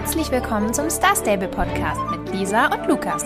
Herzlich 0.00 0.30
willkommen 0.30 0.72
zum 0.72 0.88
Star 0.90 1.16
Stable 1.16 1.48
Podcast 1.48 2.00
mit 2.12 2.32
Lisa 2.32 2.66
und 2.66 2.86
Lukas. 2.86 3.24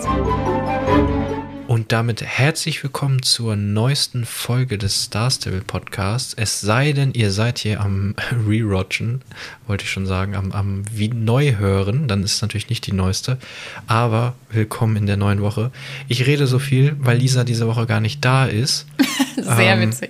Und 1.67 1.91
damit 1.91 2.23
herzlich 2.23 2.81
willkommen 2.81 3.21
zur 3.21 3.55
neuesten 3.55 4.25
Folge 4.25 4.79
des 4.79 5.03
Star 5.03 5.29
Stable 5.29 5.61
Podcasts. 5.61 6.33
Es 6.33 6.61
sei 6.61 6.91
denn, 6.93 7.13
ihr 7.13 7.29
seid 7.29 7.59
hier 7.59 7.79
am 7.79 8.15
Rewatchen, 8.47 9.21
wollte 9.67 9.83
ich 9.83 9.91
schon 9.91 10.07
sagen, 10.07 10.33
am, 10.35 10.51
am 10.51 10.83
wie 10.91 11.09
neu 11.09 11.57
hören. 11.57 12.07
Dann 12.07 12.23
ist 12.23 12.33
es 12.33 12.41
natürlich 12.41 12.69
nicht 12.69 12.87
die 12.87 12.93
neueste. 12.93 13.37
Aber 13.85 14.33
willkommen 14.49 14.95
in 14.95 15.05
der 15.05 15.17
neuen 15.17 15.43
Woche. 15.43 15.69
Ich 16.07 16.25
rede 16.25 16.47
so 16.47 16.57
viel, 16.57 16.95
weil 16.97 17.19
Lisa 17.19 17.43
diese 17.43 17.67
Woche 17.67 17.85
gar 17.85 17.99
nicht 17.99 18.25
da 18.25 18.47
ist. 18.47 18.87
Sehr 19.35 19.75
ähm, 19.75 19.89
witzig. 19.89 20.09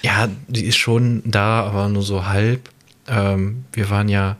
ja, 0.00 0.28
die 0.48 0.64
ist 0.64 0.78
schon 0.78 1.20
da, 1.26 1.64
aber 1.64 1.90
nur 1.90 2.02
so 2.02 2.24
halb. 2.24 2.70
Ähm, 3.08 3.66
wir 3.74 3.90
waren 3.90 4.08
ja 4.08 4.38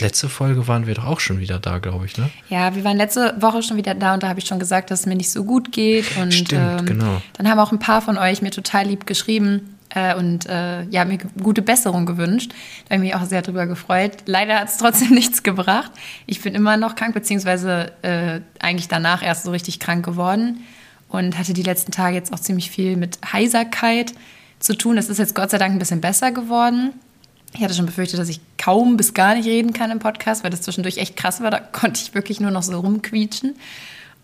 letzte 0.00 0.28
Folge 0.28 0.68
waren 0.68 0.86
wir 0.86 0.94
doch 0.94 1.06
auch 1.06 1.20
schon 1.20 1.40
wieder 1.40 1.58
da, 1.58 1.78
glaube 1.78 2.06
ich, 2.06 2.16
ne? 2.16 2.30
Ja, 2.48 2.74
wir 2.74 2.84
waren 2.84 2.96
letzte 2.96 3.34
Woche 3.40 3.62
schon 3.62 3.76
wieder 3.76 3.94
da 3.94 4.14
und 4.14 4.22
da 4.22 4.28
habe 4.28 4.40
ich 4.40 4.46
schon 4.46 4.58
gesagt, 4.58 4.90
dass 4.90 5.00
es 5.00 5.06
mir 5.06 5.16
nicht 5.16 5.30
so 5.30 5.44
gut 5.44 5.72
geht. 5.72 6.16
Und 6.16 6.32
Stimmt, 6.32 6.80
ähm, 6.80 6.86
genau. 6.86 7.22
dann 7.34 7.48
haben 7.48 7.58
auch 7.58 7.72
ein 7.72 7.78
paar 7.78 8.02
von 8.02 8.18
euch 8.18 8.42
mir 8.42 8.50
total 8.50 8.86
lieb 8.86 9.06
geschrieben 9.06 9.78
äh, 9.94 10.14
und 10.14 10.46
äh, 10.46 10.84
ja, 10.84 11.04
mir 11.04 11.18
gute 11.42 11.62
Besserung 11.62 12.06
gewünscht. 12.06 12.52
Da 12.88 12.94
habe 12.94 13.04
ich 13.04 13.12
mich 13.12 13.20
auch 13.20 13.26
sehr 13.26 13.42
drüber 13.42 13.66
gefreut. 13.66 14.18
Leider 14.26 14.60
hat 14.60 14.68
es 14.68 14.78
trotzdem 14.78 15.10
nichts 15.14 15.42
gebracht. 15.42 15.90
Ich 16.26 16.40
bin 16.40 16.54
immer 16.54 16.76
noch 16.76 16.94
krank, 16.94 17.14
beziehungsweise 17.14 17.92
äh, 18.02 18.40
eigentlich 18.60 18.88
danach 18.88 19.22
erst 19.22 19.44
so 19.44 19.50
richtig 19.50 19.80
krank 19.80 20.04
geworden 20.04 20.64
und 21.08 21.38
hatte 21.38 21.52
die 21.52 21.62
letzten 21.62 21.92
Tage 21.92 22.16
jetzt 22.16 22.32
auch 22.32 22.40
ziemlich 22.40 22.70
viel 22.70 22.96
mit 22.96 23.18
Heiserkeit 23.32 24.14
zu 24.58 24.76
tun. 24.76 24.96
Das 24.96 25.08
ist 25.08 25.18
jetzt 25.18 25.34
Gott 25.34 25.50
sei 25.50 25.58
Dank 25.58 25.74
ein 25.74 25.78
bisschen 25.78 26.00
besser 26.00 26.32
geworden. 26.32 26.92
Ich 27.54 27.62
hatte 27.62 27.74
schon 27.74 27.86
befürchtet, 27.86 28.18
dass 28.18 28.28
ich 28.28 28.40
kaum 28.56 28.96
bis 28.96 29.14
gar 29.14 29.34
nicht 29.34 29.46
reden 29.46 29.72
kann 29.72 29.90
im 29.90 29.98
Podcast, 29.98 30.42
weil 30.42 30.50
das 30.50 30.62
zwischendurch 30.62 30.98
echt 30.98 31.16
krass 31.16 31.40
war. 31.40 31.50
Da 31.50 31.58
konnte 31.72 32.00
ich 32.02 32.14
wirklich 32.14 32.40
nur 32.40 32.50
noch 32.50 32.62
so 32.62 32.78
rumquietschen. 32.80 33.56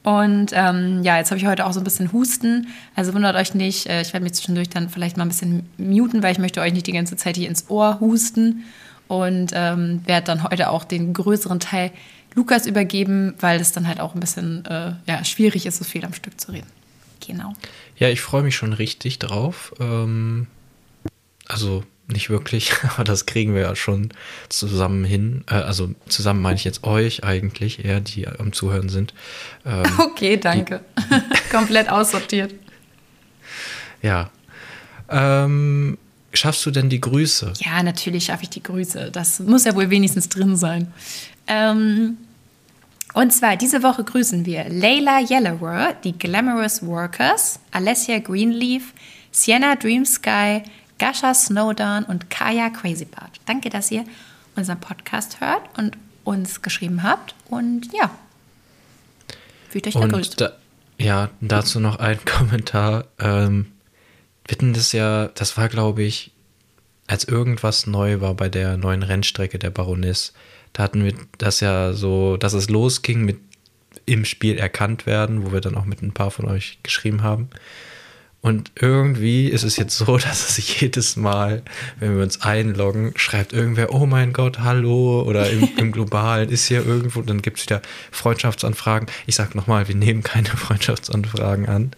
Und 0.02 0.52
ähm, 0.54 1.02
ja, 1.02 1.18
jetzt 1.18 1.30
habe 1.30 1.38
ich 1.38 1.46
heute 1.46 1.66
auch 1.66 1.72
so 1.72 1.80
ein 1.80 1.84
bisschen 1.84 2.12
Husten. 2.12 2.68
Also 2.94 3.12
wundert 3.12 3.36
euch 3.36 3.54
nicht. 3.54 3.86
Äh, 3.86 4.00
ich 4.00 4.12
werde 4.12 4.24
mich 4.24 4.34
zwischendurch 4.34 4.70
dann 4.70 4.88
vielleicht 4.88 5.16
mal 5.16 5.24
ein 5.24 5.28
bisschen 5.28 5.68
muten, 5.76 6.22
weil 6.22 6.32
ich 6.32 6.38
möchte 6.38 6.60
euch 6.60 6.72
nicht 6.72 6.86
die 6.86 6.92
ganze 6.92 7.16
Zeit 7.16 7.36
hier 7.36 7.48
ins 7.48 7.68
Ohr 7.68 8.00
husten. 8.00 8.64
Und 9.08 9.52
ähm, 9.54 10.02
werde 10.06 10.26
dann 10.26 10.44
heute 10.44 10.70
auch 10.70 10.84
den 10.84 11.12
größeren 11.12 11.60
Teil 11.60 11.90
Lukas 12.34 12.66
übergeben, 12.66 13.34
weil 13.40 13.60
es 13.60 13.72
dann 13.72 13.88
halt 13.88 14.00
auch 14.00 14.14
ein 14.14 14.20
bisschen 14.20 14.64
äh, 14.66 14.92
ja, 15.06 15.24
schwierig 15.24 15.66
ist, 15.66 15.78
so 15.78 15.84
viel 15.84 16.04
am 16.04 16.12
Stück 16.12 16.40
zu 16.40 16.52
reden. 16.52 16.68
Genau. 17.26 17.52
Ja, 17.96 18.08
ich 18.08 18.20
freue 18.20 18.42
mich 18.42 18.56
schon 18.56 18.72
richtig 18.72 19.18
drauf. 19.18 19.74
Ähm, 19.80 20.46
also 21.46 21.82
nicht 22.08 22.30
wirklich, 22.30 22.72
aber 22.94 23.04
das 23.04 23.26
kriegen 23.26 23.54
wir 23.54 23.62
ja 23.62 23.76
schon 23.76 24.10
zusammen 24.48 25.04
hin. 25.04 25.44
Äh, 25.48 25.54
also 25.54 25.90
zusammen 26.08 26.42
meine 26.42 26.56
ich 26.56 26.64
jetzt 26.64 26.84
euch 26.84 27.24
eigentlich, 27.24 27.84
eher 27.84 28.00
die 28.00 28.26
am 28.26 28.52
Zuhören 28.52 28.88
sind. 28.88 29.14
Ähm, 29.64 29.84
okay, 29.98 30.36
danke. 30.36 30.80
Komplett 31.50 31.88
aussortiert. 31.88 32.54
Ja. 34.02 34.30
Ähm, 35.10 35.98
schaffst 36.32 36.64
du 36.66 36.70
denn 36.70 36.88
die 36.88 37.00
Grüße? 37.00 37.52
Ja, 37.58 37.82
natürlich 37.82 38.26
schaffe 38.26 38.44
ich 38.44 38.50
die 38.50 38.62
Grüße. 38.62 39.10
Das 39.10 39.40
muss 39.40 39.64
ja 39.64 39.74
wohl 39.74 39.90
wenigstens 39.90 40.28
drin 40.28 40.56
sein. 40.56 40.92
Ähm, 41.46 42.18
und 43.14 43.32
zwar 43.32 43.56
diese 43.56 43.82
Woche 43.82 44.04
grüßen 44.04 44.44
wir 44.44 44.68
Layla 44.68 45.20
Yellower, 45.28 45.94
die 46.04 46.16
Glamorous 46.16 46.84
Workers, 46.86 47.58
Alessia 47.72 48.18
Greenleaf, 48.18 48.92
Sienna 49.32 49.76
Dream 49.76 50.04
Sky, 50.04 50.62
Gasha 50.98 51.34
Snowdown 51.34 52.04
und 52.04 52.30
Kaya 52.30 52.70
Crazybart. 52.70 53.40
Danke, 53.46 53.70
dass 53.70 53.90
ihr 53.90 54.04
unseren 54.56 54.80
Podcast 54.80 55.40
hört 55.40 55.62
und 55.78 55.96
uns 56.24 56.62
geschrieben 56.62 57.02
habt. 57.02 57.34
Und 57.48 57.88
ja, 57.92 58.10
fühlt 59.70 59.86
euch 59.86 59.94
begrüßt. 59.94 60.40
Da, 60.40 60.52
ja, 60.98 61.30
dazu 61.40 61.80
noch 61.80 61.96
ein 61.98 62.18
Kommentar. 62.24 63.04
Ähm, 63.18 63.72
wir 64.46 64.56
hatten 64.56 64.72
das 64.72 64.92
ja, 64.92 65.28
das 65.28 65.56
war, 65.56 65.68
glaube 65.68 66.02
ich, 66.02 66.32
als 67.06 67.24
irgendwas 67.24 67.86
neu 67.86 68.20
war 68.20 68.34
bei 68.34 68.48
der 68.48 68.76
neuen 68.76 69.02
Rennstrecke 69.02 69.58
der 69.58 69.70
Baroness. 69.70 70.32
Da 70.72 70.82
hatten 70.82 71.04
wir 71.04 71.14
das 71.38 71.60
ja 71.60 71.92
so, 71.92 72.36
dass 72.36 72.52
es 72.52 72.68
losging 72.68 73.24
mit 73.24 73.38
im 74.04 74.24
Spiel 74.24 74.58
erkannt 74.58 75.06
werden, 75.06 75.44
wo 75.44 75.52
wir 75.52 75.60
dann 75.60 75.74
auch 75.74 75.84
mit 75.84 76.02
ein 76.02 76.12
paar 76.12 76.30
von 76.30 76.46
euch 76.46 76.78
geschrieben 76.82 77.22
haben. 77.22 77.48
Und 78.40 78.70
irgendwie 78.76 79.48
ist 79.48 79.64
es 79.64 79.76
jetzt 79.76 79.96
so, 79.96 80.16
dass 80.18 80.58
es 80.58 80.80
jedes 80.80 81.16
Mal, 81.16 81.62
wenn 81.98 82.16
wir 82.16 82.22
uns 82.22 82.42
einloggen, 82.42 83.12
schreibt 83.16 83.52
irgendwer, 83.52 83.92
oh 83.92 84.06
mein 84.06 84.32
Gott, 84.32 84.60
hallo, 84.60 85.22
oder 85.22 85.50
im, 85.50 85.68
im 85.76 85.92
Globalen 85.92 86.48
ist 86.48 86.66
hier 86.66 86.86
irgendwo, 86.86 87.22
dann 87.22 87.42
gibt 87.42 87.58
es 87.58 87.64
wieder 87.64 87.82
Freundschaftsanfragen. 88.10 89.08
Ich 89.26 89.34
sage 89.34 89.56
nochmal, 89.56 89.88
wir 89.88 89.96
nehmen 89.96 90.22
keine 90.22 90.48
Freundschaftsanfragen 90.48 91.68
an. 91.68 91.90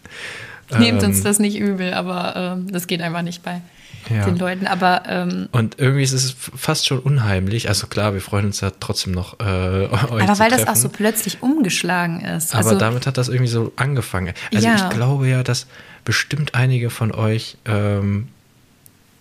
Nehmt 0.78 1.02
ähm, 1.02 1.10
uns 1.10 1.22
das 1.22 1.40
nicht 1.40 1.58
übel, 1.58 1.94
aber 1.94 2.36
ähm, 2.36 2.70
das 2.70 2.86
geht 2.86 3.02
einfach 3.02 3.22
nicht 3.22 3.42
bei 3.42 3.60
ja. 4.08 4.24
den 4.24 4.38
Leuten. 4.38 4.66
Aber 4.66 5.02
ähm, 5.06 5.48
und 5.52 5.78
irgendwie 5.78 6.04
ist 6.04 6.12
es 6.12 6.34
fast 6.34 6.86
schon 6.86 7.00
unheimlich. 7.00 7.68
Also 7.68 7.88
klar, 7.88 8.14
wir 8.14 8.20
freuen 8.20 8.46
uns 8.46 8.60
ja 8.60 8.70
trotzdem 8.78 9.12
noch. 9.12 9.40
Äh, 9.40 9.44
euch 9.88 10.22
aber 10.22 10.38
weil 10.38 10.50
das 10.50 10.68
auch 10.68 10.76
so 10.76 10.88
plötzlich 10.88 11.42
umgeschlagen 11.42 12.20
ist. 12.20 12.54
Aber 12.54 12.68
also, 12.68 12.78
damit 12.78 13.06
hat 13.06 13.18
das 13.18 13.28
irgendwie 13.28 13.50
so 13.50 13.72
angefangen. 13.76 14.32
Also 14.54 14.66
ja. 14.66 14.76
ich 14.76 14.88
glaube 14.90 15.28
ja, 15.28 15.42
dass 15.42 15.66
bestimmt 16.04 16.54
einige 16.54 16.90
von 16.90 17.12
euch 17.12 17.56
ähm, 17.64 18.28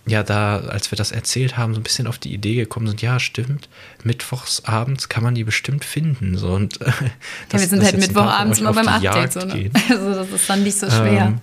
ja 0.06 0.22
da, 0.22 0.58
als 0.58 0.90
wir 0.90 0.96
das 0.96 1.12
erzählt 1.12 1.56
haben, 1.56 1.74
so 1.74 1.80
ein 1.80 1.82
bisschen 1.82 2.06
auf 2.06 2.18
die 2.18 2.32
Idee 2.32 2.56
gekommen 2.56 2.86
sind, 2.86 3.02
ja, 3.02 3.20
stimmt, 3.20 3.68
mittwochs 4.02 4.64
abends 4.64 5.08
kann 5.08 5.22
man 5.22 5.34
die 5.34 5.44
bestimmt 5.44 5.84
finden. 5.84 6.36
So, 6.36 6.52
und, 6.52 6.80
äh, 6.80 6.86
ja, 7.52 7.60
wir 7.60 7.66
sind 7.66 7.82
halt 7.82 7.98
mittwochabends 7.98 8.58
immer 8.58 8.72
beim 8.72 8.88
Update. 8.88 9.32
So, 9.32 9.40
ne? 9.40 9.70
Also 9.90 10.14
das 10.14 10.30
ist 10.30 10.50
dann 10.50 10.62
nicht 10.62 10.78
so 10.78 10.88
schwer. 10.90 11.26
Ähm, 11.26 11.40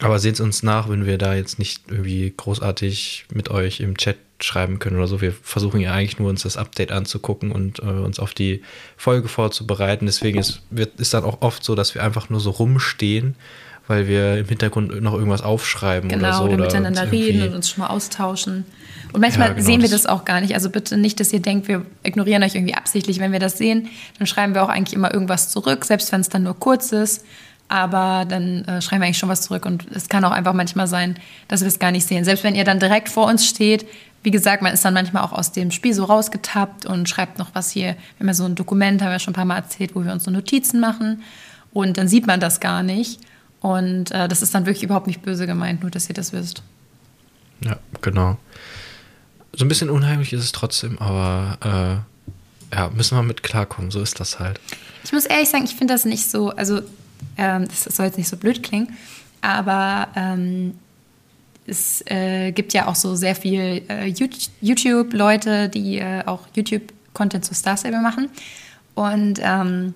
aber 0.00 0.18
seht 0.18 0.40
uns 0.40 0.64
nach, 0.64 0.88
wenn 0.88 1.06
wir 1.06 1.16
da 1.16 1.34
jetzt 1.34 1.60
nicht 1.60 1.84
irgendwie 1.88 2.32
großartig 2.36 3.26
mit 3.32 3.50
euch 3.50 3.78
im 3.78 3.96
Chat 3.96 4.16
schreiben 4.40 4.80
können 4.80 4.96
oder 4.96 5.06
so. 5.06 5.20
Wir 5.20 5.32
versuchen 5.32 5.80
ja 5.80 5.92
eigentlich 5.92 6.18
nur 6.18 6.28
uns 6.28 6.42
das 6.42 6.56
Update 6.56 6.90
anzugucken 6.90 7.52
und 7.52 7.78
äh, 7.78 7.82
uns 7.82 8.18
auf 8.18 8.34
die 8.34 8.62
Folge 8.96 9.28
vorzubereiten. 9.28 10.06
Deswegen 10.06 10.40
ist, 10.40 10.62
wird, 10.70 10.98
ist 10.98 11.14
dann 11.14 11.22
auch 11.22 11.42
oft 11.42 11.62
so, 11.62 11.76
dass 11.76 11.94
wir 11.94 12.02
einfach 12.02 12.28
nur 12.28 12.40
so 12.40 12.50
rumstehen 12.50 13.36
weil 13.88 14.06
wir 14.06 14.38
im 14.38 14.46
Hintergrund 14.46 15.02
noch 15.02 15.14
irgendwas 15.14 15.42
aufschreiben 15.42 16.08
genau, 16.08 16.28
oder 16.28 16.32
so. 16.34 16.44
Genau, 16.44 16.54
oder 16.54 16.64
miteinander 16.64 17.10
reden 17.10 17.48
und 17.48 17.54
uns 17.54 17.70
schon 17.70 17.82
mal 17.82 17.88
austauschen. 17.88 18.64
Und 19.12 19.20
manchmal 19.20 19.48
ja, 19.48 19.54
genau, 19.54 19.66
sehen 19.66 19.82
wir 19.82 19.90
das 19.90 20.06
auch 20.06 20.24
gar 20.24 20.40
nicht. 20.40 20.54
Also 20.54 20.70
bitte 20.70 20.96
nicht, 20.96 21.20
dass 21.20 21.32
ihr 21.32 21.40
denkt, 21.40 21.68
wir 21.68 21.84
ignorieren 22.02 22.42
euch 22.42 22.54
irgendwie 22.54 22.74
absichtlich. 22.74 23.18
Wenn 23.18 23.32
wir 23.32 23.40
das 23.40 23.58
sehen, 23.58 23.88
dann 24.18 24.26
schreiben 24.26 24.54
wir 24.54 24.62
auch 24.62 24.68
eigentlich 24.68 24.94
immer 24.94 25.12
irgendwas 25.12 25.50
zurück, 25.50 25.84
selbst 25.84 26.12
wenn 26.12 26.20
es 26.20 26.28
dann 26.28 26.44
nur 26.44 26.58
kurz 26.58 26.92
ist. 26.92 27.24
Aber 27.68 28.24
dann 28.28 28.64
äh, 28.64 28.82
schreiben 28.82 29.02
wir 29.02 29.06
eigentlich 29.06 29.18
schon 29.18 29.28
was 29.28 29.42
zurück. 29.42 29.66
Und 29.66 29.86
es 29.94 30.08
kann 30.08 30.24
auch 30.24 30.30
einfach 30.30 30.52
manchmal 30.52 30.86
sein, 30.86 31.18
dass 31.48 31.60
wir 31.60 31.68
es 31.68 31.78
gar 31.78 31.90
nicht 31.90 32.06
sehen. 32.06 32.24
Selbst 32.24 32.44
wenn 32.44 32.54
ihr 32.54 32.64
dann 32.64 32.78
direkt 32.78 33.08
vor 33.08 33.26
uns 33.26 33.46
steht, 33.46 33.86
wie 34.22 34.30
gesagt, 34.30 34.62
man 34.62 34.72
ist 34.72 34.84
dann 34.84 34.94
manchmal 34.94 35.24
auch 35.24 35.32
aus 35.32 35.52
dem 35.52 35.70
Spiel 35.70 35.94
so 35.94 36.04
rausgetappt 36.04 36.86
und 36.86 37.08
schreibt 37.08 37.38
noch 37.38 37.54
was 37.54 37.70
hier. 37.70 37.96
Wir 38.16 38.20
haben 38.20 38.28
ja 38.28 38.34
so 38.34 38.44
ein 38.44 38.54
Dokument, 38.54 39.02
haben 39.02 39.10
wir 39.10 39.18
schon 39.18 39.32
ein 39.32 39.34
paar 39.34 39.44
Mal 39.44 39.56
erzählt, 39.56 39.96
wo 39.96 40.04
wir 40.04 40.12
uns 40.12 40.24
so 40.24 40.30
Notizen 40.30 40.80
machen. 40.80 41.22
Und 41.72 41.98
dann 41.98 42.08
sieht 42.08 42.26
man 42.26 42.38
das 42.38 42.60
gar 42.60 42.82
nicht. 42.82 43.20
Und 43.62 44.10
äh, 44.10 44.28
das 44.28 44.42
ist 44.42 44.54
dann 44.54 44.66
wirklich 44.66 44.82
überhaupt 44.82 45.06
nicht 45.06 45.22
böse 45.22 45.46
gemeint, 45.46 45.82
nur 45.82 45.90
dass 45.90 46.08
ihr 46.08 46.14
das 46.14 46.32
wisst. 46.32 46.62
Ja, 47.64 47.78
genau. 48.00 48.36
So 49.54 49.64
ein 49.64 49.68
bisschen 49.68 49.88
unheimlich 49.88 50.32
ist 50.32 50.42
es 50.42 50.52
trotzdem, 50.52 50.98
aber 50.98 52.02
äh, 52.72 52.76
ja, 52.76 52.90
müssen 52.90 53.16
wir 53.16 53.22
mit 53.22 53.42
klarkommen. 53.42 53.90
So 53.90 54.00
ist 54.00 54.18
das 54.18 54.40
halt. 54.40 54.60
Ich 55.04 55.12
muss 55.12 55.26
ehrlich 55.26 55.48
sagen, 55.48 55.64
ich 55.64 55.76
finde 55.76 55.94
das 55.94 56.04
nicht 56.04 56.28
so, 56.28 56.50
also 56.50 56.80
ähm, 57.36 57.68
das 57.68 57.84
soll 57.84 58.06
jetzt 58.06 58.18
nicht 58.18 58.28
so 58.28 58.36
blöd 58.36 58.62
klingen, 58.62 58.96
aber 59.42 60.08
ähm, 60.16 60.74
es 61.66 62.02
äh, 62.06 62.50
gibt 62.52 62.72
ja 62.72 62.88
auch 62.88 62.96
so 62.96 63.14
sehr 63.14 63.36
viel 63.36 63.82
äh, 63.88 64.06
YouTube-Leute, 64.06 65.68
die 65.68 65.98
äh, 65.98 66.24
auch 66.24 66.48
YouTube-Content 66.54 67.44
zu 67.44 67.54
Star 67.54 67.76
Stable 67.76 68.00
machen. 68.00 68.28
Und 68.94 69.38
ähm, 69.40 69.94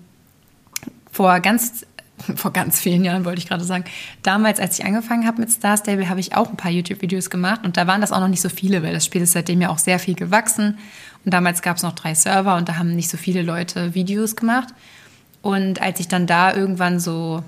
vor 1.11 1.41
ganz 1.41 1.85
vor 2.37 2.53
ganz 2.53 2.81
vielen 2.81 3.05
Jahren 3.05 3.25
wollte 3.25 3.39
ich 3.39 3.49
gerade 3.49 3.65
sagen. 3.65 3.85
Damals, 4.23 4.61
als 4.61 4.79
ich 4.79 4.85
angefangen 4.85 5.27
habe 5.27 5.41
mit 5.41 5.51
Star 5.51 5.77
Stable, 5.77 6.09
habe 6.09 6.21
ich 6.21 6.35
auch 6.35 6.51
ein 6.51 6.57
paar 6.57 6.71
YouTube-Videos 6.71 7.31
gemacht 7.31 7.65
und 7.65 7.77
da 7.77 7.87
waren 7.87 8.01
das 8.01 8.13
auch 8.13 8.21
noch 8.21 8.29
nicht 8.29 8.41
so 8.41 8.49
viele, 8.49 8.83
weil 8.83 8.93
das 8.93 9.05
Spiel 9.05 9.23
ist 9.23 9.33
seitdem 9.33 9.61
ja 9.61 9.71
auch 9.71 9.79
sehr 9.79 9.99
viel 9.99 10.15
gewachsen. 10.15 10.79
Und 11.25 11.35
damals 11.35 11.63
gab 11.63 11.77
es 11.77 11.83
noch 11.83 11.95
drei 11.95 12.15
Server 12.15 12.57
und 12.57 12.69
da 12.69 12.77
haben 12.77 12.95
nicht 12.95 13.09
so 13.09 13.17
viele 13.17 13.43
Leute 13.43 13.95
Videos 13.95 14.37
gemacht. 14.37 14.69
Und 15.43 15.81
als 15.81 16.01
ich 16.01 16.09
dann 16.09 16.27
da 16.27 16.55
irgendwann 16.55 17.01
so, 17.01 17.43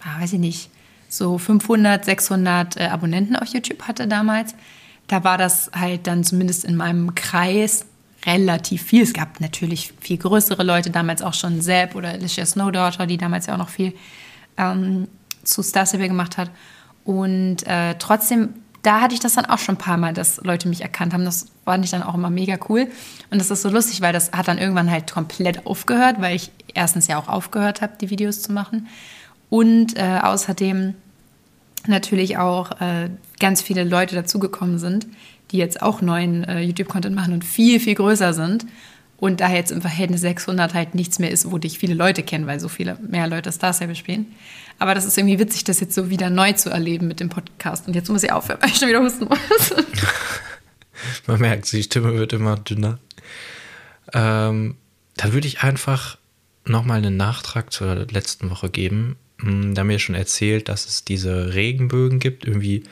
ah, 0.00 0.20
weiß 0.20 0.32
ich 0.34 0.38
nicht, 0.38 0.70
so 1.08 1.38
500, 1.38 2.04
600 2.04 2.76
äh, 2.76 2.84
Abonnenten 2.86 3.36
auf 3.36 3.48
YouTube 3.48 3.82
hatte 3.82 4.08
damals, 4.08 4.54
da 5.08 5.24
war 5.24 5.38
das 5.38 5.70
halt 5.74 6.06
dann 6.06 6.24
zumindest 6.24 6.64
in 6.64 6.74
meinem 6.74 7.14
Kreis 7.14 7.84
relativ 8.24 8.82
viel. 8.82 9.02
Es 9.02 9.12
gab 9.12 9.40
natürlich 9.40 9.92
viel 10.00 10.18
größere 10.18 10.62
Leute, 10.62 10.90
damals 10.90 11.22
auch 11.22 11.34
schon 11.34 11.60
Sepp 11.60 11.94
oder 11.94 12.10
Alicia 12.10 12.46
Snowdaughter, 12.46 13.06
die 13.06 13.16
damals 13.16 13.46
ja 13.46 13.54
auch 13.54 13.58
noch 13.58 13.68
viel 13.68 13.94
ähm, 14.56 15.08
zu 15.42 15.62
Star 15.62 15.86
Stable 15.86 16.08
gemacht 16.08 16.36
hat. 16.36 16.50
Und 17.04 17.66
äh, 17.66 17.96
trotzdem, 17.98 18.50
da 18.82 19.00
hatte 19.00 19.14
ich 19.14 19.20
das 19.20 19.34
dann 19.34 19.46
auch 19.46 19.58
schon 19.58 19.74
ein 19.74 19.78
paar 19.78 19.96
Mal, 19.96 20.12
dass 20.14 20.38
Leute 20.42 20.68
mich 20.68 20.82
erkannt 20.82 21.12
haben. 21.12 21.24
Das 21.24 21.46
fand 21.64 21.84
ich 21.84 21.90
dann 21.90 22.02
auch 22.02 22.14
immer 22.14 22.30
mega 22.30 22.56
cool. 22.68 22.88
Und 23.30 23.40
das 23.40 23.50
ist 23.50 23.62
so 23.62 23.70
lustig, 23.70 24.00
weil 24.00 24.12
das 24.12 24.32
hat 24.32 24.48
dann 24.48 24.58
irgendwann 24.58 24.90
halt 24.90 25.10
komplett 25.10 25.66
aufgehört, 25.66 26.20
weil 26.20 26.36
ich 26.36 26.50
erstens 26.74 27.08
ja 27.08 27.18
auch 27.18 27.28
aufgehört 27.28 27.80
habe, 27.80 27.94
die 28.00 28.10
Videos 28.10 28.42
zu 28.42 28.52
machen. 28.52 28.88
Und 29.50 29.96
äh, 29.98 30.20
außerdem 30.22 30.94
natürlich 31.86 32.38
auch 32.38 32.80
äh, 32.80 33.10
ganz 33.40 33.62
viele 33.62 33.84
Leute 33.84 34.14
dazugekommen 34.14 34.78
sind, 34.78 35.06
die 35.52 35.58
jetzt 35.58 35.82
auch 35.82 36.00
neuen 36.00 36.44
äh, 36.44 36.60
YouTube-Content 36.60 37.14
machen 37.14 37.34
und 37.34 37.44
viel, 37.44 37.78
viel 37.78 37.94
größer 37.94 38.32
sind. 38.32 38.66
Und 39.18 39.40
da 39.40 39.52
jetzt 39.52 39.70
im 39.70 39.80
Verhältnis 39.80 40.22
600 40.22 40.74
halt 40.74 40.96
nichts 40.96 41.20
mehr 41.20 41.30
ist, 41.30 41.48
wo 41.52 41.58
dich 41.58 41.78
viele 41.78 41.94
Leute 41.94 42.24
kennen, 42.24 42.48
weil 42.48 42.58
so 42.58 42.68
viele 42.68 42.98
mehr 43.08 43.28
Leute 43.28 43.52
Stars 43.52 43.78
ja 43.78 43.86
bespielen. 43.86 44.26
Aber 44.80 44.96
das 44.96 45.04
ist 45.04 45.16
irgendwie 45.16 45.38
witzig, 45.38 45.62
das 45.62 45.78
jetzt 45.78 45.94
so 45.94 46.10
wieder 46.10 46.28
neu 46.28 46.52
zu 46.54 46.70
erleben 46.70 47.06
mit 47.06 47.20
dem 47.20 47.28
Podcast. 47.28 47.86
Und 47.86 47.94
jetzt 47.94 48.08
muss 48.08 48.24
ich 48.24 48.32
aufhören, 48.32 48.60
weil 48.60 48.70
ich 48.70 48.78
schon 48.78 48.88
wieder 48.88 49.00
husten 49.00 49.26
muss. 49.26 49.74
Man 51.28 51.40
merkt, 51.40 51.70
die 51.70 51.84
Stimme 51.84 52.14
wird 52.14 52.32
immer 52.32 52.56
dünner. 52.56 52.98
Ähm, 54.12 54.74
dann 55.16 55.32
würde 55.32 55.46
ich 55.46 55.62
einfach 55.62 56.18
nochmal 56.64 56.98
einen 56.98 57.16
Nachtrag 57.16 57.72
zur 57.72 57.94
letzten 58.10 58.50
Woche 58.50 58.70
geben. 58.70 59.16
Hm, 59.40 59.74
da 59.74 59.80
haben 59.80 59.88
wir 59.88 59.98
schon 59.98 60.14
erzählt, 60.14 60.68
dass 60.68 60.86
es 60.86 61.04
diese 61.04 61.54
Regenbögen 61.54 62.18
gibt, 62.18 62.44
irgendwie 62.44 62.84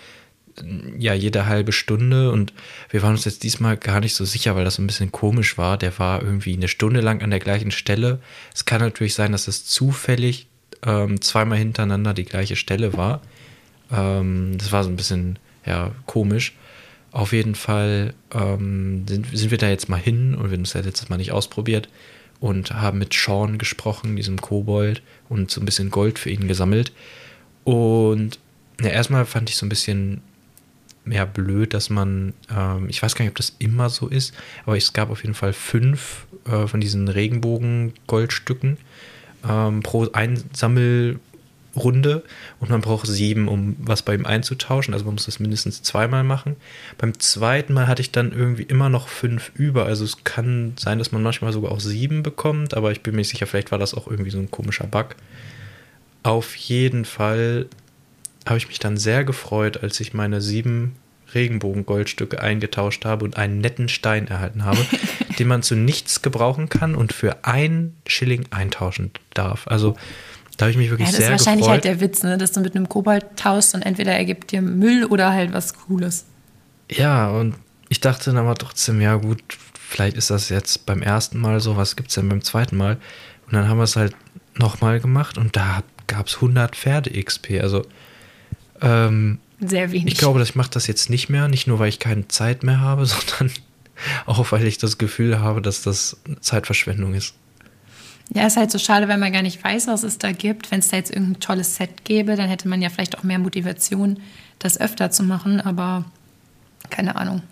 ja 0.99 1.15
jede 1.15 1.47
halbe 1.47 1.73
Stunde 1.73 2.31
und 2.31 2.53
wir 2.91 3.03
waren 3.03 3.13
uns 3.13 3.25
jetzt 3.25 3.43
diesmal 3.43 3.77
gar 3.77 4.01
nicht 4.01 4.15
so 4.15 4.25
sicher, 4.25 4.57
weil 4.57 4.65
das 4.65 4.77
so 4.77 4.83
ein 4.83 4.87
bisschen 4.87 5.13
komisch 5.13 5.59
war. 5.59 5.77
Der 5.77 5.99
war 5.99 6.23
irgendwie 6.23 6.55
eine 6.55 6.69
Stunde 6.69 7.01
lang 7.01 7.23
an 7.23 7.31
der 7.31 7.39
gleichen 7.39 7.71
Stelle. 7.71 8.21
Es 8.55 8.65
kann 8.65 8.81
natürlich 8.81 9.15
sein, 9.15 9.33
dass 9.33 9.49
es 9.49 9.65
zufällig 9.65 10.47
ähm, 10.85 11.21
zweimal 11.21 11.59
hintereinander 11.59 12.15
die 12.15 12.25
gleiche 12.25 12.57
Stelle 12.57 12.97
war. 12.97 13.21
Ähm, 13.93 14.57
das 14.59 14.73
war 14.73 14.85
so 14.85 14.91
ein 14.91 14.97
bisschen 14.97 15.39
ja 15.65 15.93
komisch. 16.07 16.55
Auf 17.13 17.33
jeden 17.33 17.55
Fall 17.55 18.15
ähm, 18.33 19.05
sind, 19.09 19.27
sind 19.37 19.51
wir 19.51 19.59
da 19.59 19.69
jetzt 19.69 19.89
mal 19.89 19.97
hin 19.97 20.35
und 20.35 20.51
wir 20.51 20.57
haben 20.57 20.65
es 20.65 20.75
ja 20.75 20.81
letztes 20.81 21.09
Mal 21.09 21.17
nicht 21.17 21.33
ausprobiert 21.33 21.89
und 22.39 22.73
haben 22.73 22.99
mit 22.99 23.13
Sean 23.13 23.59
gesprochen, 23.59 24.17
diesem 24.17 24.41
Kobold, 24.41 25.03
und 25.29 25.51
so 25.51 25.61
ein 25.61 25.65
bisschen 25.65 25.91
Gold 25.91 26.19
für 26.19 26.31
ihn 26.31 26.49
gesammelt. 26.49 26.93
Und 27.65 28.39
ja, 28.81 28.89
erstmal 28.89 29.27
fand 29.27 29.51
ich 29.51 29.57
so 29.57 29.67
ein 29.67 29.69
bisschen 29.69 30.23
mehr 31.11 31.27
blöd, 31.27 31.75
dass 31.75 31.91
man, 31.91 32.33
ähm, 32.57 32.89
ich 32.89 33.03
weiß 33.03 33.15
gar 33.15 33.25
nicht, 33.25 33.33
ob 33.33 33.37
das 33.37 33.55
immer 33.59 33.91
so 33.91 34.09
ist, 34.09 34.33
aber 34.65 34.77
es 34.77 34.93
gab 34.93 35.11
auf 35.11 35.23
jeden 35.23 35.35
Fall 35.35 35.53
fünf 35.53 36.27
äh, 36.47 36.67
von 36.67 36.81
diesen 36.81 37.09
Regenbogen-Goldstücken 37.09 38.79
ähm, 39.47 39.83
pro 39.83 40.09
Einsammelrunde 40.13 42.23
und 42.61 42.71
man 42.71 42.81
braucht 42.81 43.09
sieben, 43.09 43.49
um 43.49 43.77
was 43.81 44.03
bei 44.03 44.15
ihm 44.15 44.25
einzutauschen. 44.25 44.95
Also 44.95 45.05
man 45.05 45.15
muss 45.15 45.27
das 45.27 45.41
mindestens 45.41 45.83
zweimal 45.83 46.23
machen. 46.23 46.55
Beim 46.97 47.19
zweiten 47.19 47.73
Mal 47.73 47.89
hatte 47.89 48.03
ich 48.03 48.13
dann 48.13 48.31
irgendwie 48.31 48.63
immer 48.63 48.89
noch 48.89 49.09
fünf 49.09 49.51
über. 49.57 49.87
Also 49.87 50.05
es 50.05 50.23
kann 50.23 50.75
sein, 50.79 50.99
dass 50.99 51.11
man 51.11 51.25
manchmal 51.25 51.53
sogar 51.53 51.73
auch 51.73 51.81
sieben 51.81 52.23
bekommt, 52.23 52.75
aber 52.75 52.93
ich 52.93 53.03
bin 53.03 53.17
mir 53.17 53.25
sicher, 53.25 53.49
vielleicht 53.49 53.73
war 53.73 53.79
das 53.79 53.95
auch 53.95 54.07
irgendwie 54.07 54.31
so 54.31 54.39
ein 54.39 54.53
komischer 54.53 54.87
Bug. 54.87 55.17
Auf 56.23 56.55
jeden 56.55 57.05
Fall 57.05 57.67
habe 58.47 58.59
ich 58.59 58.69
mich 58.69 58.79
dann 58.79 58.97
sehr 58.97 59.25
gefreut, 59.25 59.83
als 59.83 60.01
ich 60.01 60.15
meine 60.15 60.41
sieben 60.41 60.97
Regenbogengoldstücke 61.35 62.41
eingetauscht 62.41 63.05
habe 63.05 63.25
und 63.25 63.37
einen 63.37 63.59
netten 63.59 63.89
Stein 63.89 64.27
erhalten 64.29 64.65
habe, 64.65 64.85
den 65.39 65.49
man 65.49 65.63
zu 65.63 65.77
nichts 65.77 66.23
gebrauchen 66.23 66.69
kann 66.69 66.95
und 66.95 67.13
für 67.13 67.45
einen 67.45 67.97
Schilling 68.07 68.47
eintauschen 68.51 69.11
darf. 69.35 69.67
Also 69.69 69.97
da 70.57 70.65
habe 70.65 70.73
ich 70.73 70.77
mich 70.77 70.91
wirklich 70.91 71.09
ja, 71.09 71.15
sehr 71.15 71.21
gefreut. 71.21 71.35
Das 71.35 71.41
ist 71.41 71.47
wahrscheinlich 71.47 71.69
halt 71.69 71.85
der 71.85 72.01
Witz, 72.01 72.23
ne? 72.23 72.37
dass 72.37 72.53
du 72.53 72.61
mit 72.61 72.75
einem 72.75 72.89
Kobold 72.89 73.25
tauschst 73.37 73.75
und 73.75 73.83
entweder 73.83 74.13
er 74.13 74.25
gibt 74.25 74.53
dir 74.53 74.61
Müll 74.61 75.05
oder 75.05 75.33
halt 75.33 75.53
was 75.53 75.75
Cooles. 75.75 76.27
Ja, 76.91 77.31
und 77.31 77.55
ich 77.89 78.01
dachte 78.01 78.27
dann 78.27 78.37
aber 78.37 78.55
trotzdem, 78.57 79.01
ja 79.01 79.15
gut, 79.15 79.43
vielleicht 79.75 80.17
ist 80.17 80.31
das 80.31 80.49
jetzt 80.49 80.87
beim 80.87 81.03
ersten 81.03 81.39
Mal 81.39 81.61
so, 81.61 81.77
was 81.77 81.97
gibt 81.97 82.11
es 82.11 82.17
denn 82.17 82.29
beim 82.29 82.43
zweiten 82.43 82.77
Mal? 82.77 82.99
Und 83.47 83.55
dann 83.55 83.69
haben 83.69 83.79
wir 83.79 83.85
es 83.85 83.97
halt 83.97 84.15
nochmal 84.55 85.01
gemacht 85.01 85.39
und 85.39 85.57
da 85.57 85.83
gab 86.07 86.27
es 86.27 86.37
100 86.37 86.77
Pferde-XP. 86.77 87.61
Also 87.63 87.85
ähm, 88.83 89.39
sehr 89.61 89.93
wenig. 89.93 90.15
Ich 90.15 90.19
glaube, 90.19 90.39
dass 90.39 90.51
ich 90.51 90.55
mache 90.55 90.71
das 90.71 90.87
jetzt 90.87 91.11
nicht 91.11 91.29
mehr, 91.29 91.49
nicht 91.49 91.67
nur, 91.67 91.79
weil 91.79 91.89
ich 91.89 91.99
keine 91.99 92.29
Zeit 92.29 92.63
mehr 92.63 92.81
habe, 92.81 93.07
sondern 93.39 93.53
auch, 94.27 94.53
weil 94.53 94.67
ich 94.67 94.79
das 94.79 94.99
Gefühl 94.99 95.41
habe, 95.41 95.61
dass 95.61 95.83
das 95.83 96.17
Zeitverschwendung 96.41 97.15
ist. 97.15 97.35
Ja, 98.33 98.47
ist 98.47 98.57
halt 98.57 98.71
so 98.71 98.79
schade, 98.79 99.09
wenn 99.09 99.19
man 99.19 99.33
gar 99.33 99.43
nicht 99.43 99.63
weiß, 99.63 99.89
was 99.89 100.05
es 100.05 100.19
da 100.19 100.31
gibt. 100.31 100.71
Wenn 100.71 100.79
es 100.79 100.89
da 100.89 100.97
jetzt 100.97 101.11
irgendein 101.11 101.41
tolles 101.41 101.77
Set 101.77 102.05
gäbe, 102.05 102.37
dann 102.37 102.49
hätte 102.49 102.69
man 102.69 102.81
ja 102.81 102.89
vielleicht 102.89 103.19
auch 103.19 103.25
mehr 103.25 103.41
Motivation, 103.41 104.21
das 104.61 104.81
öfter 104.81 105.11
zu 105.11 105.25
machen, 105.25 105.61
aber 105.61 106.05
keine 106.91 107.17
Ahnung. 107.17 107.43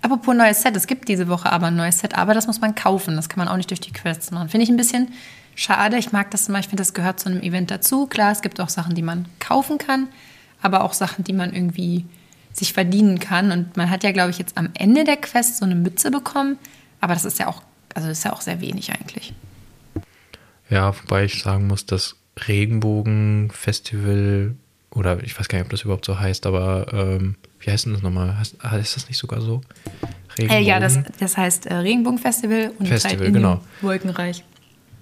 Apropos 0.00 0.34
neues 0.34 0.62
Set, 0.62 0.74
es 0.76 0.86
gibt 0.86 1.08
diese 1.08 1.28
Woche 1.28 1.52
aber 1.52 1.66
ein 1.66 1.76
neues 1.76 2.00
Set, 2.00 2.16
aber 2.16 2.32
das 2.32 2.46
muss 2.46 2.60
man 2.60 2.74
kaufen. 2.74 3.16
Das 3.16 3.28
kann 3.28 3.38
man 3.38 3.48
auch 3.48 3.56
nicht 3.56 3.70
durch 3.70 3.80
die 3.80 3.92
Quests 3.92 4.30
machen. 4.30 4.48
Finde 4.48 4.64
ich 4.64 4.70
ein 4.70 4.76
bisschen 4.78 5.08
schade. 5.54 5.98
Ich 5.98 6.10
mag 6.10 6.30
das 6.30 6.48
immer, 6.48 6.58
ich 6.58 6.68
finde, 6.68 6.80
das 6.80 6.94
gehört 6.94 7.20
zu 7.20 7.28
einem 7.28 7.42
Event 7.42 7.70
dazu. 7.70 8.06
Klar, 8.06 8.32
es 8.32 8.40
gibt 8.40 8.60
auch 8.60 8.70
Sachen, 8.70 8.94
die 8.94 9.02
man 9.02 9.26
kaufen 9.40 9.76
kann, 9.76 10.08
aber 10.60 10.84
auch 10.84 10.92
Sachen, 10.92 11.24
die 11.24 11.32
man 11.32 11.52
irgendwie 11.52 12.04
sich 12.52 12.72
verdienen 12.72 13.18
kann. 13.18 13.52
Und 13.52 13.76
man 13.76 13.90
hat 13.90 14.04
ja, 14.04 14.12
glaube 14.12 14.30
ich, 14.30 14.38
jetzt 14.38 14.56
am 14.56 14.70
Ende 14.74 15.04
der 15.04 15.16
Quest 15.16 15.58
so 15.58 15.64
eine 15.64 15.74
Mütze 15.74 16.10
bekommen, 16.10 16.58
aber 17.00 17.14
das 17.14 17.24
ist 17.24 17.38
ja 17.38 17.46
auch, 17.46 17.62
also 17.94 18.08
ist 18.08 18.24
ja 18.24 18.32
auch 18.32 18.40
sehr 18.40 18.60
wenig 18.60 18.92
eigentlich. 18.92 19.32
Ja, 20.70 20.94
wobei 21.02 21.24
ich 21.24 21.42
sagen 21.42 21.66
muss, 21.66 21.86
das 21.86 22.16
Regenbogen-Festival, 22.46 24.54
oder 24.90 25.22
ich 25.22 25.38
weiß 25.38 25.48
gar 25.48 25.58
nicht, 25.58 25.66
ob 25.66 25.70
das 25.70 25.82
überhaupt 25.82 26.04
so 26.04 26.18
heißt, 26.18 26.46
aber 26.46 26.92
ähm, 26.92 27.36
wie 27.60 27.70
heißt 27.70 27.86
denn 27.86 27.94
das 27.94 28.02
nochmal? 28.02 28.38
Heißt, 28.38 28.62
heißt 28.62 28.96
das 28.96 29.08
nicht 29.08 29.18
sogar 29.18 29.40
so? 29.40 29.60
Äh, 30.38 30.62
ja, 30.62 30.78
das, 30.78 30.98
das 31.18 31.36
heißt 31.36 31.66
äh, 31.66 31.74
Regenbogen-Festival 31.74 32.72
und 32.78 32.86
Festival, 32.86 33.26
halt 33.26 33.34
genau. 33.34 33.60
Wolkenreich. 33.80 34.44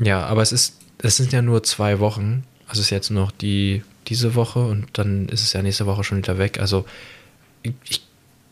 Ja, 0.00 0.24
aber 0.24 0.42
es 0.42 0.52
ist, 0.52 0.78
es 0.98 1.16
sind 1.16 1.32
ja 1.32 1.42
nur 1.42 1.62
zwei 1.62 2.00
Wochen. 2.00 2.44
Also 2.68 2.80
es 2.80 2.86
ist 2.86 2.90
jetzt 2.90 3.10
noch 3.10 3.30
die 3.30 3.82
diese 4.08 4.34
Woche 4.34 4.60
und 4.60 4.86
dann 4.94 5.28
ist 5.28 5.42
es 5.42 5.52
ja 5.52 5.62
nächste 5.62 5.86
Woche 5.86 6.04
schon 6.04 6.18
wieder 6.18 6.38
weg. 6.38 6.60
Also 6.60 6.86
ich 7.62 8.02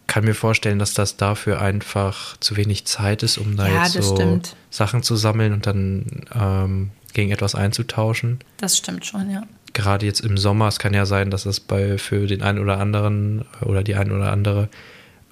kann 0.07 0.25
mir 0.25 0.35
vorstellen, 0.35 0.79
dass 0.79 0.95
das 0.95 1.17
dafür 1.17 1.61
einfach 1.61 2.37
zu 2.39 2.57
wenig 2.57 2.85
Zeit 2.85 3.23
ist, 3.23 3.39
um 3.39 3.57
da 3.57 3.69
ja, 3.69 3.85
jetzt 3.85 3.95
so 3.95 4.15
stimmt. 4.15 4.57
Sachen 4.71 5.03
zu 5.03 5.17
sammeln 5.17 5.53
und 5.53 5.67
dann 5.67 6.05
ähm, 6.35 6.91
gegen 7.13 7.31
etwas 7.31 7.55
einzutauschen. 7.55 8.41
Das 8.59 8.77
stimmt 8.77 9.07
schon, 9.07 9.31
ja. 9.31 9.45
Gerade 9.73 10.07
jetzt 10.07 10.21
im 10.21 10.37
Sommer, 10.37 10.69
es 10.69 10.79
kann 10.79 10.95
ja 10.95 11.07
sein, 11.07 11.31
dass 11.31 11.47
es 11.47 11.59
bei 11.59 11.99
für 11.99 12.27
den 12.27 12.43
einen 12.43 12.59
oder 12.59 12.79
anderen 12.79 13.45
oder 13.63 13.83
die 13.83 13.95
einen 13.95 14.13
oder 14.13 14.31
andere 14.31 14.69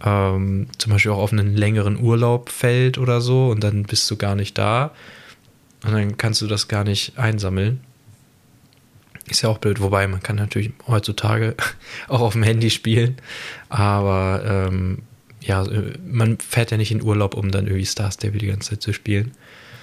ähm, 0.04 0.66
zum 0.78 0.92
Beispiel 0.92 1.12
auch 1.12 1.18
auf 1.18 1.32
einen 1.32 1.54
längeren 1.54 2.00
Urlaub 2.00 2.48
fällt 2.48 2.98
oder 2.98 3.20
so 3.20 3.50
und 3.50 3.62
dann 3.62 3.84
bist 3.84 4.10
du 4.10 4.16
gar 4.16 4.34
nicht 4.34 4.58
da 4.58 4.92
und 5.84 5.92
dann 5.92 6.16
kannst 6.16 6.40
du 6.40 6.46
das 6.46 6.68
gar 6.68 6.84
nicht 6.84 7.18
einsammeln. 7.18 7.80
Ist 9.28 9.42
ja 9.42 9.48
auch 9.48 9.58
blöd, 9.58 9.80
wobei 9.80 10.06
man 10.08 10.22
kann 10.22 10.36
natürlich 10.36 10.72
heutzutage 10.86 11.56
auch 12.08 12.20
auf 12.20 12.32
dem 12.32 12.42
Handy 12.42 12.70
spielen, 12.70 13.16
aber 13.68 14.68
ähm, 14.68 15.02
ja, 15.40 15.64
man 16.06 16.38
fährt 16.38 16.70
ja 16.70 16.76
nicht 16.76 16.90
in 16.92 17.02
Urlaub, 17.02 17.34
um 17.34 17.50
dann 17.50 17.66
irgendwie 17.66 17.84
Star 17.84 18.10
Stable 18.10 18.38
die 18.38 18.46
ganze 18.46 18.70
Zeit 18.70 18.82
zu 18.82 18.92
spielen. 18.92 19.32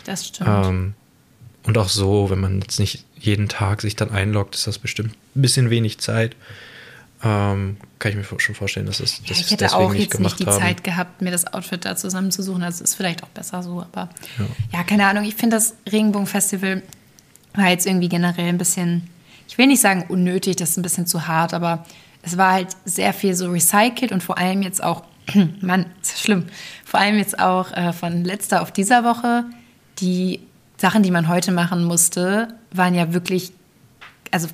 Das 0.05 0.27
stimmt. 0.27 0.50
Ähm, 0.50 0.93
und 1.63 1.77
auch 1.77 1.89
so, 1.89 2.29
wenn 2.29 2.39
man 2.39 2.62
jetzt 2.62 2.79
nicht 2.79 3.05
jeden 3.17 3.50
Tag 3.50 3.81
sich 3.81 3.96
dann 3.96 4.12
einloggt, 4.12 4.55
ist 4.55 4.67
das 4.67 4.79
bestimmt 4.79 5.15
ein 5.36 5.41
bisschen 5.41 5.69
wenig 5.69 6.00
Zeit. 6.00 6.36
Ähm, 7.22 7.77
kann 8.00 8.12
ich 8.12 8.17
mir 8.17 8.24
schon 8.24 8.55
vorstellen, 8.55 8.86
dass 8.86 9.01
es 9.01 9.22
das 9.22 9.38
ja, 9.38 9.46
Ich 9.46 9.51
hätte 9.51 9.75
auch 9.75 9.93
jetzt 9.93 10.19
nicht 10.19 10.39
die 10.39 10.46
haben. 10.46 10.58
Zeit 10.58 10.84
gehabt, 10.86 11.22
mir 11.22 11.31
das 11.31 11.53
Outfit 11.53 11.84
da 11.84 11.98
zusammenzusuchen. 11.98 12.63
Also 12.63 12.84
ist 12.84 12.96
vielleicht 12.96 13.24
auch 13.24 13.27
besser 13.29 13.62
so, 13.62 13.81
aber 13.81 14.10
ja, 14.38 14.46
ja 14.79 14.84
keine 14.84 15.05
Ahnung. 15.05 15.25
Ich 15.25 15.36
finde 15.36 15.58
das 15.58 15.75
Regenbogen-Festival 15.91 16.81
war 17.55 17.69
jetzt 17.69 17.86
irgendwie 17.86 18.08
generell 18.08 18.48
ein 18.48 18.58
bisschen 18.58 19.10
ich 19.50 19.58
will 19.58 19.65
nicht 19.65 19.82
sagen 19.82 20.06
unnötig, 20.10 20.58
das 20.58 20.70
ist 20.70 20.77
ein 20.77 20.84
bisschen 20.84 21.08
zu 21.08 21.27
hart, 21.27 21.56
aber 21.56 21.84
es 22.22 22.38
war 22.38 22.53
halt 22.53 22.68
sehr 22.86 23.13
viel 23.13 23.34
so 23.34 23.50
recycelt 23.50 24.12
und 24.12 24.22
vor 24.22 24.38
allem 24.38 24.62
jetzt 24.62 24.82
auch, 24.84 25.03
Mann, 25.62 25.88
ist 26.03 26.22
schlimm, 26.22 26.46
vor 26.86 27.00
allem 27.00 27.18
jetzt 27.18 27.39
auch 27.39 27.72
äh, 27.72 27.91
von 27.91 28.24
letzter 28.24 28.62
auf 28.62 28.72
dieser 28.72 29.03
Woche, 29.03 29.46
die 29.98 30.41
Sachen, 30.77 31.01
die 31.01 31.10
man 31.10 31.27
heute 31.27 31.51
machen 31.51 31.84
musste, 31.84 32.50
waren 32.72 32.94
ja 32.94 33.12
wirklich, 33.12 33.51
also 34.29 34.48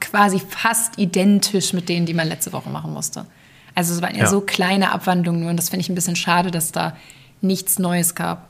quasi 0.00 0.40
fast 0.40 0.98
identisch 0.98 1.74
mit 1.74 1.90
denen, 1.90 2.06
die 2.06 2.14
man 2.14 2.26
letzte 2.26 2.54
Woche 2.54 2.70
machen 2.70 2.94
musste. 2.94 3.26
Also 3.74 3.92
es 3.92 4.00
waren 4.00 4.14
ja, 4.14 4.22
ja 4.22 4.30
so 4.30 4.40
kleine 4.40 4.92
Abwandlungen 4.92 5.42
nur 5.42 5.50
und 5.50 5.58
das 5.58 5.68
finde 5.68 5.82
ich 5.82 5.90
ein 5.90 5.94
bisschen 5.94 6.16
schade, 6.16 6.50
dass 6.50 6.72
da 6.72 6.96
nichts 7.42 7.78
Neues 7.78 8.14
gab. 8.14 8.48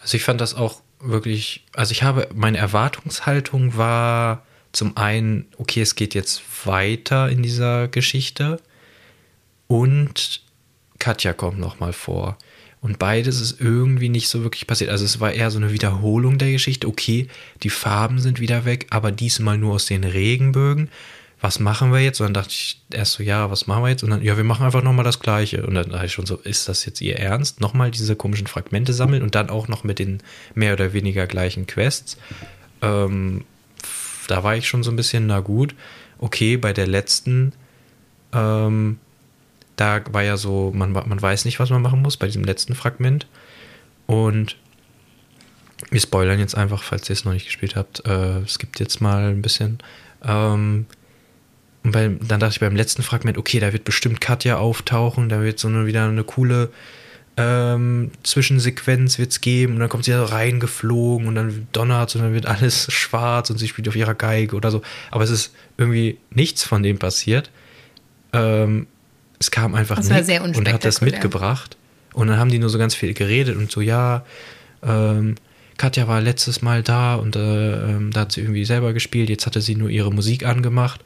Also 0.00 0.16
ich 0.16 0.22
fand 0.22 0.40
das 0.40 0.54
auch 0.54 0.82
wirklich, 1.00 1.64
also 1.74 1.92
ich 1.92 2.02
habe, 2.02 2.28
meine 2.34 2.58
Erwartungshaltung 2.58 3.76
war 3.76 4.44
zum 4.72 4.96
einen, 4.96 5.46
okay, 5.56 5.80
es 5.80 5.94
geht 5.94 6.14
jetzt 6.14 6.42
weiter 6.66 7.28
in 7.30 7.42
dieser 7.42 7.88
Geschichte 7.88 8.60
und 9.68 10.42
Katja 10.98 11.32
kommt 11.32 11.58
nochmal 11.58 11.92
vor. 11.92 12.38
Und 12.80 12.98
beides 12.98 13.40
ist 13.40 13.60
irgendwie 13.60 14.08
nicht 14.08 14.28
so 14.28 14.42
wirklich 14.42 14.66
passiert. 14.66 14.90
Also 14.90 15.04
es 15.04 15.18
war 15.18 15.32
eher 15.32 15.50
so 15.50 15.58
eine 15.58 15.72
Wiederholung 15.72 16.38
der 16.38 16.52
Geschichte. 16.52 16.86
Okay, 16.86 17.26
die 17.62 17.70
Farben 17.70 18.20
sind 18.20 18.38
wieder 18.38 18.64
weg, 18.64 18.86
aber 18.90 19.10
diesmal 19.10 19.58
nur 19.58 19.74
aus 19.74 19.86
den 19.86 20.04
Regenbögen. 20.04 20.90
Was 21.40 21.60
machen 21.60 21.92
wir 21.92 22.00
jetzt? 22.00 22.20
Und 22.20 22.26
dann 22.26 22.34
dachte 22.34 22.50
ich 22.50 22.80
erst 22.90 23.12
so, 23.12 23.22
ja, 23.22 23.50
was 23.50 23.66
machen 23.66 23.82
wir 23.82 23.90
jetzt? 23.90 24.02
Und 24.02 24.10
dann, 24.10 24.22
ja, 24.22 24.36
wir 24.36 24.44
machen 24.44 24.64
einfach 24.64 24.82
nochmal 24.82 25.04
das 25.04 25.20
Gleiche. 25.20 25.66
Und 25.66 25.74
dann 25.74 25.90
dachte 25.90 26.06
ich 26.06 26.12
schon 26.12 26.26
so, 26.26 26.36
ist 26.36 26.68
das 26.68 26.84
jetzt 26.86 27.00
ihr 27.00 27.18
Ernst? 27.18 27.60
Nochmal 27.60 27.90
diese 27.90 28.16
komischen 28.16 28.46
Fragmente 28.46 28.92
sammeln 28.92 29.22
und 29.22 29.34
dann 29.34 29.50
auch 29.50 29.68
noch 29.68 29.84
mit 29.84 29.98
den 29.98 30.22
mehr 30.54 30.72
oder 30.72 30.92
weniger 30.92 31.26
gleichen 31.26 31.66
Quests. 31.66 32.16
Ähm, 32.80 33.44
da 34.28 34.42
war 34.42 34.56
ich 34.56 34.66
schon 34.66 34.82
so 34.82 34.90
ein 34.90 34.96
bisschen, 34.96 35.26
na 35.26 35.40
gut, 35.40 35.74
okay, 36.18 36.56
bei 36.56 36.72
der 36.72 36.86
letzten, 36.86 37.52
ähm, 38.32 38.98
da 39.76 40.02
war 40.10 40.22
ja 40.22 40.38
so, 40.38 40.72
man, 40.74 40.92
man 40.92 41.20
weiß 41.20 41.44
nicht, 41.44 41.60
was 41.60 41.68
man 41.68 41.82
machen 41.82 42.00
muss, 42.00 42.16
bei 42.16 42.26
diesem 42.26 42.44
letzten 42.44 42.74
Fragment. 42.74 43.26
Und 44.06 44.56
wir 45.90 46.00
spoilern 46.00 46.38
jetzt 46.38 46.56
einfach, 46.56 46.82
falls 46.82 47.10
ihr 47.10 47.12
es 47.12 47.26
noch 47.26 47.34
nicht 47.34 47.46
gespielt 47.46 47.76
habt. 47.76 48.06
Äh, 48.06 48.38
es 48.40 48.58
gibt 48.58 48.80
jetzt 48.80 49.00
mal 49.00 49.28
ein 49.28 49.42
bisschen. 49.42 49.78
Ähm, 50.24 50.86
und 51.86 51.92
beim, 51.92 52.18
dann 52.26 52.40
dachte 52.40 52.54
ich 52.54 52.60
beim 52.60 52.74
letzten 52.74 53.04
Fragment, 53.04 53.38
okay, 53.38 53.60
da 53.60 53.72
wird 53.72 53.84
bestimmt 53.84 54.20
Katja 54.20 54.56
auftauchen, 54.56 55.28
da 55.28 55.40
wird 55.40 55.60
so 55.60 55.68
eine, 55.68 55.86
wieder 55.86 56.08
eine 56.08 56.24
coole 56.24 56.70
ähm, 57.36 58.10
Zwischensequenz 58.24 59.20
wird's 59.20 59.40
geben 59.40 59.74
und 59.74 59.78
dann 59.78 59.88
kommt 59.88 60.04
sie 60.04 60.10
da 60.10 60.24
reingeflogen 60.24 61.28
und 61.28 61.36
dann 61.36 61.68
donnert 61.70 62.12
und 62.16 62.22
dann 62.22 62.34
wird 62.34 62.46
alles 62.46 62.88
schwarz 62.92 63.50
und 63.50 63.58
sie 63.58 63.68
spielt 63.68 63.88
auf 63.88 63.94
ihrer 63.94 64.14
Geige 64.14 64.56
oder 64.56 64.72
so. 64.72 64.82
Aber 65.12 65.22
es 65.22 65.30
ist 65.30 65.54
irgendwie 65.78 66.18
nichts 66.30 66.64
von 66.64 66.82
dem 66.82 66.98
passiert. 66.98 67.52
Ähm, 68.32 68.88
es 69.38 69.52
kam 69.52 69.76
einfach 69.76 69.98
nichts 69.98 70.58
und 70.58 70.72
hat 70.72 70.84
das 70.84 71.00
mitgebracht. 71.02 71.76
Und 72.14 72.26
dann 72.26 72.38
haben 72.38 72.50
die 72.50 72.58
nur 72.58 72.70
so 72.70 72.78
ganz 72.78 72.96
viel 72.96 73.14
geredet 73.14 73.56
und 73.56 73.70
so, 73.70 73.80
ja, 73.80 74.24
ähm, 74.82 75.36
Katja 75.76 76.08
war 76.08 76.20
letztes 76.20 76.62
Mal 76.62 76.82
da 76.82 77.14
und 77.14 77.36
äh, 77.36 77.90
ähm, 77.90 78.10
da 78.10 78.22
hat 78.22 78.32
sie 78.32 78.40
irgendwie 78.40 78.64
selber 78.64 78.92
gespielt, 78.92 79.28
jetzt 79.28 79.46
hatte 79.46 79.60
sie 79.60 79.76
nur 79.76 79.88
ihre 79.88 80.12
Musik 80.12 80.44
angemacht 80.44 81.00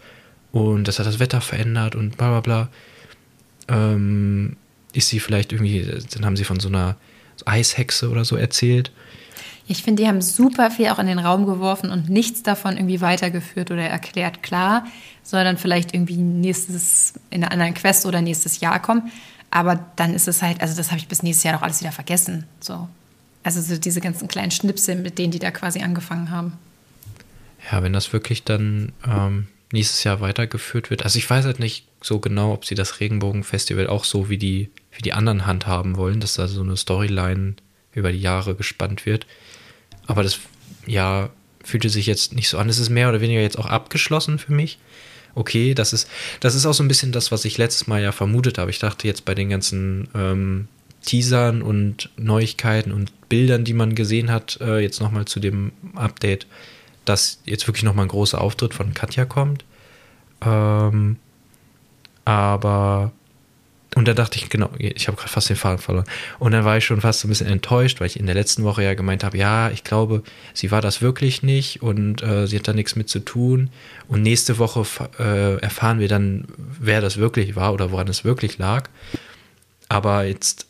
und 0.52 0.88
das 0.88 0.98
hat 0.98 1.06
das 1.06 1.18
Wetter 1.18 1.40
verändert 1.40 1.94
und 1.94 2.16
bla 2.16 2.28
bla 2.28 2.40
bla. 2.40 2.68
Ähm, 3.68 4.56
ist 4.92 5.08
sie 5.08 5.20
vielleicht 5.20 5.52
irgendwie, 5.52 5.86
dann 6.12 6.24
haben 6.24 6.36
sie 6.36 6.44
von 6.44 6.58
so 6.58 6.68
einer 6.68 6.96
Eishexe 7.44 8.10
oder 8.10 8.24
so 8.24 8.36
erzählt. 8.36 8.90
Ich 9.68 9.84
finde, 9.84 10.02
die 10.02 10.08
haben 10.08 10.20
super 10.20 10.70
viel 10.72 10.88
auch 10.88 10.98
in 10.98 11.06
den 11.06 11.20
Raum 11.20 11.46
geworfen 11.46 11.90
und 11.90 12.08
nichts 12.08 12.42
davon 12.42 12.76
irgendwie 12.76 13.00
weitergeführt 13.00 13.70
oder 13.70 13.82
erklärt. 13.82 14.42
Klar, 14.42 14.84
soll 15.22 15.44
dann 15.44 15.58
vielleicht 15.58 15.94
irgendwie 15.94 16.16
nächstes 16.16 17.14
in 17.30 17.44
einer 17.44 17.52
anderen 17.52 17.74
Quest 17.74 18.04
oder 18.04 18.20
nächstes 18.20 18.58
Jahr 18.58 18.82
kommen. 18.82 19.12
Aber 19.52 19.84
dann 19.94 20.14
ist 20.14 20.26
es 20.26 20.42
halt, 20.42 20.60
also 20.60 20.76
das 20.76 20.90
habe 20.90 20.98
ich 20.98 21.06
bis 21.06 21.22
nächstes 21.22 21.44
Jahr 21.44 21.54
noch 21.54 21.62
alles 21.62 21.80
wieder 21.80 21.92
vergessen. 21.92 22.46
So. 22.58 22.88
Also 23.44 23.60
so 23.60 23.78
diese 23.78 24.00
ganzen 24.00 24.26
kleinen 24.26 24.50
Schnipsel, 24.50 24.96
mit 24.96 25.18
denen 25.18 25.30
die 25.30 25.38
da 25.38 25.52
quasi 25.52 25.80
angefangen 25.82 26.30
haben. 26.30 26.54
Ja, 27.70 27.82
wenn 27.82 27.92
das 27.92 28.12
wirklich 28.12 28.42
dann 28.42 28.92
ähm, 29.06 29.46
nächstes 29.72 30.04
Jahr 30.04 30.20
weitergeführt 30.20 30.90
wird. 30.90 31.04
Also 31.04 31.18
ich 31.18 31.28
weiß 31.28 31.44
halt 31.44 31.60
nicht 31.60 31.86
so 32.02 32.18
genau, 32.18 32.52
ob 32.52 32.64
sie 32.64 32.74
das 32.74 33.00
Regenbogenfestival 33.00 33.86
auch 33.86 34.04
so 34.04 34.28
wie 34.28 34.38
die, 34.38 34.70
wie 34.92 35.02
die 35.02 35.12
anderen 35.12 35.46
handhaben 35.46 35.96
wollen, 35.96 36.20
dass 36.20 36.34
da 36.34 36.48
so 36.48 36.62
eine 36.62 36.76
Storyline 36.76 37.54
über 37.92 38.12
die 38.12 38.20
Jahre 38.20 38.54
gespannt 38.54 39.06
wird. 39.06 39.26
Aber 40.06 40.22
das 40.22 40.40
ja 40.86 41.30
fühlte 41.62 41.90
sich 41.90 42.06
jetzt 42.06 42.34
nicht 42.34 42.48
so 42.48 42.58
an. 42.58 42.68
Es 42.68 42.78
ist 42.78 42.88
mehr 42.88 43.08
oder 43.08 43.20
weniger 43.20 43.40
jetzt 43.40 43.58
auch 43.58 43.66
abgeschlossen 43.66 44.38
für 44.38 44.52
mich. 44.52 44.78
Okay, 45.34 45.74
das 45.74 45.92
ist, 45.92 46.08
das 46.40 46.54
ist 46.54 46.66
auch 46.66 46.72
so 46.72 46.82
ein 46.82 46.88
bisschen 46.88 47.12
das, 47.12 47.30
was 47.30 47.44
ich 47.44 47.58
letztes 47.58 47.86
Mal 47.86 48.02
ja 48.02 48.12
vermutet 48.12 48.58
habe. 48.58 48.70
Ich 48.70 48.78
dachte 48.78 49.06
jetzt 49.06 49.24
bei 49.24 49.34
den 49.34 49.50
ganzen 49.50 50.08
ähm, 50.14 50.68
Teasern 51.04 51.62
und 51.62 52.10
Neuigkeiten 52.16 52.92
und 52.92 53.28
Bildern, 53.28 53.64
die 53.64 53.74
man 53.74 53.94
gesehen 53.94 54.30
hat, 54.30 54.58
äh, 54.60 54.80
jetzt 54.80 55.00
nochmal 55.00 55.26
zu 55.26 55.38
dem 55.38 55.72
Update, 55.94 56.46
dass 57.10 57.40
jetzt 57.44 57.66
wirklich 57.66 57.82
nochmal 57.82 58.06
ein 58.06 58.10
großer 58.10 58.40
Auftritt 58.40 58.72
von 58.72 58.94
Katja 58.94 59.24
kommt. 59.24 59.64
Ähm, 60.42 61.16
aber 62.24 63.12
und 63.96 64.06
da 64.06 64.14
dachte 64.14 64.38
ich, 64.38 64.48
genau, 64.48 64.70
ich 64.78 65.08
habe 65.08 65.16
gerade 65.16 65.30
fast 65.30 65.48
den 65.48 65.56
Faden 65.56 65.78
verloren. 65.78 66.04
Und 66.38 66.52
dann 66.52 66.64
war 66.64 66.76
ich 66.76 66.84
schon 66.84 67.00
fast 67.00 67.20
so 67.20 67.26
ein 67.26 67.30
bisschen 67.30 67.48
enttäuscht, 67.48 67.98
weil 67.98 68.06
ich 68.06 68.20
in 68.20 68.26
der 68.26 68.36
letzten 68.36 68.62
Woche 68.62 68.84
ja 68.84 68.94
gemeint 68.94 69.24
habe, 69.24 69.36
ja, 69.36 69.70
ich 69.70 69.82
glaube, 69.82 70.22
sie 70.54 70.70
war 70.70 70.80
das 70.80 71.02
wirklich 71.02 71.42
nicht 71.42 71.82
und 71.82 72.22
äh, 72.22 72.46
sie 72.46 72.56
hat 72.56 72.68
da 72.68 72.72
nichts 72.72 72.94
mit 72.94 73.08
zu 73.08 73.18
tun. 73.18 73.70
Und 74.06 74.22
nächste 74.22 74.58
Woche 74.58 74.86
äh, 75.18 75.56
erfahren 75.56 75.98
wir 75.98 76.06
dann, 76.06 76.44
wer 76.56 77.00
das 77.00 77.16
wirklich 77.16 77.56
war 77.56 77.74
oder 77.74 77.90
woran 77.90 78.06
es 78.06 78.24
wirklich 78.24 78.58
lag. 78.58 78.88
Aber 79.88 80.22
jetzt 80.22 80.66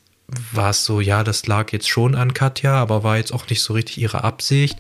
war 0.53 0.71
es 0.71 0.87
so, 0.87 1.01
ja, 1.03 1.23
das 1.23 1.47
lag 1.47 1.73
jetzt 1.73 1.91
schon 1.91 2.15
an 2.15 2.33
Katja, 2.33 2.75
aber 2.75 3.03
war 3.03 3.19
jetzt 3.19 3.35
auch 3.35 3.47
nicht 3.51 3.61
so 3.61 3.75
richtig 3.75 3.99
ihre 3.99 4.25
Absicht. 4.25 4.79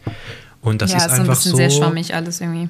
Und 0.62 0.82
das 0.82 0.92
ja, 0.92 0.98
ist, 0.98 1.06
ist 1.06 1.12
einfach 1.12 1.34
so. 1.36 1.50
Ja, 1.50 1.54
ein 1.54 1.56
bisschen 1.56 1.56
sehr 1.56 1.70
schwammig 1.70 2.14
alles 2.14 2.40
irgendwie. 2.40 2.68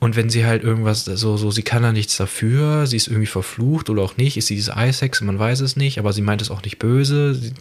Und 0.00 0.16
wenn 0.16 0.30
sie 0.30 0.46
halt 0.46 0.64
irgendwas, 0.64 1.04
so, 1.04 1.36
so, 1.36 1.50
sie 1.50 1.62
kann 1.62 1.82
da 1.82 1.92
nichts 1.92 2.16
dafür, 2.16 2.86
sie 2.86 2.96
ist 2.96 3.08
irgendwie 3.08 3.26
verflucht 3.26 3.90
oder 3.90 4.02
auch 4.02 4.16
nicht, 4.16 4.38
ist 4.38 4.46
sie 4.46 4.54
diese 4.54 4.74
Eishexe, 4.74 5.24
man 5.24 5.38
weiß 5.38 5.60
es 5.60 5.76
nicht, 5.76 5.98
aber 5.98 6.14
sie 6.14 6.22
meint 6.22 6.40
es 6.40 6.50
auch 6.50 6.62
nicht 6.62 6.78
böse. 6.78 7.34
Sie, 7.34 7.52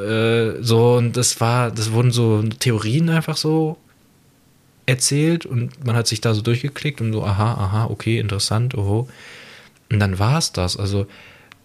äh, 0.00 0.62
so, 0.62 0.96
und 0.96 1.16
das 1.16 1.40
war, 1.40 1.72
das 1.72 1.90
wurden 1.90 2.12
so 2.12 2.42
Theorien 2.42 3.10
einfach 3.10 3.36
so 3.36 3.76
erzählt 4.86 5.44
und 5.44 5.84
man 5.84 5.96
hat 5.96 6.06
sich 6.06 6.20
da 6.20 6.34
so 6.34 6.42
durchgeklickt 6.42 7.00
und 7.00 7.12
so, 7.12 7.24
aha, 7.24 7.54
aha, 7.54 7.86
okay, 7.86 8.20
interessant, 8.20 8.76
oho. 8.76 9.08
Und 9.90 9.98
dann 9.98 10.20
war 10.20 10.38
es 10.38 10.52
das. 10.52 10.76
Also, 10.76 11.06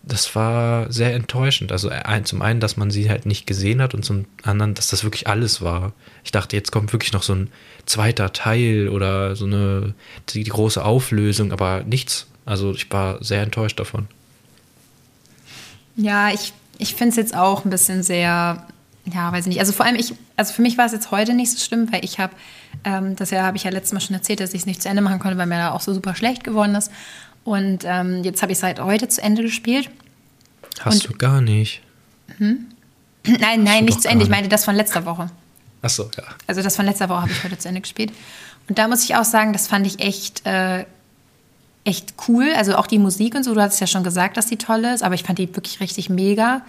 das 0.08 0.36
war 0.36 0.92
sehr 0.92 1.14
enttäuschend. 1.14 1.72
Also 1.72 1.90
ein, 1.90 2.26
zum 2.26 2.42
einen, 2.42 2.60
dass 2.60 2.78
man 2.78 2.92
sie 2.92 3.10
halt 3.10 3.26
nicht 3.26 3.48
gesehen 3.48 3.82
hat 3.82 3.94
und 3.94 4.04
zum 4.04 4.26
anderen, 4.44 4.76
dass 4.76 4.88
das 4.88 5.04
wirklich 5.04 5.28
alles 5.28 5.62
war. 5.62 5.94
Ich 6.24 6.32
dachte, 6.32 6.56
jetzt 6.56 6.72
kommt 6.72 6.94
wirklich 6.94 7.12
noch 7.14 7.24
so 7.24 7.34
ein 7.34 7.50
zweiter 7.86 8.32
Teil 8.32 8.90
oder 8.90 9.36
so 9.36 9.46
eine 9.46 9.96
die, 10.30 10.44
die 10.44 10.52
große 10.52 10.84
Auflösung, 10.84 11.52
aber 11.52 11.84
nichts. 11.84 12.28
Also 12.46 12.74
ich 12.74 12.92
war 12.92 13.24
sehr 13.24 13.42
enttäuscht 13.42 13.80
davon. 13.80 14.08
Ja, 15.96 16.30
ich, 16.32 16.54
ich 16.78 16.94
finde 16.94 17.10
es 17.10 17.16
jetzt 17.16 17.36
auch 17.36 17.66
ein 17.66 17.72
bisschen 17.72 18.04
sehr, 18.04 18.66
ja, 19.12 19.32
weiß 19.32 19.46
ich 19.46 19.50
nicht. 19.50 19.60
Also 19.60 19.72
vor 19.72 19.86
allem 19.86 19.96
ich, 19.96 20.14
also 20.36 20.54
für 20.54 20.62
mich 20.62 20.78
war 20.78 20.86
es 20.86 20.92
jetzt 20.92 21.10
heute 21.10 21.34
nicht 21.34 21.52
so 21.52 21.58
schlimm, 21.58 21.92
weil 21.92 22.06
ich 22.06 22.20
habe, 22.20 22.34
ähm, 22.84 23.16
das 23.16 23.32
ja 23.32 23.44
habe 23.44 23.58
ich 23.58 23.64
ja 23.64 23.72
letztes 23.72 23.94
Mal 23.94 24.02
schon 24.02 24.16
erzählt, 24.16 24.40
dass 24.40 24.54
ich 24.54 24.62
es 24.62 24.66
nicht 24.68 24.84
zu 24.84 24.90
Ende 24.90 25.02
machen 25.02 25.20
konnte, 25.20 25.38
weil 25.38 25.48
mir 25.48 25.58
da 25.58 25.72
auch 25.72 25.82
so 25.82 25.94
super 25.94 26.14
schlecht 26.14 26.44
geworden 26.44 26.76
ist. 26.76 26.92
Und 27.46 27.84
ähm, 27.86 28.24
jetzt 28.24 28.42
habe 28.42 28.52
ich 28.52 28.58
es 28.58 28.64
halt 28.64 28.82
heute 28.82 29.08
zu 29.08 29.22
Ende 29.22 29.44
gespielt. 29.44 29.90
Hast 30.82 31.06
Und, 31.06 31.14
du 31.14 31.18
gar 31.18 31.42
nicht. 31.42 31.82
Hm? 32.38 32.66
Nein, 33.40 33.64
nein, 33.64 33.86
nicht 33.86 34.04
zu 34.04 34.08
Ende. 34.08 34.24
Ich 34.24 34.30
meine 34.30 34.48
das 34.50 34.66
von 34.66 34.75
letzter 34.75 35.04
Woche. 35.06 35.32
Ach 35.82 35.90
so, 35.90 36.12
ja. 36.16 36.24
Also 36.46 36.62
das 36.62 36.75
von 36.75 36.86
letzter 36.86 37.10
Woche 37.10 37.22
habe 37.22 37.32
ich 37.32 37.44
heute 37.44 37.58
zu 37.58 37.68
Ende 37.68 37.82
gespielt. 37.82 38.12
Und 38.70 38.78
da 38.78 38.88
muss 38.88 39.04
ich 39.04 39.16
auch 39.16 39.24
sagen, 39.24 39.52
das 39.52 39.68
fand 39.68 39.88
ich 39.88 40.00
echt, 40.00 40.46
äh, 40.46 40.86
echt 41.86 42.14
cool. 42.28 42.52
Also 42.56 42.75
auch 42.75 42.86
die 42.86 43.00
Musik 43.00 43.34
und 43.34 43.44
so, 43.44 43.56
du 43.56 43.62
hast 43.62 43.80
ja 43.80 43.88
schon 43.88 44.04
gesagt, 44.04 44.38
dass 44.38 44.46
die 44.46 44.58
toll 44.58 44.86
ist, 44.86 45.02
aber 45.02 45.16
ich 45.16 45.24
fand 45.24 45.40
die 45.40 45.56
wirklich 45.56 45.80
richtig 45.80 46.10
mega. 46.10 46.62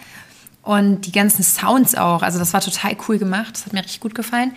Und 0.62 1.02
die 1.02 1.12
ganzen 1.12 1.42
Sounds 1.42 1.94
auch. 1.94 2.22
Also 2.22 2.38
das 2.38 2.54
war 2.54 2.62
total 2.62 2.96
cool 3.06 3.18
gemacht. 3.18 3.50
Das 3.52 3.66
hat 3.66 3.74
mir 3.74 3.84
richtig 3.84 4.00
gut 4.00 4.14
gefallen. 4.14 4.52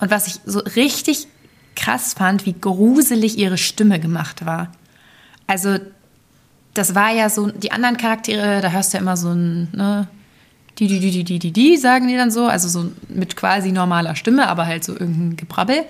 Und 0.00 0.10
was 0.10 0.26
ich 0.26 0.40
so 0.44 0.58
richtig 0.58 1.28
krass 1.76 2.14
fand, 2.14 2.46
wie 2.46 2.54
gruselig 2.54 3.38
ihre 3.38 3.58
Stimme 3.58 4.00
gemacht 4.00 4.44
war. 4.44 4.72
Also 5.48 5.78
das 6.74 6.94
war 6.94 7.10
ja 7.10 7.28
so, 7.28 7.50
die 7.50 7.72
anderen 7.72 7.96
Charaktere, 7.96 8.60
da 8.60 8.70
hörst 8.70 8.92
du 8.92 8.98
ja 8.98 9.02
immer 9.02 9.16
so 9.16 9.30
ein, 9.30 9.68
ne, 9.72 10.06
die, 10.78 10.86
die, 10.86 11.00
die, 11.00 11.10
die, 11.10 11.24
die, 11.24 11.38
die, 11.40 11.52
die, 11.52 11.76
sagen 11.76 12.06
die 12.06 12.16
dann 12.16 12.30
so, 12.30 12.46
also 12.46 12.68
so 12.68 12.92
mit 13.08 13.34
quasi 13.34 13.72
normaler 13.72 14.14
Stimme, 14.14 14.48
aber 14.48 14.66
halt 14.66 14.84
so 14.84 14.92
irgendein 14.92 15.36
Gebrabbel. 15.36 15.84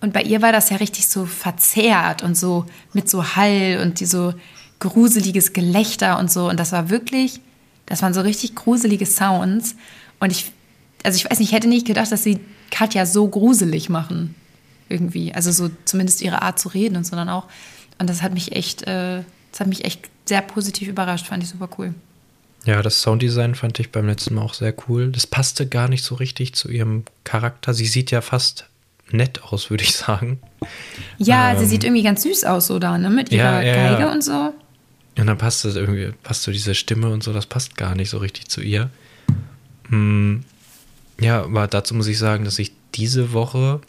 Und 0.00 0.12
bei 0.12 0.22
ihr 0.22 0.40
war 0.40 0.52
das 0.52 0.70
ja 0.70 0.78
richtig 0.78 1.08
so 1.08 1.26
verzerrt 1.26 2.22
und 2.22 2.36
so 2.36 2.64
mit 2.94 3.10
so 3.10 3.36
Hall 3.36 3.80
und 3.82 4.00
die 4.00 4.06
so 4.06 4.32
gruseliges 4.78 5.52
Gelächter 5.52 6.18
und 6.18 6.30
so. 6.30 6.48
Und 6.48 6.58
das 6.58 6.72
war 6.72 6.88
wirklich, 6.88 7.40
das 7.86 8.02
waren 8.02 8.14
so 8.14 8.20
richtig 8.22 8.54
gruselige 8.54 9.06
Sounds. 9.06 9.76
Und 10.20 10.30
ich, 10.30 10.52
also 11.02 11.16
ich 11.16 11.30
weiß 11.30 11.38
nicht, 11.38 11.48
ich 11.50 11.54
hätte 11.54 11.68
nicht 11.68 11.86
gedacht, 11.86 12.10
dass 12.12 12.22
sie 12.22 12.40
Katja 12.70 13.06
so 13.06 13.28
gruselig 13.28 13.88
machen. 13.88 14.34
Irgendwie. 14.88 15.34
Also 15.34 15.50
so 15.52 15.70
zumindest 15.84 16.22
ihre 16.22 16.42
Art 16.42 16.58
zu 16.58 16.68
reden 16.68 16.96
und 16.96 17.06
so 17.06 17.16
dann 17.16 17.28
auch. 17.28 17.46
Und 17.98 18.10
das 18.10 18.22
hat 18.22 18.34
mich 18.34 18.52
echt, 18.52 18.82
äh, 18.82 19.22
das 19.50 19.60
hat 19.60 19.66
mich 19.66 19.84
echt 19.84 20.08
sehr 20.24 20.42
positiv 20.42 20.88
überrascht, 20.88 21.26
fand 21.26 21.42
ich 21.42 21.48
super 21.48 21.68
cool. 21.78 21.94
Ja, 22.64 22.80
das 22.82 23.02
Sounddesign 23.02 23.54
fand 23.54 23.78
ich 23.78 23.92
beim 23.92 24.06
letzten 24.06 24.34
Mal 24.34 24.42
auch 24.42 24.54
sehr 24.54 24.74
cool. 24.88 25.10
Das 25.12 25.26
passte 25.26 25.66
gar 25.66 25.88
nicht 25.88 26.02
so 26.02 26.14
richtig 26.14 26.54
zu 26.54 26.70
ihrem 26.70 27.04
Charakter. 27.24 27.74
Sie 27.74 27.86
sieht 27.86 28.10
ja 28.10 28.22
fast 28.22 28.66
nett 29.10 29.42
aus, 29.44 29.68
würde 29.70 29.84
ich 29.84 29.94
sagen. 29.94 30.40
Ja, 31.18 31.52
ähm, 31.52 31.58
sie 31.58 31.66
sieht 31.66 31.84
irgendwie 31.84 32.02
ganz 32.02 32.22
süß 32.22 32.44
aus, 32.44 32.68
so 32.68 32.78
da, 32.78 32.96
ne? 32.96 33.10
Mit 33.10 33.30
ihrer 33.30 33.62
ja, 33.62 33.74
ja, 33.74 33.92
Geige 33.92 34.10
und 34.10 34.24
so. 34.24 34.54
Und 35.16 35.26
dann 35.26 35.38
passt 35.38 35.64
das 35.64 35.76
irgendwie, 35.76 36.12
passt 36.22 36.42
so 36.42 36.52
diese 36.52 36.74
Stimme 36.74 37.08
und 37.10 37.22
so, 37.22 37.32
das 37.32 37.46
passt 37.46 37.76
gar 37.76 37.94
nicht 37.94 38.10
so 38.10 38.18
richtig 38.18 38.48
zu 38.48 38.62
ihr. 38.62 38.90
Hm, 39.88 40.42
ja, 41.20 41.42
aber 41.42 41.68
dazu 41.68 41.94
muss 41.94 42.08
ich 42.08 42.18
sagen, 42.18 42.44
dass 42.44 42.58
ich 42.58 42.72
diese 42.94 43.32
Woche, 43.32 43.80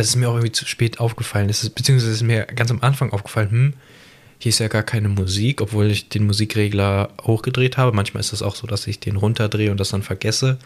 das 0.00 0.08
ist 0.08 0.16
mir 0.16 0.28
auch 0.28 0.34
irgendwie 0.34 0.52
zu 0.52 0.66
spät 0.66 0.98
aufgefallen, 0.98 1.48
das 1.48 1.62
ist, 1.62 1.74
beziehungsweise 1.74 2.12
ist 2.12 2.22
mir 2.22 2.46
ganz 2.46 2.70
am 2.70 2.80
Anfang 2.80 3.12
aufgefallen, 3.12 3.50
hm, 3.50 3.72
hier 4.38 4.48
ist 4.48 4.58
ja 4.58 4.68
gar 4.68 4.82
keine 4.82 5.10
Musik, 5.10 5.60
obwohl 5.60 5.90
ich 5.90 6.08
den 6.08 6.26
Musikregler 6.26 7.10
hochgedreht 7.22 7.76
habe. 7.76 7.94
Manchmal 7.94 8.22
ist 8.22 8.32
es 8.32 8.40
auch 8.40 8.56
so, 8.56 8.66
dass 8.66 8.86
ich 8.86 8.98
den 8.98 9.16
runterdrehe 9.16 9.70
und 9.70 9.78
das 9.78 9.90
dann 9.90 10.02
vergesse. 10.02 10.58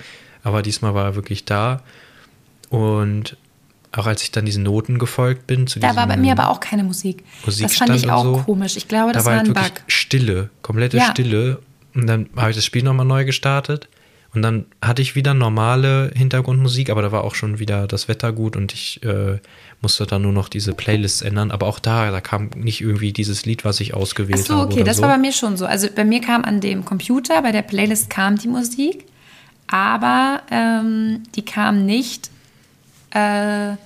Aber 0.45 0.63
diesmal 0.63 0.95
war 0.95 1.07
er 1.07 1.15
wirklich 1.17 1.45
da. 1.45 1.83
Und 2.69 3.37
auch 3.91 4.07
als 4.07 4.23
ich 4.23 4.31
dann 4.31 4.47
diesen 4.47 4.63
Noten 4.63 5.01
gefolgt 5.01 5.49
bin. 5.49 5.67
Zu 5.67 5.81
da 5.81 5.97
war 5.97 6.07
bei 6.07 6.17
mir 6.17 6.33
aber 6.33 6.51
auch 6.51 6.61
keine 6.61 6.85
Musik. 6.85 7.25
Das 7.45 7.61
fand 7.75 7.97
ich 7.97 8.09
auch 8.09 8.23
so, 8.23 8.43
komisch. 8.45 8.77
Ich 8.77 8.87
glaube, 8.87 9.13
das 9.13 9.25
da 9.25 9.31
war, 9.31 9.39
war 9.39 9.45
ein 9.45 9.55
halt 9.57 9.75
Bug. 9.75 9.83
Stille, 9.89 10.51
komplette 10.63 10.99
Ja. 10.99 11.11
Stille. 11.11 11.59
Und 11.95 12.07
dann 12.07 12.29
habe 12.37 12.51
ich 12.51 12.57
das 12.57 12.65
Spiel 12.65 12.85
nochmal 12.85 13.07
neu 13.07 13.25
gestartet. 13.25 13.89
Und 14.35 14.43
dann 14.43 14.67
hatte 14.83 15.01
ich 15.03 15.15
wieder 15.15 15.33
normale 15.35 16.11
Hintergrundmusik, 16.15 16.91
aber 16.91 17.03
da 17.03 17.13
war 17.13 17.25
auch 17.25 17.35
schon 17.35 17.59
wieder 17.59 17.87
das 17.87 18.09
Wetter 18.09 18.33
gut 18.33 18.57
und 18.57 18.73
ich 18.73 19.03
äh, 19.05 19.39
musste 19.81 20.07
dann 20.07 20.23
nur 20.23 20.33
noch 20.33 20.49
diese 20.49 20.73
Playlists 20.75 21.23
ändern. 21.23 21.51
Aber 21.51 21.67
auch 21.67 21.79
da, 21.79 22.11
da 22.11 22.21
kam 22.21 22.51
nicht 22.57 22.81
irgendwie 22.81 23.13
dieses 23.13 23.47
Lied, 23.47 23.65
was 23.65 23.79
ich 23.81 23.95
ausgewählt 23.95 24.41
Ach 24.43 24.47
so, 24.47 24.55
habe. 24.57 24.73
okay, 24.73 24.83
das 24.85 24.97
so. 24.97 25.03
war 25.03 25.11
bei 25.11 25.19
mir 25.19 25.33
schon 25.33 25.57
so. 25.57 25.67
Also 25.67 25.89
bei 25.95 26.05
mir 26.05 26.21
kam 26.21 26.45
an 26.45 26.61
dem 26.61 26.85
Computer, 26.85 27.41
bei 27.43 27.53
der 27.53 27.63
Playlist 27.63 28.11
kam 28.11 28.37
die 28.37 28.49
Musik, 28.49 29.05
aber 29.67 30.43
ähm, 30.51 31.23
die 31.35 31.45
kam 31.45 31.87
nicht, 31.87 32.31
äh, 33.13 33.77